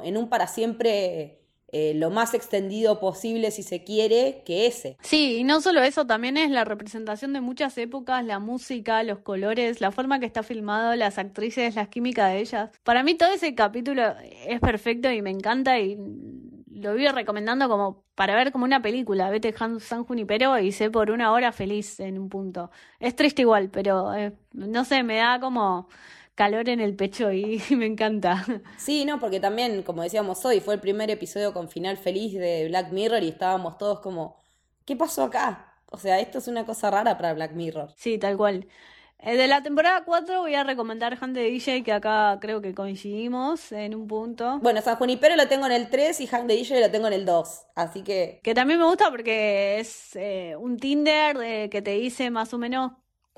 en 0.03 0.17
un 0.17 0.29
para 0.29 0.47
siempre 0.47 1.43
eh, 1.75 1.95
lo 1.95 2.11
más 2.11 2.35
extendido 2.35 2.99
posible 2.99 3.49
si 3.49 3.63
se 3.63 3.83
quiere, 3.83 4.43
que 4.45 4.67
ese. 4.67 4.95
Sí, 5.01 5.37
y 5.37 5.43
no 5.43 5.59
solo 5.59 5.81
eso, 5.81 6.05
también 6.05 6.37
es 6.37 6.51
la 6.51 6.65
representación 6.65 7.33
de 7.33 7.41
muchas 7.41 7.75
épocas, 7.79 8.23
la 8.23 8.37
música, 8.37 9.01
los 9.01 9.17
colores, 9.19 9.81
la 9.81 9.91
forma 9.91 10.19
que 10.19 10.27
está 10.27 10.43
filmado, 10.43 10.95
las 10.95 11.17
actrices, 11.17 11.73
las 11.73 11.87
químicas 11.87 12.31
de 12.31 12.41
ellas. 12.41 12.69
Para 12.83 13.01
mí 13.01 13.15
todo 13.15 13.33
ese 13.33 13.55
capítulo 13.55 14.03
es 14.45 14.59
perfecto 14.59 15.11
y 15.11 15.23
me 15.23 15.31
encanta 15.31 15.79
y 15.79 15.97
lo 16.75 16.93
vivo 16.93 17.11
recomendando 17.11 17.69
como 17.69 18.03
para 18.15 18.35
ver 18.35 18.51
como 18.51 18.65
una 18.65 18.81
película. 18.81 19.29
Vete 19.29 19.53
San 19.79 20.05
Junipero 20.05 20.57
y 20.59 20.71
sé 20.71 20.89
por 20.89 21.11
una 21.11 21.31
hora 21.31 21.51
feliz 21.51 21.99
en 21.99 22.17
un 22.19 22.29
punto. 22.29 22.71
Es 22.99 23.15
triste 23.15 23.43
igual, 23.43 23.69
pero 23.69 24.13
eh, 24.13 24.33
no 24.53 24.85
sé, 24.85 25.03
me 25.03 25.17
da 25.17 25.39
como 25.39 25.87
calor 26.35 26.69
en 26.69 26.79
el 26.79 26.95
pecho 26.95 27.31
y 27.31 27.61
me 27.75 27.85
encanta. 27.85 28.45
Sí, 28.77 29.05
no, 29.05 29.19
porque 29.19 29.39
también, 29.39 29.83
como 29.83 30.03
decíamos 30.03 30.43
hoy, 30.45 30.59
fue 30.59 30.75
el 30.75 30.79
primer 30.79 31.09
episodio 31.09 31.53
con 31.53 31.69
final 31.69 31.97
feliz 31.97 32.33
de 32.33 32.67
Black 32.67 32.91
Mirror 32.91 33.23
y 33.23 33.29
estábamos 33.29 33.77
todos 33.77 33.99
como, 33.99 34.41
¿qué 34.85 34.95
pasó 34.95 35.23
acá? 35.23 35.73
O 35.87 35.97
sea, 35.97 36.19
esto 36.19 36.39
es 36.39 36.47
una 36.47 36.65
cosa 36.65 36.89
rara 36.89 37.15
para 37.17 37.33
Black 37.33 37.53
Mirror. 37.53 37.93
Sí, 37.95 38.17
tal 38.17 38.35
cual. 38.35 38.67
Eh, 39.25 39.37
De 39.37 39.47
la 39.47 39.63
temporada 39.63 40.03
4 40.03 40.41
voy 40.41 40.53
a 40.55 40.63
recomendar 40.65 41.17
Hand 41.19 41.35
de 41.35 41.43
DJ, 41.43 41.83
que 41.83 41.93
acá 41.93 42.37
creo 42.41 42.61
que 42.61 42.73
coincidimos 42.73 43.71
en 43.71 43.95
un 43.95 44.05
punto. 44.07 44.59
Bueno, 44.61 44.81
San 44.81 44.97
Junipero 44.97 45.35
lo 45.37 45.47
tengo 45.47 45.65
en 45.65 45.71
el 45.71 45.89
3 45.89 46.19
y 46.19 46.27
Hank 46.27 46.45
de 46.45 46.55
DJ 46.55 46.81
lo 46.81 46.91
tengo 46.91 47.07
en 47.07 47.13
el 47.13 47.25
2. 47.25 47.65
Así 47.75 48.03
que 48.03 48.41
Que 48.43 48.53
también 48.53 48.79
me 48.79 48.85
gusta 48.85 49.09
porque 49.09 49.79
es 49.79 50.15
eh, 50.15 50.55
un 50.59 50.77
Tinder 50.77 51.37
eh, 51.41 51.69
que 51.69 51.81
te 51.81 51.91
dice 51.91 52.31
más 52.31 52.53
o 52.53 52.57
menos 52.57 52.91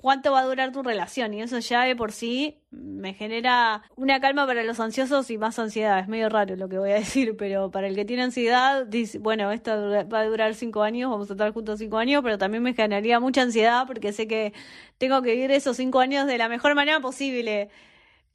cuánto 0.05 0.33
va 0.33 0.41
a 0.41 0.45
durar 0.45 0.71
tu 0.71 0.83
relación 0.83 1.33
y 1.33 1.41
eso 1.41 1.57
ya 1.57 1.81
de 1.81 1.95
por 1.95 2.11
sí 2.11 2.61
me 2.69 3.15
genera 3.15 3.81
una 3.95 4.19
calma 4.19 4.45
para 4.45 4.61
los 4.61 4.79
ansiosos 4.79 5.31
y 5.31 5.39
más 5.39 5.57
ansiedad. 5.57 5.97
Es 5.97 6.07
medio 6.07 6.29
raro 6.29 6.55
lo 6.55 6.69
que 6.69 6.77
voy 6.77 6.91
a 6.91 6.93
decir, 7.03 7.35
pero 7.35 7.71
para 7.71 7.87
el 7.87 7.95
que 7.95 8.05
tiene 8.05 8.21
ansiedad, 8.21 8.85
dice, 8.85 9.17
bueno, 9.17 9.51
esto 9.51 9.71
va 9.71 10.19
a 10.19 10.25
durar 10.25 10.53
cinco 10.53 10.83
años, 10.83 11.09
vamos 11.09 11.31
a 11.31 11.33
estar 11.33 11.51
juntos 11.53 11.79
cinco 11.79 11.97
años, 11.97 12.21
pero 12.23 12.37
también 12.37 12.61
me 12.61 12.75
generaría 12.75 13.19
mucha 13.19 13.41
ansiedad 13.41 13.87
porque 13.87 14.13
sé 14.13 14.27
que 14.27 14.53
tengo 14.99 15.23
que 15.23 15.31
vivir 15.31 15.49
esos 15.49 15.75
cinco 15.75 15.99
años 16.01 16.27
de 16.27 16.37
la 16.37 16.49
mejor 16.49 16.75
manera 16.75 16.99
posible 16.99 17.71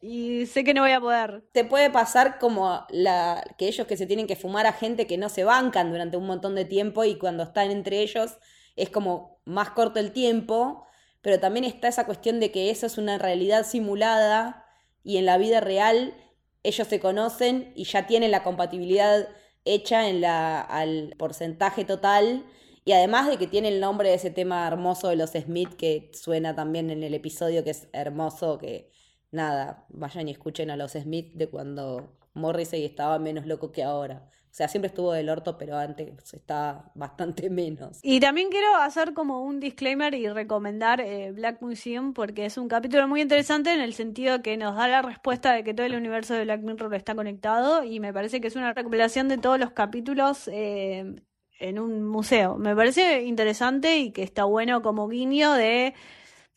y 0.01 0.47
sé 0.47 0.65
que 0.65 0.75
no 0.75 0.83
voy 0.83 0.91
a 0.91 1.01
poder. 1.01 1.45
te 1.53 1.65
puede 1.65 1.89
pasar 1.89 2.41
como 2.41 2.85
la, 2.89 3.45
que 3.59 3.69
ellos 3.69 3.87
que 3.87 3.97
se 3.97 4.07
tienen 4.07 4.27
que 4.27 4.35
fumar 4.35 4.67
a 4.67 4.73
gente 4.73 5.07
que 5.07 5.19
no 5.19 5.29
se 5.29 5.45
bancan 5.45 5.93
durante 5.93 6.17
un 6.17 6.27
montón 6.27 6.57
de 6.57 6.65
tiempo 6.65 7.05
y 7.05 7.17
cuando 7.17 7.45
están 7.45 7.71
entre 7.71 8.01
ellos 8.01 8.39
es 8.75 8.91
como 8.91 9.41
más 9.45 9.71
corto 9.71 10.01
el 10.01 10.11
tiempo, 10.11 10.89
pero 11.23 11.39
también 11.41 11.65
está 11.65 11.89
esa 11.89 12.07
cuestión 12.07 12.41
de 12.41 12.51
que 12.51 12.71
eso 12.71 12.87
es 12.87 12.99
una 12.99 13.19
realidad 13.19 13.67
simulada 13.67 14.65
y 15.03 15.17
en 15.19 15.27
la 15.27 15.39
vida 15.39 15.61
real 15.61 16.15
ellos 16.63 16.89
se 16.89 17.01
conocen 17.01 17.73
y 17.75 17.85
ya 17.85 18.07
tienen 18.07 18.31
la 18.31 18.43
compatibilidad 18.43 19.29
hecha 19.65 20.09
en 20.09 20.21
la, 20.21 20.61
al 20.61 21.15
porcentaje 21.19 21.85
total. 21.85 22.45
Y 22.85 22.93
además 22.93 23.29
de 23.29 23.37
que 23.37 23.47
tiene 23.47 23.69
el 23.69 23.81
nombre 23.81 24.09
de 24.09 24.15
ese 24.17 24.31
tema 24.31 24.67
hermoso 24.67 25.09
de 25.09 25.17
los 25.17 25.31
Smith 25.31 25.75
que 25.77 26.11
suena 26.15 26.55
también 26.55 26.91
en 26.91 27.03
el 27.03 27.15
episodio, 27.15 27.63
que 27.65 27.71
es 27.71 27.89
hermoso, 27.93 28.59
que 28.59 28.91
nada, 29.31 29.87
vayan 29.91 30.29
y 30.29 30.33
escuchen 30.33 30.71
a 30.71 30.77
los 30.77 30.93
Smith 30.93 31.33
de 31.35 31.49
cuando 31.49 32.19
Morrissey 32.35 32.85
estaba 32.85 33.19
menos 33.19 33.47
loco 33.47 33.73
que 33.73 33.83
ahora. 33.83 34.31
O 34.51 34.53
sea, 34.53 34.67
siempre 34.67 34.89
estuvo 34.89 35.13
del 35.13 35.29
orto, 35.29 35.57
pero 35.57 35.77
antes 35.77 36.35
estaba 36.35 36.91
bastante 36.95 37.49
menos. 37.51 38.01
Y 38.03 38.19
también 38.19 38.51
quiero 38.51 38.75
hacer 38.77 39.15
como 39.15 39.45
un 39.45 39.61
disclaimer 39.61 40.15
y 40.15 40.29
recomendar 40.29 41.01
eh, 41.01 41.31
Black 41.31 41.63
Museum 41.63 42.13
porque 42.13 42.47
es 42.47 42.59
un 42.59 42.69
capítulo 42.69 43.07
muy 43.07 43.21
interesante 43.21 43.73
en 43.73 43.81
el 43.81 43.95
sentido 43.95 44.43
que 44.43 44.57
nos 44.57 44.75
da 44.75 44.89
la 44.89 45.03
respuesta 45.03 45.53
de 45.53 45.63
que 45.63 45.73
todo 45.73 45.87
el 45.87 45.95
universo 45.95 46.35
de 46.35 46.45
Black 46.45 46.63
Mirror 46.63 46.95
está 46.95 47.15
conectado 47.15 47.85
y 47.85 48.01
me 48.01 48.13
parece 48.13 48.41
que 48.41 48.49
es 48.49 48.57
una 48.57 48.73
recopilación 48.73 49.29
de 49.29 49.39
todos 49.39 49.59
los 49.61 49.71
capítulos 49.71 50.49
eh, 50.53 51.15
en 51.61 51.79
un 51.79 52.03
museo. 52.03 52.57
Me 52.57 52.75
parece 52.75 53.23
interesante 53.23 53.99
y 53.99 54.11
que 54.11 54.23
está 54.25 54.45
bueno 54.45 54.83
como 54.83 55.09
guiño 55.09 55.53
de 55.53 55.95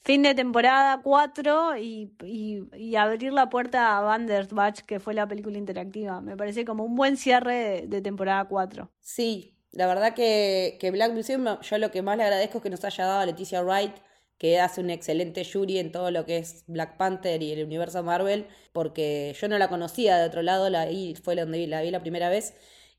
fin 0.04 0.22
de 0.22 0.36
temporada 0.36 1.02
4 1.02 1.78
y, 1.78 2.12
y, 2.24 2.64
y 2.78 2.96
abrir 2.96 3.32
la 3.34 3.50
puerta 3.50 3.98
a 3.98 4.02
Bandersbach, 4.02 4.82
que 4.82 5.00
fue 5.00 5.14
la 5.14 5.28
película 5.28 5.58
interactiva. 5.58 6.22
Me 6.22 6.36
parece 6.36 6.66
como 6.66 6.84
un 6.84 6.96
buen 6.96 7.18
cierre 7.18 7.86
de, 7.88 8.02
temporada 8.02 8.46
4. 8.46 8.92
Sí, 9.00 9.56
la 9.72 9.88
verdad 9.88 10.14
que, 10.14 10.78
que 10.80 10.92
Black 10.92 11.14
Museum, 11.14 11.60
yo 11.62 11.78
lo 11.78 11.92
que 11.92 12.02
más 12.02 12.18
le 12.18 12.24
agradezco 12.24 12.58
es 12.58 12.64
que 12.64 12.70
nos 12.70 12.84
haya 12.84 13.06
dado 13.06 13.22
a 13.22 13.26
Leticia 13.26 13.64
Wright, 13.64 13.96
que 14.38 14.60
hace 14.60 14.82
un 14.82 14.90
excelente 14.90 15.46
jury 15.46 15.80
en 15.80 15.92
todo 15.92 16.12
lo 16.12 16.26
que 16.26 16.38
es 16.38 16.66
Black 16.68 16.98
Panther 16.98 17.42
y 17.42 17.54
el 17.54 17.64
universo 17.66 18.04
Marvel, 18.04 18.46
porque 18.74 19.34
yo 19.40 19.48
no 19.48 19.58
la 19.58 19.70
conocía 19.70 20.18
de 20.18 20.26
otro 20.28 20.42
lado, 20.42 20.70
la 20.70 20.88
fue 21.24 21.36
donde 21.36 21.66
la 21.68 21.82
vi 21.82 21.92
la 21.92 22.02
primera 22.02 22.28
vez. 22.28 22.54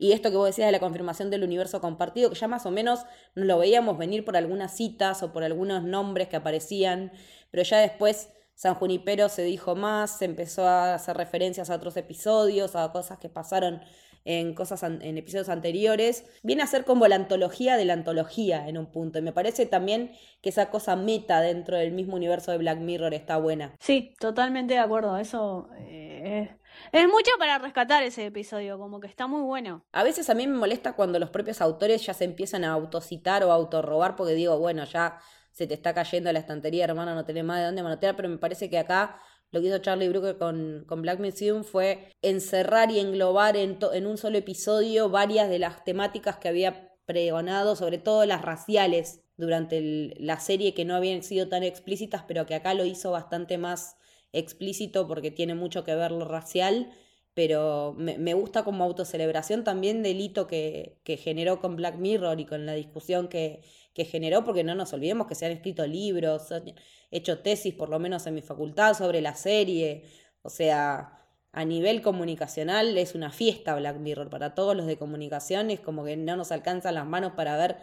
Y 0.05 0.13
esto 0.13 0.31
que 0.31 0.37
vos 0.37 0.45
decías 0.45 0.69
de 0.69 0.73
la 0.73 0.81
confirmación 0.81 1.31
del 1.31 1.45
universo 1.45 1.81
compartido, 1.81 2.29
que 2.29 2.37
ya 2.37 2.47
más 2.47 2.67
o 2.67 2.71
menos 2.71 3.07
nos 3.35 3.47
lo 3.47 3.57
veíamos 3.57 3.97
venir 3.97 4.23
por 4.23 4.37
algunas 4.37 4.77
citas 4.77 5.23
o 5.23 5.33
por 5.33 5.45
algunos 5.45 5.83
nombres 5.83 6.29
que 6.29 6.37
aparecían, 6.37 7.11
pero 7.51 7.63
ya 7.63 7.79
después 7.79 8.29
San 8.55 8.75
Junipero 8.75 9.31
se 9.31 9.45
dijo 9.45 9.77
más, 9.77 10.19
se 10.19 10.27
empezó 10.27 10.69
a 10.69 10.93
hacer 10.93 11.17
referencias 11.17 11.71
a 11.71 11.77
otros 11.77 11.97
episodios, 11.97 12.77
a 12.77 12.93
cosas 12.93 13.17
que 13.19 13.31
pasaron 13.31 13.81
en 14.27 14.53
cosas 14.53 14.83
en 14.83 15.17
episodios 15.17 15.49
anteriores. 15.49 16.27
Viene 16.43 16.63
a 16.63 16.67
ser 16.67 16.85
como 16.85 17.09
la 17.09 17.17
antología 17.17 17.79
de 17.79 17.87
la 17.87 17.95
antología 17.95 18.69
en 18.69 18.77
un 18.77 18.93
punto. 18.93 19.19
Y 19.19 19.23
me 19.23 19.33
parece 19.33 19.65
también 19.65 20.13
que 20.43 20.51
esa 20.51 20.69
cosa 20.69 20.97
meta 20.97 21.41
dentro 21.41 21.79
del 21.79 21.93
mismo 21.93 22.17
universo 22.17 22.51
de 22.51 22.59
Black 22.59 22.79
Mirror 22.79 23.15
está 23.15 23.39
buena. 23.39 23.75
Sí, 23.81 24.15
totalmente 24.19 24.75
de 24.75 24.81
acuerdo. 24.81 25.17
Eso 25.17 25.71
eh, 25.79 26.51
es 26.51 26.64
mucho 27.03 27.31
para 27.39 27.59
rescatar 27.59 28.03
ese 28.03 28.27
episodio, 28.27 28.79
como 28.79 29.01
que 29.01 29.07
está 29.07 29.27
muy 29.27 29.43
bueno. 29.43 29.85
A 29.93 30.05
veces 30.05 30.31
a 30.31 30.35
mí 30.35 30.47
me 30.47 30.57
molesta 30.57 30.95
cuando 30.95 31.19
los 31.19 31.31
propios 31.31 31.61
autores 31.61 32.05
ya 32.07 32.15
se 32.15 32.25
empiezan 32.25 32.65
a 32.65 32.73
autocitar 32.73 33.43
o 33.45 33.51
a 33.51 33.55
autorrobar 33.55 34.17
porque 34.17 34.35
digo, 34.35 34.59
bueno, 34.59 34.85
ya 34.85 35.19
se 35.51 35.67
te 35.67 35.75
está 35.75 35.93
cayendo 35.95 36.33
la 36.33 36.39
estantería, 36.41 36.85
hermano, 36.85 37.15
no 37.15 37.25
tenés 37.25 37.45
más 37.45 37.59
de 37.59 37.67
dónde 37.67 37.83
manotear, 37.83 38.17
pero 38.17 38.29
me 38.29 38.39
parece 38.39 38.71
que 38.71 38.79
acá 38.79 39.21
lo 39.51 39.61
que 39.61 39.69
hizo 39.69 39.79
Charlie 39.79 40.09
Brooker 40.09 40.37
con, 40.37 40.85
con 40.89 41.03
Black 41.03 41.21
Museum 41.21 41.63
fue 41.63 42.11
encerrar 42.23 42.91
y 42.91 42.99
englobar 42.99 43.57
en, 43.57 43.79
to- 43.79 43.93
en 43.93 44.07
un 44.07 44.19
solo 44.19 44.39
episodio 44.39 45.11
varias 45.11 45.49
de 45.49 45.61
las 45.61 45.85
temáticas 45.85 46.39
que 46.39 46.49
había 46.49 46.91
pregonado, 47.07 47.77
sobre 47.77 47.99
todo 47.99 48.25
las 48.27 48.43
raciales, 48.43 49.21
durante 49.37 50.15
la 50.19 50.39
serie 50.41 50.75
que 50.75 50.85
no 50.85 50.95
habían 50.95 51.23
sido 51.23 51.49
tan 51.49 51.63
explícitas, 51.63 52.25
pero 52.27 52.47
que 52.47 52.55
acá 52.55 52.75
lo 52.75 52.85
hizo 52.85 53.11
bastante 53.11 53.59
más 53.59 53.97
explícito 54.35 55.09
porque 55.09 55.31
tiene 55.31 55.55
mucho 55.55 55.85
que 55.85 55.95
ver 55.95 56.11
lo 56.11 56.25
racial 56.27 56.91
pero 57.35 57.95
me, 57.99 58.35
gusta 58.35 58.63
como 58.63 58.85
autocelebración 58.85 59.65
también 59.65 60.05
del 60.05 60.21
hito 60.21 60.47
que, 60.47 61.01
generó 61.21 61.61
con 61.61 61.75
Black 61.75 61.97
Mirror 61.97 62.39
y 62.39 62.47
con 62.47 62.65
la 62.65 62.75
discusión 62.75 63.29
que, 63.29 63.61
generó, 63.97 64.45
porque 64.45 64.63
no 64.63 64.77
nos 64.77 64.93
olvidemos 64.93 65.27
que 65.27 65.35
se 65.35 65.47
han 65.47 65.53
escrito 65.53 65.85
libros, 65.87 66.53
han 66.53 66.75
hecho 67.11 67.41
tesis, 67.41 67.75
por 67.75 67.89
lo 67.89 67.99
menos 67.99 68.27
en 68.27 68.35
mi 68.35 68.43
facultad, 68.43 68.95
sobre 68.95 69.21
la 69.21 69.35
serie. 69.35 70.05
O 70.43 70.49
sea, 70.49 71.27
a 71.51 71.65
nivel 71.65 72.03
comunicacional 72.03 72.97
es 72.99 73.17
una 73.17 73.33
fiesta 73.33 73.75
Black 73.75 73.97
Mirror. 73.99 74.31
Para 74.31 74.55
todos 74.55 74.77
los 74.77 74.87
de 74.87 74.97
comunicación 74.97 75.71
es 75.73 75.81
como 75.81 76.05
que 76.05 76.17
no 76.17 76.37
nos 76.37 76.53
alcanzan 76.53 76.95
las 76.95 77.07
manos 77.07 77.33
para 77.33 77.57
ver 77.57 77.79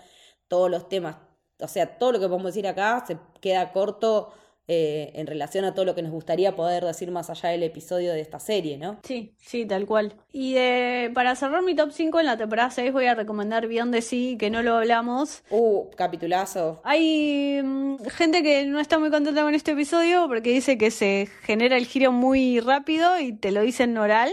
todos 0.47 0.72
los 0.72 0.88
temas. 0.88 1.18
O 1.60 1.68
sea, 1.68 1.97
todo 1.97 2.14
lo 2.14 2.20
que 2.20 2.28
podemos 2.28 2.54
decir 2.54 2.68
acá 2.68 3.04
se 3.06 3.18
queda 3.41 3.74
corto 3.74 4.34
eh, 4.74 5.11
en 5.15 5.28
relación 5.28 5.65
a 5.65 5.74
todo 5.74 5.84
lo 5.84 5.95
que 5.95 6.01
nos 6.01 6.13
gustaría 6.13 6.55
poder 6.55 6.86
decir 6.86 7.11
más 7.11 7.30
allá 7.30 7.49
del 7.49 7.63
episodio 7.63 8.13
de 8.13 8.22
esta 8.22 8.39
serie, 8.39 8.78
¿no? 8.78 9.01
Sí, 9.03 9.34
sí, 9.38 9.65
tal 9.65 9.86
cual. 9.86 10.13
Y 10.32 10.53
de, 10.53 11.11
para 11.13 11.36
cerrar 11.36 11.61
mi 11.61 11.76
top 11.76 11.91
5 11.91 12.22
en 12.22 12.26
la 12.26 12.38
temporada 12.38 12.72
6 12.72 12.93
voy 12.93 13.07
a 13.07 13.13
recomendar 13.13 13.67
Beyond 13.67 13.93
the 13.93 14.01
Sea, 14.01 14.38
que 14.38 14.49
no 14.49 14.63
lo 14.63 14.78
hablamos. 14.78 15.43
Uh, 15.49 15.89
capitulazo. 15.97 16.80
Hay 16.86 17.59
mm, 17.61 17.97
gente 18.11 18.43
que 18.43 18.65
no 18.65 18.80
está 18.80 18.97
muy 18.97 19.09
contenta 19.09 19.41
con 19.41 19.53
este 19.55 19.72
episodio 19.72 20.30
porque 20.30 20.51
dice 20.51 20.78
que 20.78 20.89
se 20.89 21.28
genera 21.41 21.76
el 21.76 21.86
giro 21.86 22.13
muy 22.13 22.61
rápido 22.61 23.19
y 23.19 23.34
te 23.34 23.51
lo 23.51 23.59
dice 23.63 23.84
en 23.84 23.97
oral. 23.97 24.32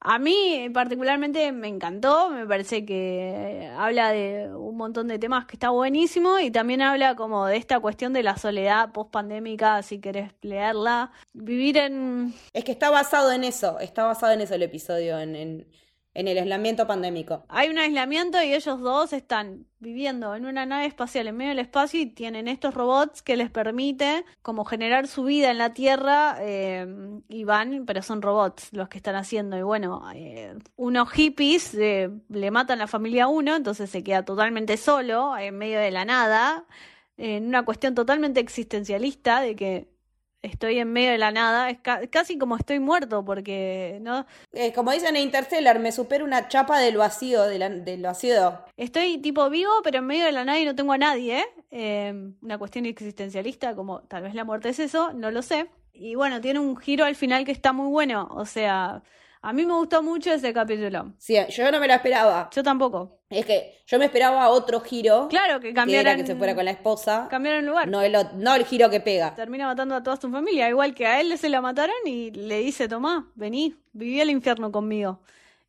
A 0.00 0.18
mí 0.18 0.68
particularmente 0.72 1.50
me 1.52 1.68
encantó, 1.68 2.30
me 2.30 2.46
parece 2.46 2.84
que 2.84 3.70
habla 3.76 4.10
de 4.10 4.48
un 4.54 4.76
montón 4.76 5.08
de 5.08 5.18
temas 5.18 5.46
que 5.46 5.56
está 5.56 5.70
buenísimo 5.70 6.38
y 6.38 6.50
también 6.50 6.82
habla 6.82 7.16
como 7.16 7.46
de 7.46 7.56
esta 7.56 7.80
cuestión 7.80 8.12
de 8.12 8.22
la 8.22 8.36
soledad 8.36 8.92
post 8.92 9.10
pandémica, 9.10 9.82
si 9.82 9.98
querés 9.98 10.32
leerla. 10.42 11.10
Vivir 11.32 11.78
en... 11.78 12.34
Es 12.52 12.64
que 12.64 12.72
está 12.72 12.90
basado 12.90 13.32
en 13.32 13.44
eso, 13.44 13.78
está 13.80 14.04
basado 14.04 14.32
en 14.32 14.40
eso 14.40 14.54
el 14.54 14.62
episodio, 14.62 15.18
en, 15.18 15.34
en, 15.34 15.66
en 16.16 16.28
el 16.28 16.38
aislamiento 16.38 16.86
pandémico. 16.86 17.44
Hay 17.48 17.68
un 17.68 17.78
aislamiento 17.78 18.42
y 18.42 18.54
ellos 18.54 18.80
dos 18.80 19.12
están 19.12 19.66
viviendo 19.80 20.34
en 20.34 20.46
una 20.46 20.64
nave 20.64 20.86
espacial 20.86 21.26
en 21.26 21.36
medio 21.36 21.50
del 21.50 21.58
espacio 21.58 22.00
y 22.00 22.06
tienen 22.06 22.48
estos 22.48 22.72
robots 22.72 23.20
que 23.20 23.36
les 23.36 23.50
permite 23.50 24.24
como 24.40 24.64
generar 24.64 25.08
su 25.08 25.24
vida 25.24 25.50
en 25.50 25.58
la 25.58 25.74
Tierra 25.74 26.38
eh, 26.40 26.86
y 27.28 27.44
van, 27.44 27.84
pero 27.84 28.00
son 28.00 28.22
robots 28.22 28.70
los 28.72 28.88
que 28.88 28.96
están 28.96 29.14
haciendo. 29.14 29.58
Y 29.58 29.62
bueno, 29.62 30.10
eh, 30.14 30.54
unos 30.76 31.10
hippies 31.10 31.74
eh, 31.74 32.08
le 32.30 32.50
matan 32.50 32.78
a 32.78 32.84
la 32.84 32.86
familia 32.86 33.24
a 33.24 33.28
uno, 33.28 33.54
entonces 33.54 33.90
se 33.90 34.02
queda 34.02 34.24
totalmente 34.24 34.78
solo 34.78 35.36
en 35.36 35.58
medio 35.58 35.78
de 35.78 35.90
la 35.90 36.06
nada, 36.06 36.64
en 37.18 37.46
una 37.46 37.62
cuestión 37.66 37.94
totalmente 37.94 38.40
existencialista 38.40 39.42
de 39.42 39.54
que 39.54 39.95
estoy 40.46 40.78
en 40.78 40.92
medio 40.92 41.10
de 41.10 41.18
la 41.18 41.30
nada, 41.30 41.70
es 41.70 41.78
ca- 41.80 42.06
casi 42.08 42.38
como 42.38 42.56
estoy 42.56 42.78
muerto 42.80 43.24
porque 43.24 43.98
no 44.02 44.26
Eh, 44.52 44.72
como 44.72 44.92
dicen 44.92 45.16
en 45.16 45.22
Interstellar, 45.22 45.78
me 45.78 45.92
supera 45.92 46.24
una 46.24 46.48
chapa 46.48 46.78
del 46.78 46.96
vacío, 46.96 47.42
de 47.44 47.58
la- 47.58 47.68
del 47.68 48.02
vacío. 48.02 48.58
Estoy 48.76 49.18
tipo 49.18 49.48
vivo, 49.50 49.72
pero 49.84 49.98
en 49.98 50.06
medio 50.06 50.24
de 50.24 50.32
la 50.32 50.44
nada 50.44 50.58
y 50.58 50.64
no 50.64 50.74
tengo 50.74 50.92
a 50.92 50.98
nadie. 50.98 51.40
¿eh? 51.40 51.44
Eh, 51.70 52.14
una 52.42 52.58
cuestión 52.58 52.86
existencialista, 52.86 53.74
como 53.74 54.00
tal 54.02 54.22
vez 54.22 54.34
la 54.34 54.44
muerte 54.44 54.68
es 54.70 54.78
eso, 54.78 55.12
no 55.12 55.30
lo 55.30 55.42
sé. 55.42 55.66
Y 55.92 56.14
bueno, 56.14 56.40
tiene 56.40 56.58
un 56.60 56.76
giro 56.76 57.04
al 57.04 57.14
final 57.16 57.44
que 57.44 57.52
está 57.52 57.72
muy 57.72 57.88
bueno. 57.88 58.28
O 58.32 58.44
sea, 58.44 59.02
a 59.48 59.52
mí 59.52 59.64
me 59.64 59.74
gustó 59.74 60.02
mucho 60.02 60.32
ese 60.32 60.52
capítulo. 60.52 61.14
Sí, 61.18 61.36
yo 61.50 61.70
no 61.70 61.78
me 61.78 61.86
lo 61.86 61.94
esperaba. 61.94 62.50
Yo 62.52 62.64
tampoco. 62.64 63.20
Es 63.30 63.46
que 63.46 63.78
yo 63.86 63.96
me 63.96 64.06
esperaba 64.06 64.48
otro 64.48 64.80
giro, 64.80 65.28
Claro 65.28 65.60
que 65.60 65.68
que 65.68 65.74
cambiaron, 65.74 66.04
era 66.08 66.16
que 66.16 66.26
se 66.26 66.34
fuera 66.34 66.56
con 66.56 66.64
la 66.64 66.72
esposa, 66.72 67.28
cambiaron 67.30 67.64
lugar. 67.64 67.86
no 67.86 68.02
el, 68.02 68.16
no 68.34 68.56
el 68.56 68.64
giro 68.64 68.90
que 68.90 68.98
pega. 68.98 69.36
Termina 69.36 69.66
matando 69.66 69.94
a 69.94 70.02
toda 70.02 70.16
su 70.16 70.28
familia, 70.32 70.68
igual 70.68 70.96
que 70.96 71.06
a 71.06 71.20
él 71.20 71.38
se 71.38 71.48
la 71.48 71.60
mataron 71.60 71.94
y 72.06 72.32
le 72.32 72.58
dice, 72.58 72.88
Tomá, 72.88 73.30
vení, 73.36 73.76
viví 73.92 74.20
el 74.20 74.30
infierno 74.30 74.72
conmigo. 74.72 75.20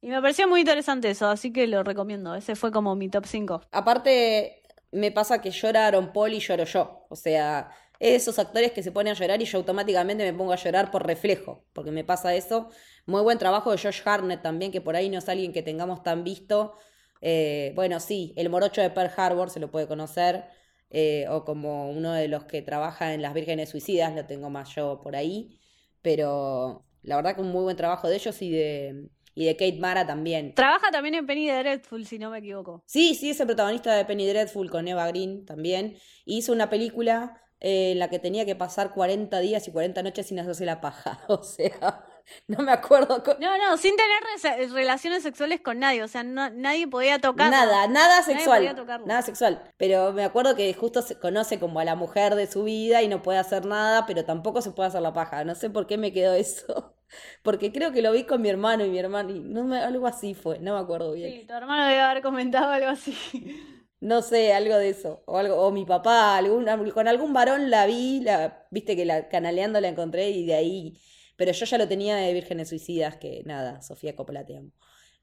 Y 0.01 0.07
me 0.07 0.19
pareció 0.23 0.47
muy 0.47 0.61
interesante 0.61 1.11
eso, 1.11 1.27
así 1.27 1.53
que 1.53 1.67
lo 1.67 1.83
recomiendo. 1.83 2.33
Ese 2.33 2.55
fue 2.55 2.71
como 2.71 2.95
mi 2.95 3.09
top 3.09 3.27
5. 3.27 3.61
Aparte, 3.71 4.63
me 4.91 5.11
pasa 5.11 5.39
que 5.39 5.51
llora 5.51 5.85
Aaron 5.85 6.11
Paul 6.13 6.33
y 6.33 6.39
lloro 6.39 6.63
yo. 6.63 7.05
O 7.09 7.15
sea, 7.15 7.69
Esos 7.99 8.37
actores 8.39 8.71
que 8.71 8.83
se 8.83 8.91
ponen 8.91 9.11
a 9.11 9.15
llorar 9.15 9.41
y 9.41 9.45
yo 9.45 9.57
automáticamente 9.57 10.23
me 10.23 10.37
pongo 10.37 10.53
a 10.53 10.55
llorar 10.55 10.91
por 10.91 11.05
reflejo, 11.05 11.65
porque 11.73 11.91
me 11.91 12.03
pasa 12.03 12.35
eso. 12.35 12.69
Muy 13.05 13.21
buen 13.21 13.37
trabajo 13.37 13.71
de 13.71 13.77
Josh 13.77 14.01
Hartnett 14.05 14.41
también, 14.41 14.71
que 14.71 14.81
por 14.81 14.95
ahí 14.95 15.09
no 15.09 15.17
es 15.17 15.29
alguien 15.29 15.53
que 15.53 15.63
tengamos 15.63 16.03
tan 16.03 16.23
visto. 16.23 16.75
Eh, 17.21 17.71
bueno, 17.75 17.99
sí, 17.99 18.33
el 18.35 18.49
morocho 18.49 18.81
de 18.81 18.89
Pearl 18.89 19.11
Harbor 19.15 19.49
se 19.49 19.59
lo 19.59 19.71
puede 19.71 19.87
conocer, 19.87 20.45
eh, 20.89 21.25
o 21.29 21.43
como 21.43 21.89
uno 21.89 22.13
de 22.13 22.27
los 22.27 22.45
que 22.45 22.61
trabaja 22.61 23.13
en 23.13 23.21
Las 23.21 23.33
Vírgenes 23.33 23.69
Suicidas, 23.69 24.13
lo 24.13 24.25
tengo 24.25 24.49
más 24.49 24.73
yo 24.75 25.01
por 25.01 25.15
ahí. 25.15 25.59
Pero 26.01 26.85
la 27.01 27.15
verdad 27.15 27.35
que 27.35 27.41
un 27.41 27.51
muy 27.51 27.63
buen 27.63 27.77
trabajo 27.77 28.07
de 28.07 28.15
ellos 28.15 28.41
y 28.41 28.51
de, 28.51 29.09
y 29.33 29.45
de 29.45 29.55
Kate 29.55 29.79
Mara 29.79 30.05
también. 30.05 30.53
Trabaja 30.53 30.91
también 30.91 31.15
en 31.15 31.25
Penny 31.25 31.47
Dreadful, 31.47 32.05
si 32.05 32.19
no 32.19 32.29
me 32.29 32.39
equivoco. 32.39 32.83
Sí, 32.85 33.15
sí, 33.15 33.29
es 33.31 33.39
el 33.39 33.47
protagonista 33.47 33.95
de 33.95 34.05
Penny 34.05 34.27
Dreadful 34.27 34.69
con 34.69 34.87
Eva 34.87 35.07
Green 35.07 35.45
también. 35.45 35.97
Hizo 36.25 36.53
una 36.53 36.69
película 36.69 37.41
eh, 37.59 37.91
en 37.91 37.99
la 37.99 38.09
que 38.09 38.19
tenía 38.19 38.45
que 38.45 38.55
pasar 38.55 38.93
40 38.93 39.39
días 39.39 39.67
y 39.67 39.71
40 39.71 40.03
noches 40.03 40.27
sin 40.27 40.39
hacerse 40.39 40.65
la 40.65 40.81
paja. 40.81 41.19
O 41.27 41.43
sea, 41.43 42.03
no 42.47 42.61
me 42.63 42.71
acuerdo. 42.71 43.23
co- 43.23 43.37
No, 43.39 43.57
no, 43.57 43.77
sin 43.77 43.95
tener 43.95 44.71
relaciones 44.73 45.23
sexuales 45.23 45.61
con 45.61 45.79
nadie. 45.79 46.03
O 46.03 46.07
sea, 46.07 46.23
no- 46.23 46.49
nadie 46.49 46.87
podía 46.87 47.19
tocar. 47.19 47.49
Nada, 47.49 47.87
nada 47.87 48.21
sexual. 48.21 48.75
Nada 49.05 49.21
sexual. 49.21 49.61
Pero 49.77 50.11
me 50.13 50.23
acuerdo 50.25 50.55
que 50.55 50.73
justo 50.73 51.01
se 51.01 51.17
conoce 51.17 51.59
como 51.59 51.79
a 51.79 51.85
la 51.85 51.95
mujer 51.95 52.35
de 52.35 52.47
su 52.47 52.63
vida 52.65 53.01
y 53.01 53.07
no 53.07 53.21
puede 53.21 53.39
hacer 53.39 53.65
nada, 53.65 54.05
pero 54.05 54.25
tampoco 54.25 54.61
se 54.61 54.71
puede 54.71 54.89
hacer 54.89 55.01
la 55.01 55.13
paja. 55.13 55.43
No 55.45 55.55
sé 55.55 55.69
por 55.69 55.87
qué 55.87 55.97
me 55.97 56.11
quedó 56.11 56.33
eso. 56.33 56.93
Porque 57.41 57.71
creo 57.71 57.93
que 57.93 58.01
lo 58.01 58.11
vi 58.11 58.25
con 58.25 58.41
mi 58.41 58.49
hermano 58.49 58.83
y 58.83 58.89
mi 58.89 58.99
hermano. 58.99 59.29
Y 59.29 59.39
no 59.39 59.63
me, 59.63 59.79
algo 59.79 60.07
así 60.07 60.33
fue, 60.33 60.59
no 60.59 60.73
me 60.73 60.79
acuerdo 60.81 61.13
bien. 61.13 61.31
Sí, 61.31 61.47
tu 61.47 61.53
hermano 61.53 61.85
debe 61.85 62.01
haber 62.01 62.21
comentado 62.21 62.69
algo 62.71 62.89
así. 62.89 63.15
No 63.99 64.21
sé, 64.21 64.53
algo 64.53 64.75
de 64.77 64.89
eso. 64.89 65.23
O 65.25 65.37
algo, 65.37 65.55
o 65.55 65.71
mi 65.71 65.85
papá, 65.85 66.37
algún, 66.37 66.65
con 66.91 67.07
algún 67.07 67.33
varón 67.33 67.69
la 67.71 67.85
vi, 67.87 68.21
la, 68.21 68.67
viste 68.71 68.95
que 68.95 69.05
la 69.05 69.27
canaleando 69.29 69.81
la 69.81 69.87
encontré 69.89 70.29
y 70.29 70.45
de 70.45 70.53
ahí. 70.53 70.99
Pero 71.35 71.51
yo 71.51 71.65
ya 71.65 71.77
lo 71.77 71.87
tenía 71.87 72.15
de 72.15 72.33
Vírgenes 72.33 72.69
Suicidas, 72.69 73.17
que 73.17 73.43
nada, 73.45 73.81
Sofía 73.81 74.15
Coppola 74.15 74.41
amo. 74.41 74.71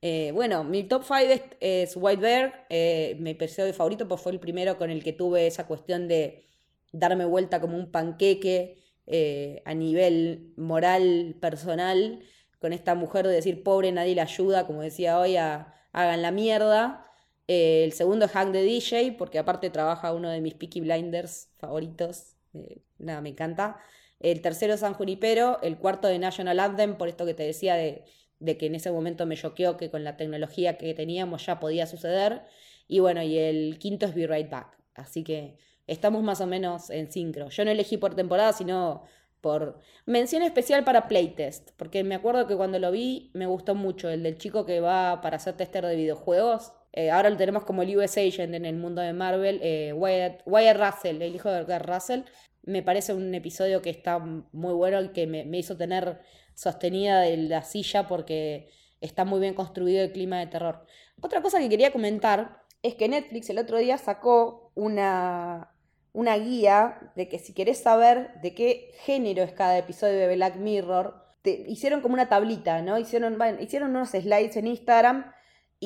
Eh, 0.03 0.33
bueno, 0.33 0.65
mi 0.65 0.85
top 0.85 1.05
5 1.05 1.57
es, 1.61 1.97
White 1.97 2.21
Bear, 2.21 2.67
eh, 2.69 3.37
pareció 3.39 3.65
de 3.65 3.73
favorito 3.73 4.07
porque 4.09 4.23
fue 4.23 4.33
el 4.33 4.41
primero 4.41 4.77
con 4.77 4.91
el 4.91 5.03
que 5.03 5.13
tuve 5.13 5.47
esa 5.47 5.67
cuestión 5.67 6.09
de 6.09 6.47
darme 6.93 7.25
vuelta 7.25 7.61
como 7.61 7.77
un 7.77 7.91
panqueque 7.91 8.79
eh, 9.07 9.63
a 9.65 9.75
nivel 9.75 10.53
moral, 10.57 11.37
personal, 11.41 12.21
con 12.59 12.73
esta 12.73 12.95
mujer 12.95 13.27
de 13.27 13.35
decir, 13.35 13.63
pobre, 13.63 13.93
nadie 13.93 14.15
la 14.15 14.23
ayuda, 14.23 14.67
como 14.67 14.83
decía 14.83 15.19
hoy, 15.19 15.37
hagan 15.37 16.23
la 16.23 16.31
mierda. 16.31 17.07
El 17.47 17.93
segundo 17.93 18.27
es 18.27 18.33
Hank 18.33 18.53
the 18.53 18.63
DJ, 18.63 19.13
porque 19.13 19.39
aparte 19.39 19.71
trabaja 19.71 20.13
uno 20.13 20.31
de 20.31 20.41
mis 20.41 20.55
Peaky 20.55 20.81
Blinders 20.81 21.51
favoritos. 21.59 22.37
Eh, 22.55 22.81
nada, 22.99 23.21
me 23.21 23.31
encanta. 23.31 23.79
El 24.21 24.41
tercero 24.41 24.77
San 24.77 24.95
Junipero. 24.95 25.59
El 25.63 25.79
cuarto 25.79 26.09
de 26.09 26.19
National 26.19 26.61
Anthem, 26.61 26.97
por 26.97 27.09
esto 27.09 27.27
que 27.27 27.35
te 27.35 27.43
decía 27.43 27.75
de, 27.75 28.05
de 28.39 28.57
que 28.57 28.67
en 28.67 28.75
ese 28.75 28.91
momento 28.91 29.27
me 29.27 29.37
choqueó 29.37 29.77
que 29.77 29.91
con 29.91 30.05
la 30.05 30.17
tecnología 30.17 30.79
que 30.79 30.95
teníamos 30.95 31.45
ya 31.47 31.61
podía 31.61 31.87
suceder. 31.87 32.43
Y 32.89 33.01
bueno, 33.01 33.23
y 33.23 33.39
el 33.39 33.79
quinto 33.79 34.07
es 34.07 34.15
Be 34.15 34.27
Right 34.27 34.51
Back. 34.51 34.79
Así 34.95 35.25
que 35.25 35.59
estamos 35.87 36.23
más 36.23 36.41
o 36.41 36.47
menos 36.47 36.91
en 36.91 37.11
sincro. 37.11 37.49
Yo 37.51 37.65
no 37.65 37.71
elegí 37.71 37.97
por 37.97 38.15
temporada, 38.15 38.53
sino 38.53 39.05
por 39.41 39.79
mención 40.07 40.43
especial 40.43 40.85
para 40.85 41.07
Playtest, 41.07 41.73
porque 41.77 42.03
me 42.03 42.15
acuerdo 42.15 42.47
que 42.47 42.57
cuando 42.57 42.79
lo 42.79 42.91
vi 42.91 43.31
me 43.35 43.45
gustó 43.45 43.75
mucho 43.75 44.09
el 44.09 44.23
del 44.23 44.39
chico 44.39 44.65
que 44.65 44.81
va 44.81 45.21
para 45.21 45.37
hacer 45.37 45.55
tester 45.55 45.85
de 45.85 45.97
videojuegos. 45.97 46.73
Eh, 46.97 47.11
ahora 47.11 47.29
lo 47.29 47.37
tenemos 47.37 47.65
como 47.65 47.83
el 47.83 47.97
US 47.97 48.17
Agent 48.19 48.55
en 48.55 48.65
el 48.65 48.77
mundo 48.77 49.03
de 49.03 49.13
Marvel, 49.13 49.59
eh, 49.65 49.93
Wyatt, 49.93 50.43
Wyatt 50.47 50.77
Russell, 50.77 51.21
el 51.21 51.35
hijo 51.35 51.51
de 51.51 51.59
Edgar 51.59 51.85
Russell. 51.85 52.21
Me 52.63 52.85
parece 52.85 53.13
un 53.13 53.35
episodio 53.35 53.83
que 53.83 53.91
está 53.91 54.21
muy 54.21 54.73
bueno 54.75 55.03
y 55.03 55.09
que 55.09 55.27
me, 55.27 55.59
hizo 55.59 55.77
tener 55.77 56.21
sostenida 56.55 57.21
de 57.21 57.37
la 57.37 57.63
silla 57.65 58.07
porque 58.07 58.71
está 59.01 59.25
muy 59.25 59.41
bien 59.41 59.55
construido 59.55 60.05
el 60.05 60.13
clima 60.13 60.39
de 60.39 60.47
terror. 60.47 60.87
Otra 61.21 61.43
cosa 61.43 61.59
que 61.59 61.69
quería 61.69 61.91
comentar 61.91 62.63
es 62.83 62.95
que 62.95 63.09
Netflix 63.09 63.51
el 63.51 63.59
otro 63.59 63.79
día 63.79 63.99
sacó 63.99 64.71
una, 64.77 65.75
una 66.13 66.37
guía 66.37 67.13
de 67.17 67.29
que 67.29 67.41
si 67.41 67.55
querés 67.55 67.79
saber 67.79 68.41
de 68.41 68.55
qué 68.55 68.93
género 69.01 69.43
es 69.43 69.53
cada 69.53 69.77
episodio 69.77 70.17
de 70.17 70.37
Black 70.37 70.57
Mirror, 70.57 71.17
te- 71.43 71.65
hicieron 71.67 72.03
como 72.03 72.15
una 72.15 72.29
tablita, 72.29 72.83
¿no? 72.83 72.99
Hicieron, 72.99 73.37
bueno, 73.37 73.61
hicieron 73.61 73.91
unos 73.91 74.11
slides 74.11 74.57
en 74.57 74.69
Instagram 74.69 75.34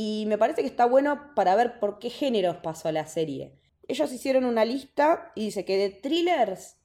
y 0.01 0.27
me 0.27 0.39
parece 0.39 0.61
que 0.61 0.69
está 0.69 0.87
bueno 0.87 1.35
para 1.35 1.57
ver 1.57 1.81
por 1.81 1.99
qué 1.99 2.09
géneros 2.09 2.59
pasó 2.59 2.93
la 2.93 3.09
serie. 3.09 3.59
Ellos 3.89 4.13
hicieron 4.13 4.45
una 4.45 4.65
lista 4.65 5.33
y 5.35 5.47
dice 5.47 5.65
que 5.65 5.77
de 5.77 5.91
thrillers 5.91 6.77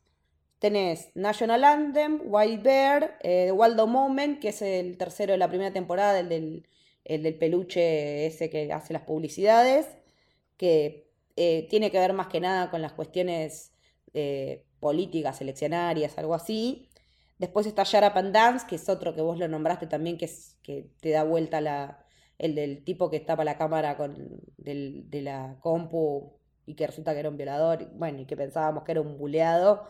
tenés 0.58 1.12
National 1.14 1.64
Anthem, 1.64 2.22
Wild 2.26 2.64
Bear, 2.64 3.20
eh, 3.22 3.44
The 3.46 3.52
Waldo 3.52 3.86
Moment, 3.86 4.40
que 4.40 4.50
es 4.50 4.64
el 4.64 4.98
tercero 4.98 5.34
de 5.34 5.38
la 5.38 5.48
primera 5.48 5.72
temporada, 5.72 6.20
el 6.20 6.28
del, 6.28 6.68
el 7.06 7.22
del 7.22 7.36
peluche 7.36 8.26
ese 8.26 8.50
que 8.50 8.74
hace 8.74 8.94
las 8.94 9.04
publicidades, 9.04 9.86
que 10.58 11.08
eh, 11.36 11.68
tiene 11.70 11.92
que 11.92 12.00
ver 12.00 12.14
más 12.14 12.30
que 12.30 12.40
nada 12.40 12.72
con 12.72 12.82
las 12.82 12.94
cuestiones 12.94 13.74
eh, 14.16 14.66
políticas, 14.80 15.40
eleccionarias, 15.40 16.18
algo 16.18 16.34
así. 16.34 16.90
Después 17.38 17.68
está 17.68 17.84
Shut 17.84 18.06
Up 18.06 18.32
Dance, 18.32 18.66
que 18.68 18.78
es 18.78 18.90
otro 18.90 19.14
que 19.14 19.22
vos 19.22 19.38
lo 19.38 19.48
nombraste 19.48 19.86
también, 19.86 20.18
que, 20.18 20.28
que 20.64 20.90
te 21.00 21.12
da 21.12 21.24
vuelta 21.24 21.62
la, 21.62 22.03
el 22.38 22.56
del 22.56 22.84
tipo 22.84 23.10
que 23.10 23.20
tapa 23.20 23.44
la 23.44 23.58
cámara 23.58 23.98
con, 23.98 24.42
del- 24.58 25.10
de 25.10 25.22
la 25.22 25.58
compu 25.62 26.34
y 26.66 26.76
que 26.76 26.88
resulta 26.88 27.14
que 27.14 27.20
era 27.20 27.30
un 27.30 27.38
violador, 27.38 27.82
y 27.84 27.88
bueno, 27.98 28.22
y 28.22 28.26
que 28.26 28.38
pensábamos 28.38 28.84
que 28.84 28.92
era 28.94 29.02
un 29.02 29.18
buleado. 29.18 29.84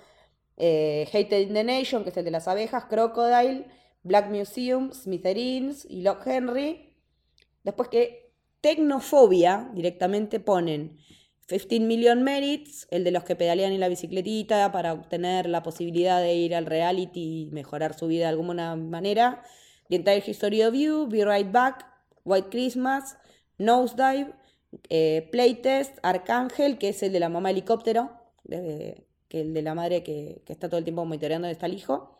Eh, 0.58 1.08
Hated 1.14 1.42
in 1.48 1.54
the 1.54 1.64
Nation, 1.64 2.04
que 2.04 2.10
es 2.10 2.18
el 2.18 2.26
de 2.26 2.32
las 2.32 2.48
abejas, 2.48 2.86
Crocodile, 2.86 3.66
Black 4.04 4.30
Museum, 4.30 4.92
Smithereens 4.92 5.86
y 5.90 6.02
Lock 6.02 6.26
Henry. 6.28 6.96
Después 7.64 7.90
que 7.90 8.34
Tecnofobia 8.62 9.70
directamente 9.74 10.40
ponen 10.40 10.98
15 11.48 11.80
Million 11.82 12.24
Merits, 12.24 12.88
el 12.92 13.04
de 13.04 13.12
los 13.12 13.24
que 13.24 13.36
pedalean 13.36 13.72
en 13.74 13.80
la 13.80 13.90
bicicletita 13.90 14.72
para 14.72 14.94
obtener 14.94 15.48
la 15.48 15.62
posibilidad 15.64 16.22
de 16.22 16.34
ir 16.34 16.56
al 16.56 16.66
reality 16.66 17.48
y 17.48 17.52
mejorar 17.52 17.94
su 17.94 18.08
vida 18.08 18.24
de 18.24 18.30
alguna 18.30 18.76
manera. 18.76 19.44
The 19.90 19.98
Entire 19.98 20.24
History 20.26 20.64
of 20.64 20.74
You, 20.74 21.08
Be 21.08 21.24
Right 21.26 21.52
Back, 21.52 21.86
White 22.26 22.50
Christmas, 22.50 23.18
Nosedive, 23.58 24.34
eh, 24.90 25.28
Playtest, 25.32 25.98
Arcángel, 26.04 26.78
que 26.78 26.90
es 26.90 27.04
el 27.04 27.12
de 27.14 27.20
la 27.20 27.30
mamá 27.30 27.52
helicóptero, 27.52 28.12
de- 28.44 29.06
que 29.28 29.42
el 29.42 29.54
de 29.54 29.62
la 29.62 29.74
madre 29.76 30.04
que, 30.04 30.42
que 30.46 30.54
está 30.54 30.68
todo 30.70 30.78
el 30.78 30.84
tiempo 30.84 31.06
monitoreando 31.06 31.48
dónde 31.48 31.54
está 31.54 31.66
el 31.66 31.74
hijo. 31.74 32.20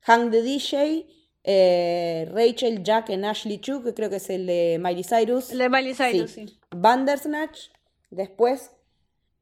Hang 0.00 0.30
the 0.30 0.42
DJ, 0.42 1.06
eh, 1.44 2.28
Rachel, 2.32 2.82
Jack 2.82 3.10
and 3.10 3.24
Ashley 3.24 3.58
Chu, 3.58 3.82
que 3.82 3.94
creo 3.94 4.10
que 4.10 4.16
es 4.16 4.28
el 4.30 4.46
de 4.46 4.78
Miley 4.80 5.04
Cyrus. 5.04 5.50
El 5.52 5.58
de 5.58 5.68
Miley 5.68 5.94
Cyrus, 5.94 6.30
Sí. 6.30 6.46
sí. 6.48 6.58
Bandersnatch. 6.70 7.68
Después, 8.10 8.70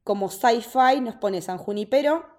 como 0.05 0.29
sci-fi, 0.31 1.01
nos 1.01 1.17
pone 1.17 1.41
San 1.43 1.59
Junipero. 1.59 2.31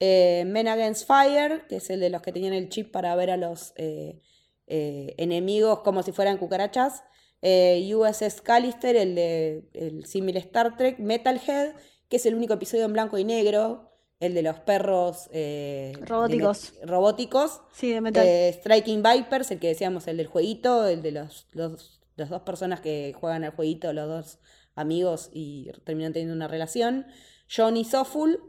eh, 0.00 0.44
Men 0.46 0.68
Against 0.68 1.06
Fire, 1.06 1.66
que 1.68 1.76
es 1.76 1.88
el 1.88 2.00
de 2.00 2.10
los 2.10 2.20
que 2.20 2.32
tenían 2.32 2.52
el 2.52 2.68
chip 2.68 2.90
para 2.90 3.14
ver 3.14 3.30
a 3.30 3.36
los 3.38 3.72
eh, 3.76 4.20
eh, 4.66 5.14
enemigos 5.18 5.80
como 5.80 6.02
si 6.02 6.12
fueran 6.12 6.38
cucarachas. 6.38 7.02
eh, 7.42 7.92
USS 7.94 8.40
Callister, 8.40 8.96
el 8.96 9.14
de 9.14 9.68
el 9.74 10.06
símil 10.06 10.36
Star 10.38 10.76
Trek. 10.76 10.98
Metalhead, 10.98 11.74
que 12.08 12.16
es 12.16 12.26
el 12.26 12.34
único 12.34 12.54
episodio 12.54 12.84
en 12.86 12.92
blanco 12.92 13.18
y 13.18 13.24
negro. 13.24 13.90
El 14.20 14.32
de 14.32 14.42
los 14.42 14.60
perros 14.60 15.28
eh, 15.32 15.92
de 15.98 16.06
Robóticos. 16.06 16.72
robóticos. 16.84 17.60
Sí, 17.72 17.92
de 17.92 18.00
metal. 18.00 18.26
Striking 18.54 19.02
Vipers, 19.02 19.50
el 19.50 19.58
que 19.58 19.68
decíamos, 19.68 20.06
el 20.06 20.16
del 20.16 20.28
jueguito, 20.28 20.86
el 20.86 21.02
de 21.02 21.10
los, 21.12 21.48
los, 21.52 22.00
las 22.16 22.30
dos 22.30 22.40
personas 22.42 22.80
que 22.80 23.12
juegan 23.20 23.44
al 23.44 23.50
jueguito, 23.50 23.92
los 23.92 24.08
dos 24.08 24.38
amigos 24.76 25.28
y 25.32 25.70
terminan 25.84 26.12
teniendo 26.14 26.34
una 26.34 26.48
relación. 26.48 27.06
Johnny 27.54 27.84
Soulful 27.84 28.40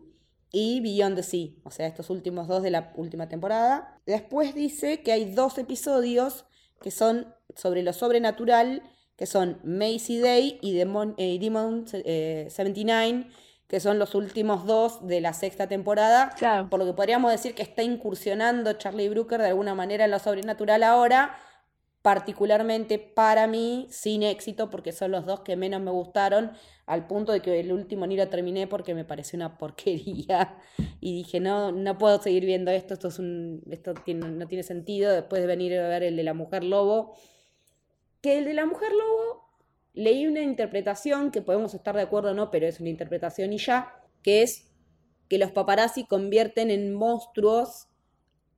y 0.56 0.80
Beyond 0.80 1.18
the 1.18 1.24
Sea, 1.24 1.50
o 1.66 1.70
sea, 1.70 1.86
estos 1.86 2.10
últimos 2.10 2.48
dos 2.48 2.64
de 2.64 2.72
la 2.72 2.94
última 2.96 3.28
temporada. 3.28 4.00
Después 4.06 4.56
dice 4.56 5.02
que 5.02 5.12
hay 5.12 5.26
dos 5.26 5.58
episodios 5.58 6.46
que 6.82 6.92
son 6.92 7.36
sobre 7.58 7.84
lo 7.84 7.92
sobrenatural, 7.92 8.82
que 9.18 9.26
son 9.26 9.60
Macy 9.66 10.20
Day 10.20 10.58
y 10.62 10.74
Demon, 10.74 11.14
eh, 11.18 11.38
Demon 11.40 11.84
eh, 11.92 12.48
79, 12.50 13.28
que 13.68 13.82
son 13.82 14.00
los 14.00 14.16
últimos 14.16 14.66
dos 14.66 15.06
de 15.06 15.20
la 15.20 15.34
sexta 15.34 15.68
temporada. 15.68 16.30
Claro. 16.38 16.70
Por 16.70 16.80
lo 16.80 16.86
que 16.86 16.94
podríamos 16.94 17.32
decir 17.32 17.54
que 17.54 17.64
está 17.64 17.84
incursionando 17.84 18.72
Charlie 18.74 19.10
Brooker 19.10 19.42
de 19.42 19.48
alguna 19.48 19.76
manera 19.76 20.06
en 20.06 20.12
lo 20.12 20.20
sobrenatural 20.20 20.84
ahora, 20.84 21.36
particularmente 22.06 23.00
para 23.00 23.48
mí, 23.48 23.88
sin 23.90 24.22
éxito, 24.22 24.70
porque 24.70 24.92
son 24.92 25.10
los 25.10 25.26
dos 25.26 25.40
que 25.40 25.56
menos 25.56 25.82
me 25.82 25.90
gustaron, 25.90 26.52
al 26.86 27.08
punto 27.08 27.32
de 27.32 27.42
que 27.42 27.60
el 27.60 27.72
último 27.72 28.06
ni 28.06 28.16
lo 28.16 28.30
terminé 28.30 28.68
porque 28.68 28.94
me 28.94 29.06
pareció 29.06 29.38
una 29.38 29.58
porquería. 29.58 30.56
Y 31.02 31.16
dije, 31.16 31.40
no, 31.40 31.72
no 31.72 31.98
puedo 31.98 32.22
seguir 32.22 32.46
viendo 32.46 32.70
esto, 32.70 32.94
esto, 32.94 33.08
es 33.08 33.18
un, 33.18 33.64
esto 33.72 33.96
no 34.14 34.48
tiene 34.48 34.62
sentido, 34.62 35.12
después 35.12 35.42
de 35.42 35.48
venir 35.48 35.80
a 35.80 35.88
ver 35.88 36.04
el 36.04 36.16
de 36.16 36.22
la 36.22 36.36
mujer 36.36 36.64
lobo. 36.64 37.16
Que 38.22 38.38
el 38.38 38.46
de 38.46 38.54
la 38.54 38.68
mujer 38.68 38.92
lobo, 38.92 39.50
leí 39.96 40.28
una 40.28 40.42
interpretación, 40.42 41.32
que 41.32 41.42
podemos 41.42 41.74
estar 41.74 41.96
de 41.96 42.04
acuerdo 42.04 42.32
o 42.32 42.34
no, 42.36 42.52
pero 42.52 42.68
es 42.68 42.80
una 42.80 42.90
interpretación 42.90 43.52
y 43.52 43.58
ya, 43.58 43.96
que 44.22 44.44
es 44.44 44.72
que 45.28 45.40
los 45.40 45.52
paparazzi 45.52 46.06
convierten 46.06 46.70
en 46.70 46.94
monstruos 46.94 47.88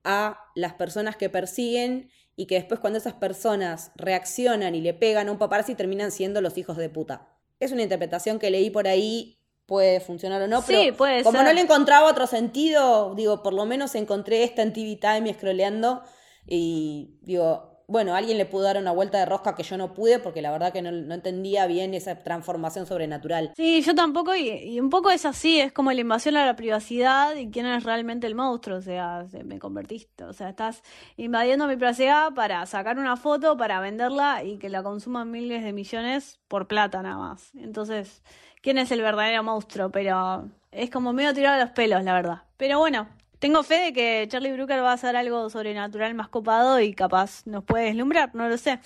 a 0.04 0.38
las 0.54 0.74
personas 0.74 1.16
que 1.16 1.30
persiguen 1.30 2.10
y 2.38 2.46
que 2.46 2.56
después 2.56 2.80
cuando 2.80 3.00
esas 3.00 3.16
personas 3.16 3.92
reaccionan 3.96 4.76
y 4.76 4.80
le 4.82 4.94
pegan 4.94 5.28
a 5.28 5.32
un 5.34 5.40
paparazzi 5.40 5.76
terminan 5.76 6.12
siendo 6.12 6.40
los 6.40 6.58
hijos 6.58 6.78
de 6.78 6.88
puta. 6.88 7.28
Es 7.60 7.72
una 7.74 7.82
interpretación 7.82 8.38
que 8.40 8.52
leí 8.52 8.70
por 8.70 8.88
ahí, 8.88 9.40
puede 9.66 10.00
funcionar 10.00 10.42
o 10.44 10.48
no, 10.48 10.62
Sí, 10.62 10.68
pero 10.68 10.96
puede 10.98 11.24
como 11.24 11.40
ser. 11.40 11.48
no 11.48 11.54
le 11.54 11.62
encontraba 11.62 12.10
otro 12.10 12.28
sentido, 12.28 13.16
digo, 13.16 13.44
por 13.44 13.54
lo 13.54 13.66
menos 13.66 13.96
encontré 13.96 14.44
esta 14.44 14.62
en 14.62 14.72
TV 14.72 14.96
Time 14.96 15.34
scrolleando 15.34 16.04
y 16.46 17.18
digo, 17.24 17.77
bueno, 17.88 18.16
alguien 18.16 18.38
le 18.38 18.46
pudo 18.46 18.64
dar 18.64 18.78
una 18.78 18.92
vuelta 18.92 19.18
de 19.18 19.26
rosca 19.26 19.56
que 19.56 19.64
yo 19.64 19.78
no 19.78 19.94
pude 19.94 20.20
porque 20.20 20.42
la 20.42 20.52
verdad 20.52 20.74
que 20.74 20.82
no, 20.82 20.90
entendía 21.14 21.66
bien 21.68 21.94
esa 21.94 22.22
transformación 22.22 22.86
sobrenatural. 22.86 23.54
Sí, 23.56 23.82
yo 23.82 23.96
tampoco, 23.96 24.36
y, 24.36 24.50
y 24.50 24.80
un 24.80 24.90
poco 24.90 25.10
es 25.10 25.26
así, 25.26 25.60
es 25.60 25.72
como 25.72 25.92
la 25.92 26.02
invasión 26.02 26.36
a 26.38 26.46
la 26.46 26.56
privacidad 26.56 27.36
y 27.36 27.50
quién 27.50 27.66
es 27.66 27.84
realmente 27.84 28.28
el 28.28 28.36
monstruo, 28.36 28.78
o 28.78 28.82
sea, 28.82 29.26
se- 29.30 29.44
me 29.44 29.58
convertiste, 29.58 30.26
o 30.26 30.34
sea, 30.34 30.50
estás 30.50 30.84
invadiendo 31.16 31.66
mi 31.68 31.76
privacidad 31.76 32.34
para 32.34 32.66
sacar 32.66 33.00
una 33.00 33.16
foto, 33.16 33.56
para 33.58 33.80
venderla 33.80 34.44
y 34.44 34.58
que 34.58 34.70
la 34.70 34.84
consuman 34.84 35.32
miles 35.32 35.64
de 35.64 35.74
millones 35.74 36.40
por 36.48 36.68
plata 36.68 37.02
nada 37.02 37.18
más. 37.18 37.52
Entonces, 37.56 38.22
¿quién 38.62 38.78
es 38.78 38.92
el 38.92 39.02
verdadero 39.02 39.44
monstruo? 39.44 39.90
Pero 39.92 40.50
es 40.72 40.90
como 40.90 41.14
medio 41.14 41.34
tirado 41.34 41.56
a 41.62 41.64
los 41.66 41.72
pelos, 41.74 42.04
la 42.04 42.14
verdad. 42.14 42.44
Pero 42.58 42.80
bueno, 42.80 43.08
tengo 43.40 43.64
fe 43.64 43.76
de 43.76 43.94
que 43.94 44.28
Charlie 44.30 44.54
Brooker 44.54 44.82
va 44.84 44.92
a 44.92 44.94
hacer 44.94 45.16
algo 45.16 45.50
sobrenatural 45.50 46.14
más 46.14 46.30
copado 46.30 46.80
y 46.80 46.94
capaz 46.94 47.46
nos 47.46 47.64
puede 47.64 47.86
deslumbrar, 47.86 48.34
no 48.34 48.50
lo 48.50 48.58
sé. 48.58 48.80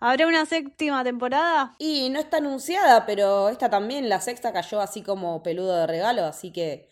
¿Habrá 0.00 0.26
una 0.26 0.44
séptima 0.46 1.04
temporada? 1.04 1.74
Y 1.78 2.10
no 2.10 2.18
está 2.18 2.38
anunciada, 2.38 3.06
pero 3.06 3.48
esta 3.48 3.70
también, 3.70 4.08
la 4.08 4.20
sexta 4.20 4.52
cayó 4.52 4.80
así 4.80 5.02
como 5.02 5.42
peludo 5.44 5.76
de 5.76 5.86
regalo, 5.86 6.24
así 6.24 6.50
que 6.50 6.88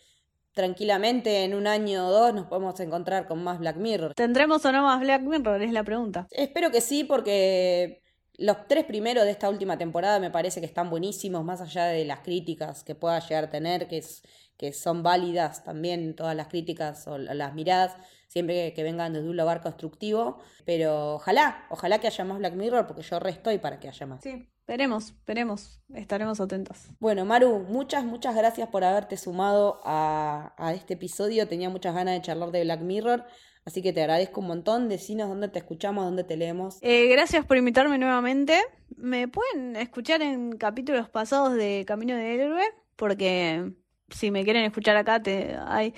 tranquilamente 0.53 1.43
en 1.43 1.53
un 1.53 1.67
año 1.67 2.07
o 2.07 2.11
dos 2.11 2.33
nos 2.33 2.47
podemos 2.47 2.79
encontrar 2.79 3.27
con 3.27 3.43
más 3.43 3.59
Black 3.59 3.77
Mirror. 3.77 4.13
¿Tendremos 4.13 4.63
o 4.65 4.71
no 4.71 4.83
más 4.83 4.99
Black 5.01 5.21
Mirror? 5.21 5.61
Es 5.61 5.73
la 5.73 5.83
pregunta. 5.83 6.27
Espero 6.31 6.71
que 6.71 6.79
sí, 6.79 7.03
porque 7.03 8.01
los 8.37 8.67
tres 8.67 8.85
primeros 8.85 9.25
de 9.25 9.31
esta 9.31 9.49
última 9.49 9.77
temporada 9.77 10.19
me 10.19 10.31
parece 10.31 10.59
que 10.59 10.65
están 10.65 10.89
buenísimos, 10.89 11.43
más 11.43 11.61
allá 11.61 11.85
de 11.85 12.05
las 12.05 12.19
críticas 12.19 12.83
que 12.83 12.95
pueda 12.95 13.19
llegar 13.19 13.45
a 13.45 13.49
tener, 13.49 13.87
que, 13.87 13.97
es, 13.97 14.23
que 14.61 14.73
son 14.73 15.01
válidas 15.01 15.63
también 15.63 16.15
todas 16.15 16.35
las 16.35 16.47
críticas 16.47 17.07
o 17.07 17.17
la- 17.17 17.33
las 17.33 17.55
miradas, 17.55 17.97
siempre 18.27 18.73
que, 18.75 18.83
vengan 18.83 19.11
desde 19.11 19.27
un 19.27 19.35
lugar 19.35 19.59
constructivo. 19.61 20.37
Pero 20.65 21.15
ojalá, 21.15 21.65
ojalá 21.71 21.97
que 21.99 22.05
haya 22.05 22.23
más 22.23 22.37
Black 22.37 22.53
Mirror, 22.53 22.85
porque 22.85 23.01
yo 23.01 23.19
re 23.19 23.31
estoy 23.31 23.57
para 23.57 23.79
que 23.79 23.89
haya 23.89 24.05
más. 24.05 24.21
Sí, 24.21 24.47
veremos, 24.67 25.15
veremos. 25.25 25.81
Estaremos 25.95 26.39
atentos. 26.39 26.77
Bueno, 26.99 27.25
Maru, 27.25 27.65
muchas, 27.67 28.05
muchas 28.05 28.35
gracias 28.35 28.69
por 28.69 28.83
haberte 28.83 29.17
sumado 29.17 29.81
a, 29.83 30.53
a 30.59 30.73
este 30.75 30.93
episodio. 30.93 31.47
Tenía 31.47 31.71
muchas 31.71 31.95
ganas 31.95 32.13
de 32.13 32.21
charlar 32.21 32.51
de 32.51 32.63
Black 32.63 32.81
Mirror, 32.81 33.25
así 33.65 33.81
que 33.81 33.93
te 33.93 34.01
agradezco 34.01 34.41
un 34.41 34.47
montón. 34.47 34.89
Decinos 34.89 35.27
dónde 35.27 35.47
te 35.49 35.57
escuchamos, 35.57 36.05
dónde 36.05 36.23
te 36.23 36.37
leemos. 36.37 36.77
Eh, 36.81 37.07
gracias 37.07 37.47
por 37.47 37.57
invitarme 37.57 37.97
nuevamente. 37.97 38.59
Me 38.95 39.27
pueden 39.27 39.75
escuchar 39.75 40.21
en 40.21 40.51
capítulos 40.51 41.09
pasados 41.09 41.55
de 41.55 41.83
Camino 41.87 42.15
del 42.15 42.39
Héroe, 42.39 42.63
porque 42.95 43.73
si 44.11 44.31
me 44.31 44.43
quieren 44.43 44.63
escuchar 44.63 44.97
acá, 44.97 45.21
te, 45.21 45.55
hay, 45.67 45.93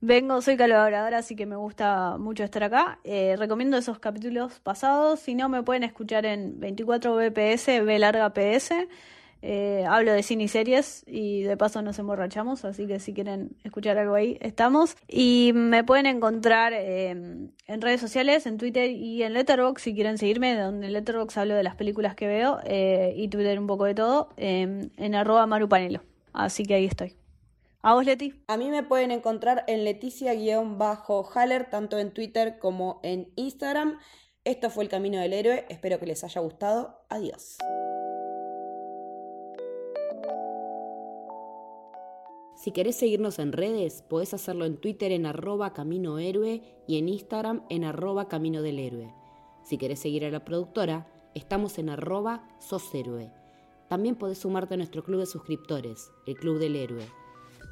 vengo, 0.00 0.40
soy 0.42 0.56
colaboradora, 0.56 1.18
así 1.18 1.36
que 1.36 1.46
me 1.46 1.56
gusta 1.56 2.16
mucho 2.18 2.44
estar 2.44 2.62
acá. 2.64 2.98
Eh, 3.04 3.36
recomiendo 3.38 3.76
esos 3.76 3.98
capítulos 3.98 4.60
pasados. 4.60 5.20
Si 5.20 5.34
no, 5.34 5.48
me 5.48 5.62
pueden 5.62 5.82
escuchar 5.82 6.26
en 6.26 6.60
24 6.60 7.16
BPS, 7.16 7.84
B 7.84 7.98
larga 7.98 8.32
PS. 8.32 8.88
Eh, 9.42 9.84
hablo 9.88 10.12
de 10.12 10.22
cine 10.22 10.44
y 10.44 10.48
series 10.48 11.04
y 11.06 11.42
de 11.42 11.56
paso 11.56 11.82
nos 11.82 11.98
emborrachamos, 11.98 12.64
así 12.64 12.86
que 12.86 12.98
si 12.98 13.12
quieren 13.12 13.56
escuchar 13.64 13.98
algo 13.98 14.14
ahí, 14.14 14.38
estamos. 14.40 14.96
Y 15.06 15.52
me 15.54 15.84
pueden 15.84 16.06
encontrar 16.06 16.72
eh, 16.72 17.10
en 17.10 17.80
redes 17.80 18.00
sociales, 18.00 18.46
en 18.46 18.56
Twitter 18.56 18.90
y 18.90 19.22
en 19.22 19.34
Letterboxd 19.34 19.84
si 19.84 19.94
quieren 19.94 20.18
seguirme, 20.18 20.56
donde 20.56 20.86
en 20.86 20.92
Letterboxd 20.94 21.38
hablo 21.38 21.54
de 21.54 21.62
las 21.62 21.76
películas 21.76 22.14
que 22.14 22.26
veo 22.26 22.58
eh, 22.64 23.14
y 23.16 23.28
Twitter 23.28 23.58
un 23.58 23.66
poco 23.66 23.84
de 23.84 23.94
todo, 23.94 24.30
eh, 24.36 24.88
en 24.96 25.14
arroba 25.14 25.46
marupanelo. 25.46 26.02
Así 26.32 26.64
que 26.64 26.74
ahí 26.74 26.86
estoy. 26.86 27.14
¿A 27.86 27.94
vos, 27.94 28.04
Leti? 28.04 28.34
A 28.48 28.56
mí 28.56 28.68
me 28.68 28.82
pueden 28.82 29.12
encontrar 29.12 29.62
en 29.68 29.84
Leticia-Haller, 29.84 31.70
tanto 31.70 32.00
en 32.00 32.12
Twitter 32.12 32.58
como 32.58 32.98
en 33.04 33.32
Instagram. 33.36 34.00
Esto 34.42 34.70
fue 34.70 34.82
El 34.82 34.90
Camino 34.90 35.20
del 35.20 35.32
Héroe. 35.32 35.66
Espero 35.68 36.00
que 36.00 36.06
les 36.06 36.24
haya 36.24 36.40
gustado. 36.40 36.98
Adiós. 37.08 37.58
Si 42.56 42.72
querés 42.72 42.96
seguirnos 42.96 43.38
en 43.38 43.52
redes, 43.52 44.02
podés 44.02 44.34
hacerlo 44.34 44.64
en 44.64 44.78
Twitter 44.78 45.12
en 45.12 45.24
arroba 45.24 45.72
Camino 45.72 46.18
Héroe 46.18 46.62
y 46.88 46.98
en 46.98 47.08
Instagram 47.08 47.66
en 47.70 47.84
arroba 47.84 48.26
Camino 48.26 48.62
del 48.62 48.80
Héroe. 48.80 49.14
Si 49.62 49.78
querés 49.78 50.00
seguir 50.00 50.24
a 50.24 50.30
la 50.32 50.44
productora, 50.44 51.06
estamos 51.36 51.78
en 51.78 51.90
arroba 51.90 52.48
Sos 52.58 52.92
Héroe. 52.92 53.30
También 53.88 54.16
podés 54.16 54.38
sumarte 54.38 54.74
a 54.74 54.76
nuestro 54.76 55.04
club 55.04 55.20
de 55.20 55.26
suscriptores, 55.26 56.10
el 56.26 56.34
Club 56.34 56.58
del 56.58 56.74
Héroe. 56.74 57.06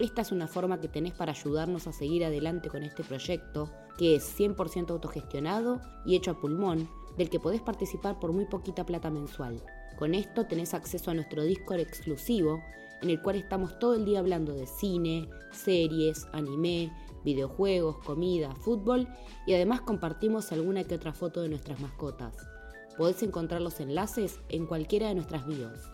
Esta 0.00 0.22
es 0.22 0.32
una 0.32 0.48
forma 0.48 0.80
que 0.80 0.88
tenés 0.88 1.12
para 1.14 1.32
ayudarnos 1.32 1.86
a 1.86 1.92
seguir 1.92 2.24
adelante 2.24 2.68
con 2.68 2.82
este 2.82 3.04
proyecto, 3.04 3.70
que 3.96 4.16
es 4.16 4.38
100% 4.38 4.90
autogestionado 4.90 5.80
y 6.04 6.16
hecho 6.16 6.32
a 6.32 6.40
pulmón, 6.40 6.88
del 7.16 7.30
que 7.30 7.38
podés 7.38 7.62
participar 7.62 8.18
por 8.18 8.32
muy 8.32 8.46
poquita 8.46 8.84
plata 8.84 9.08
mensual. 9.10 9.62
Con 9.96 10.14
esto 10.14 10.46
tenés 10.46 10.74
acceso 10.74 11.12
a 11.12 11.14
nuestro 11.14 11.44
Discord 11.44 11.78
exclusivo, 11.78 12.60
en 13.02 13.10
el 13.10 13.22
cual 13.22 13.36
estamos 13.36 13.78
todo 13.78 13.94
el 13.94 14.04
día 14.04 14.18
hablando 14.18 14.52
de 14.52 14.66
cine, 14.66 15.28
series, 15.52 16.26
anime, 16.32 16.92
videojuegos, 17.24 17.98
comida, 17.98 18.52
fútbol 18.56 19.06
y 19.46 19.54
además 19.54 19.80
compartimos 19.82 20.50
alguna 20.50 20.82
que 20.82 20.96
otra 20.96 21.12
foto 21.12 21.40
de 21.40 21.50
nuestras 21.50 21.78
mascotas. 21.80 22.34
Podés 22.98 23.22
encontrar 23.22 23.60
los 23.60 23.78
enlaces 23.78 24.40
en 24.48 24.66
cualquiera 24.66 25.08
de 25.08 25.14
nuestras 25.14 25.46
bios. 25.46 25.93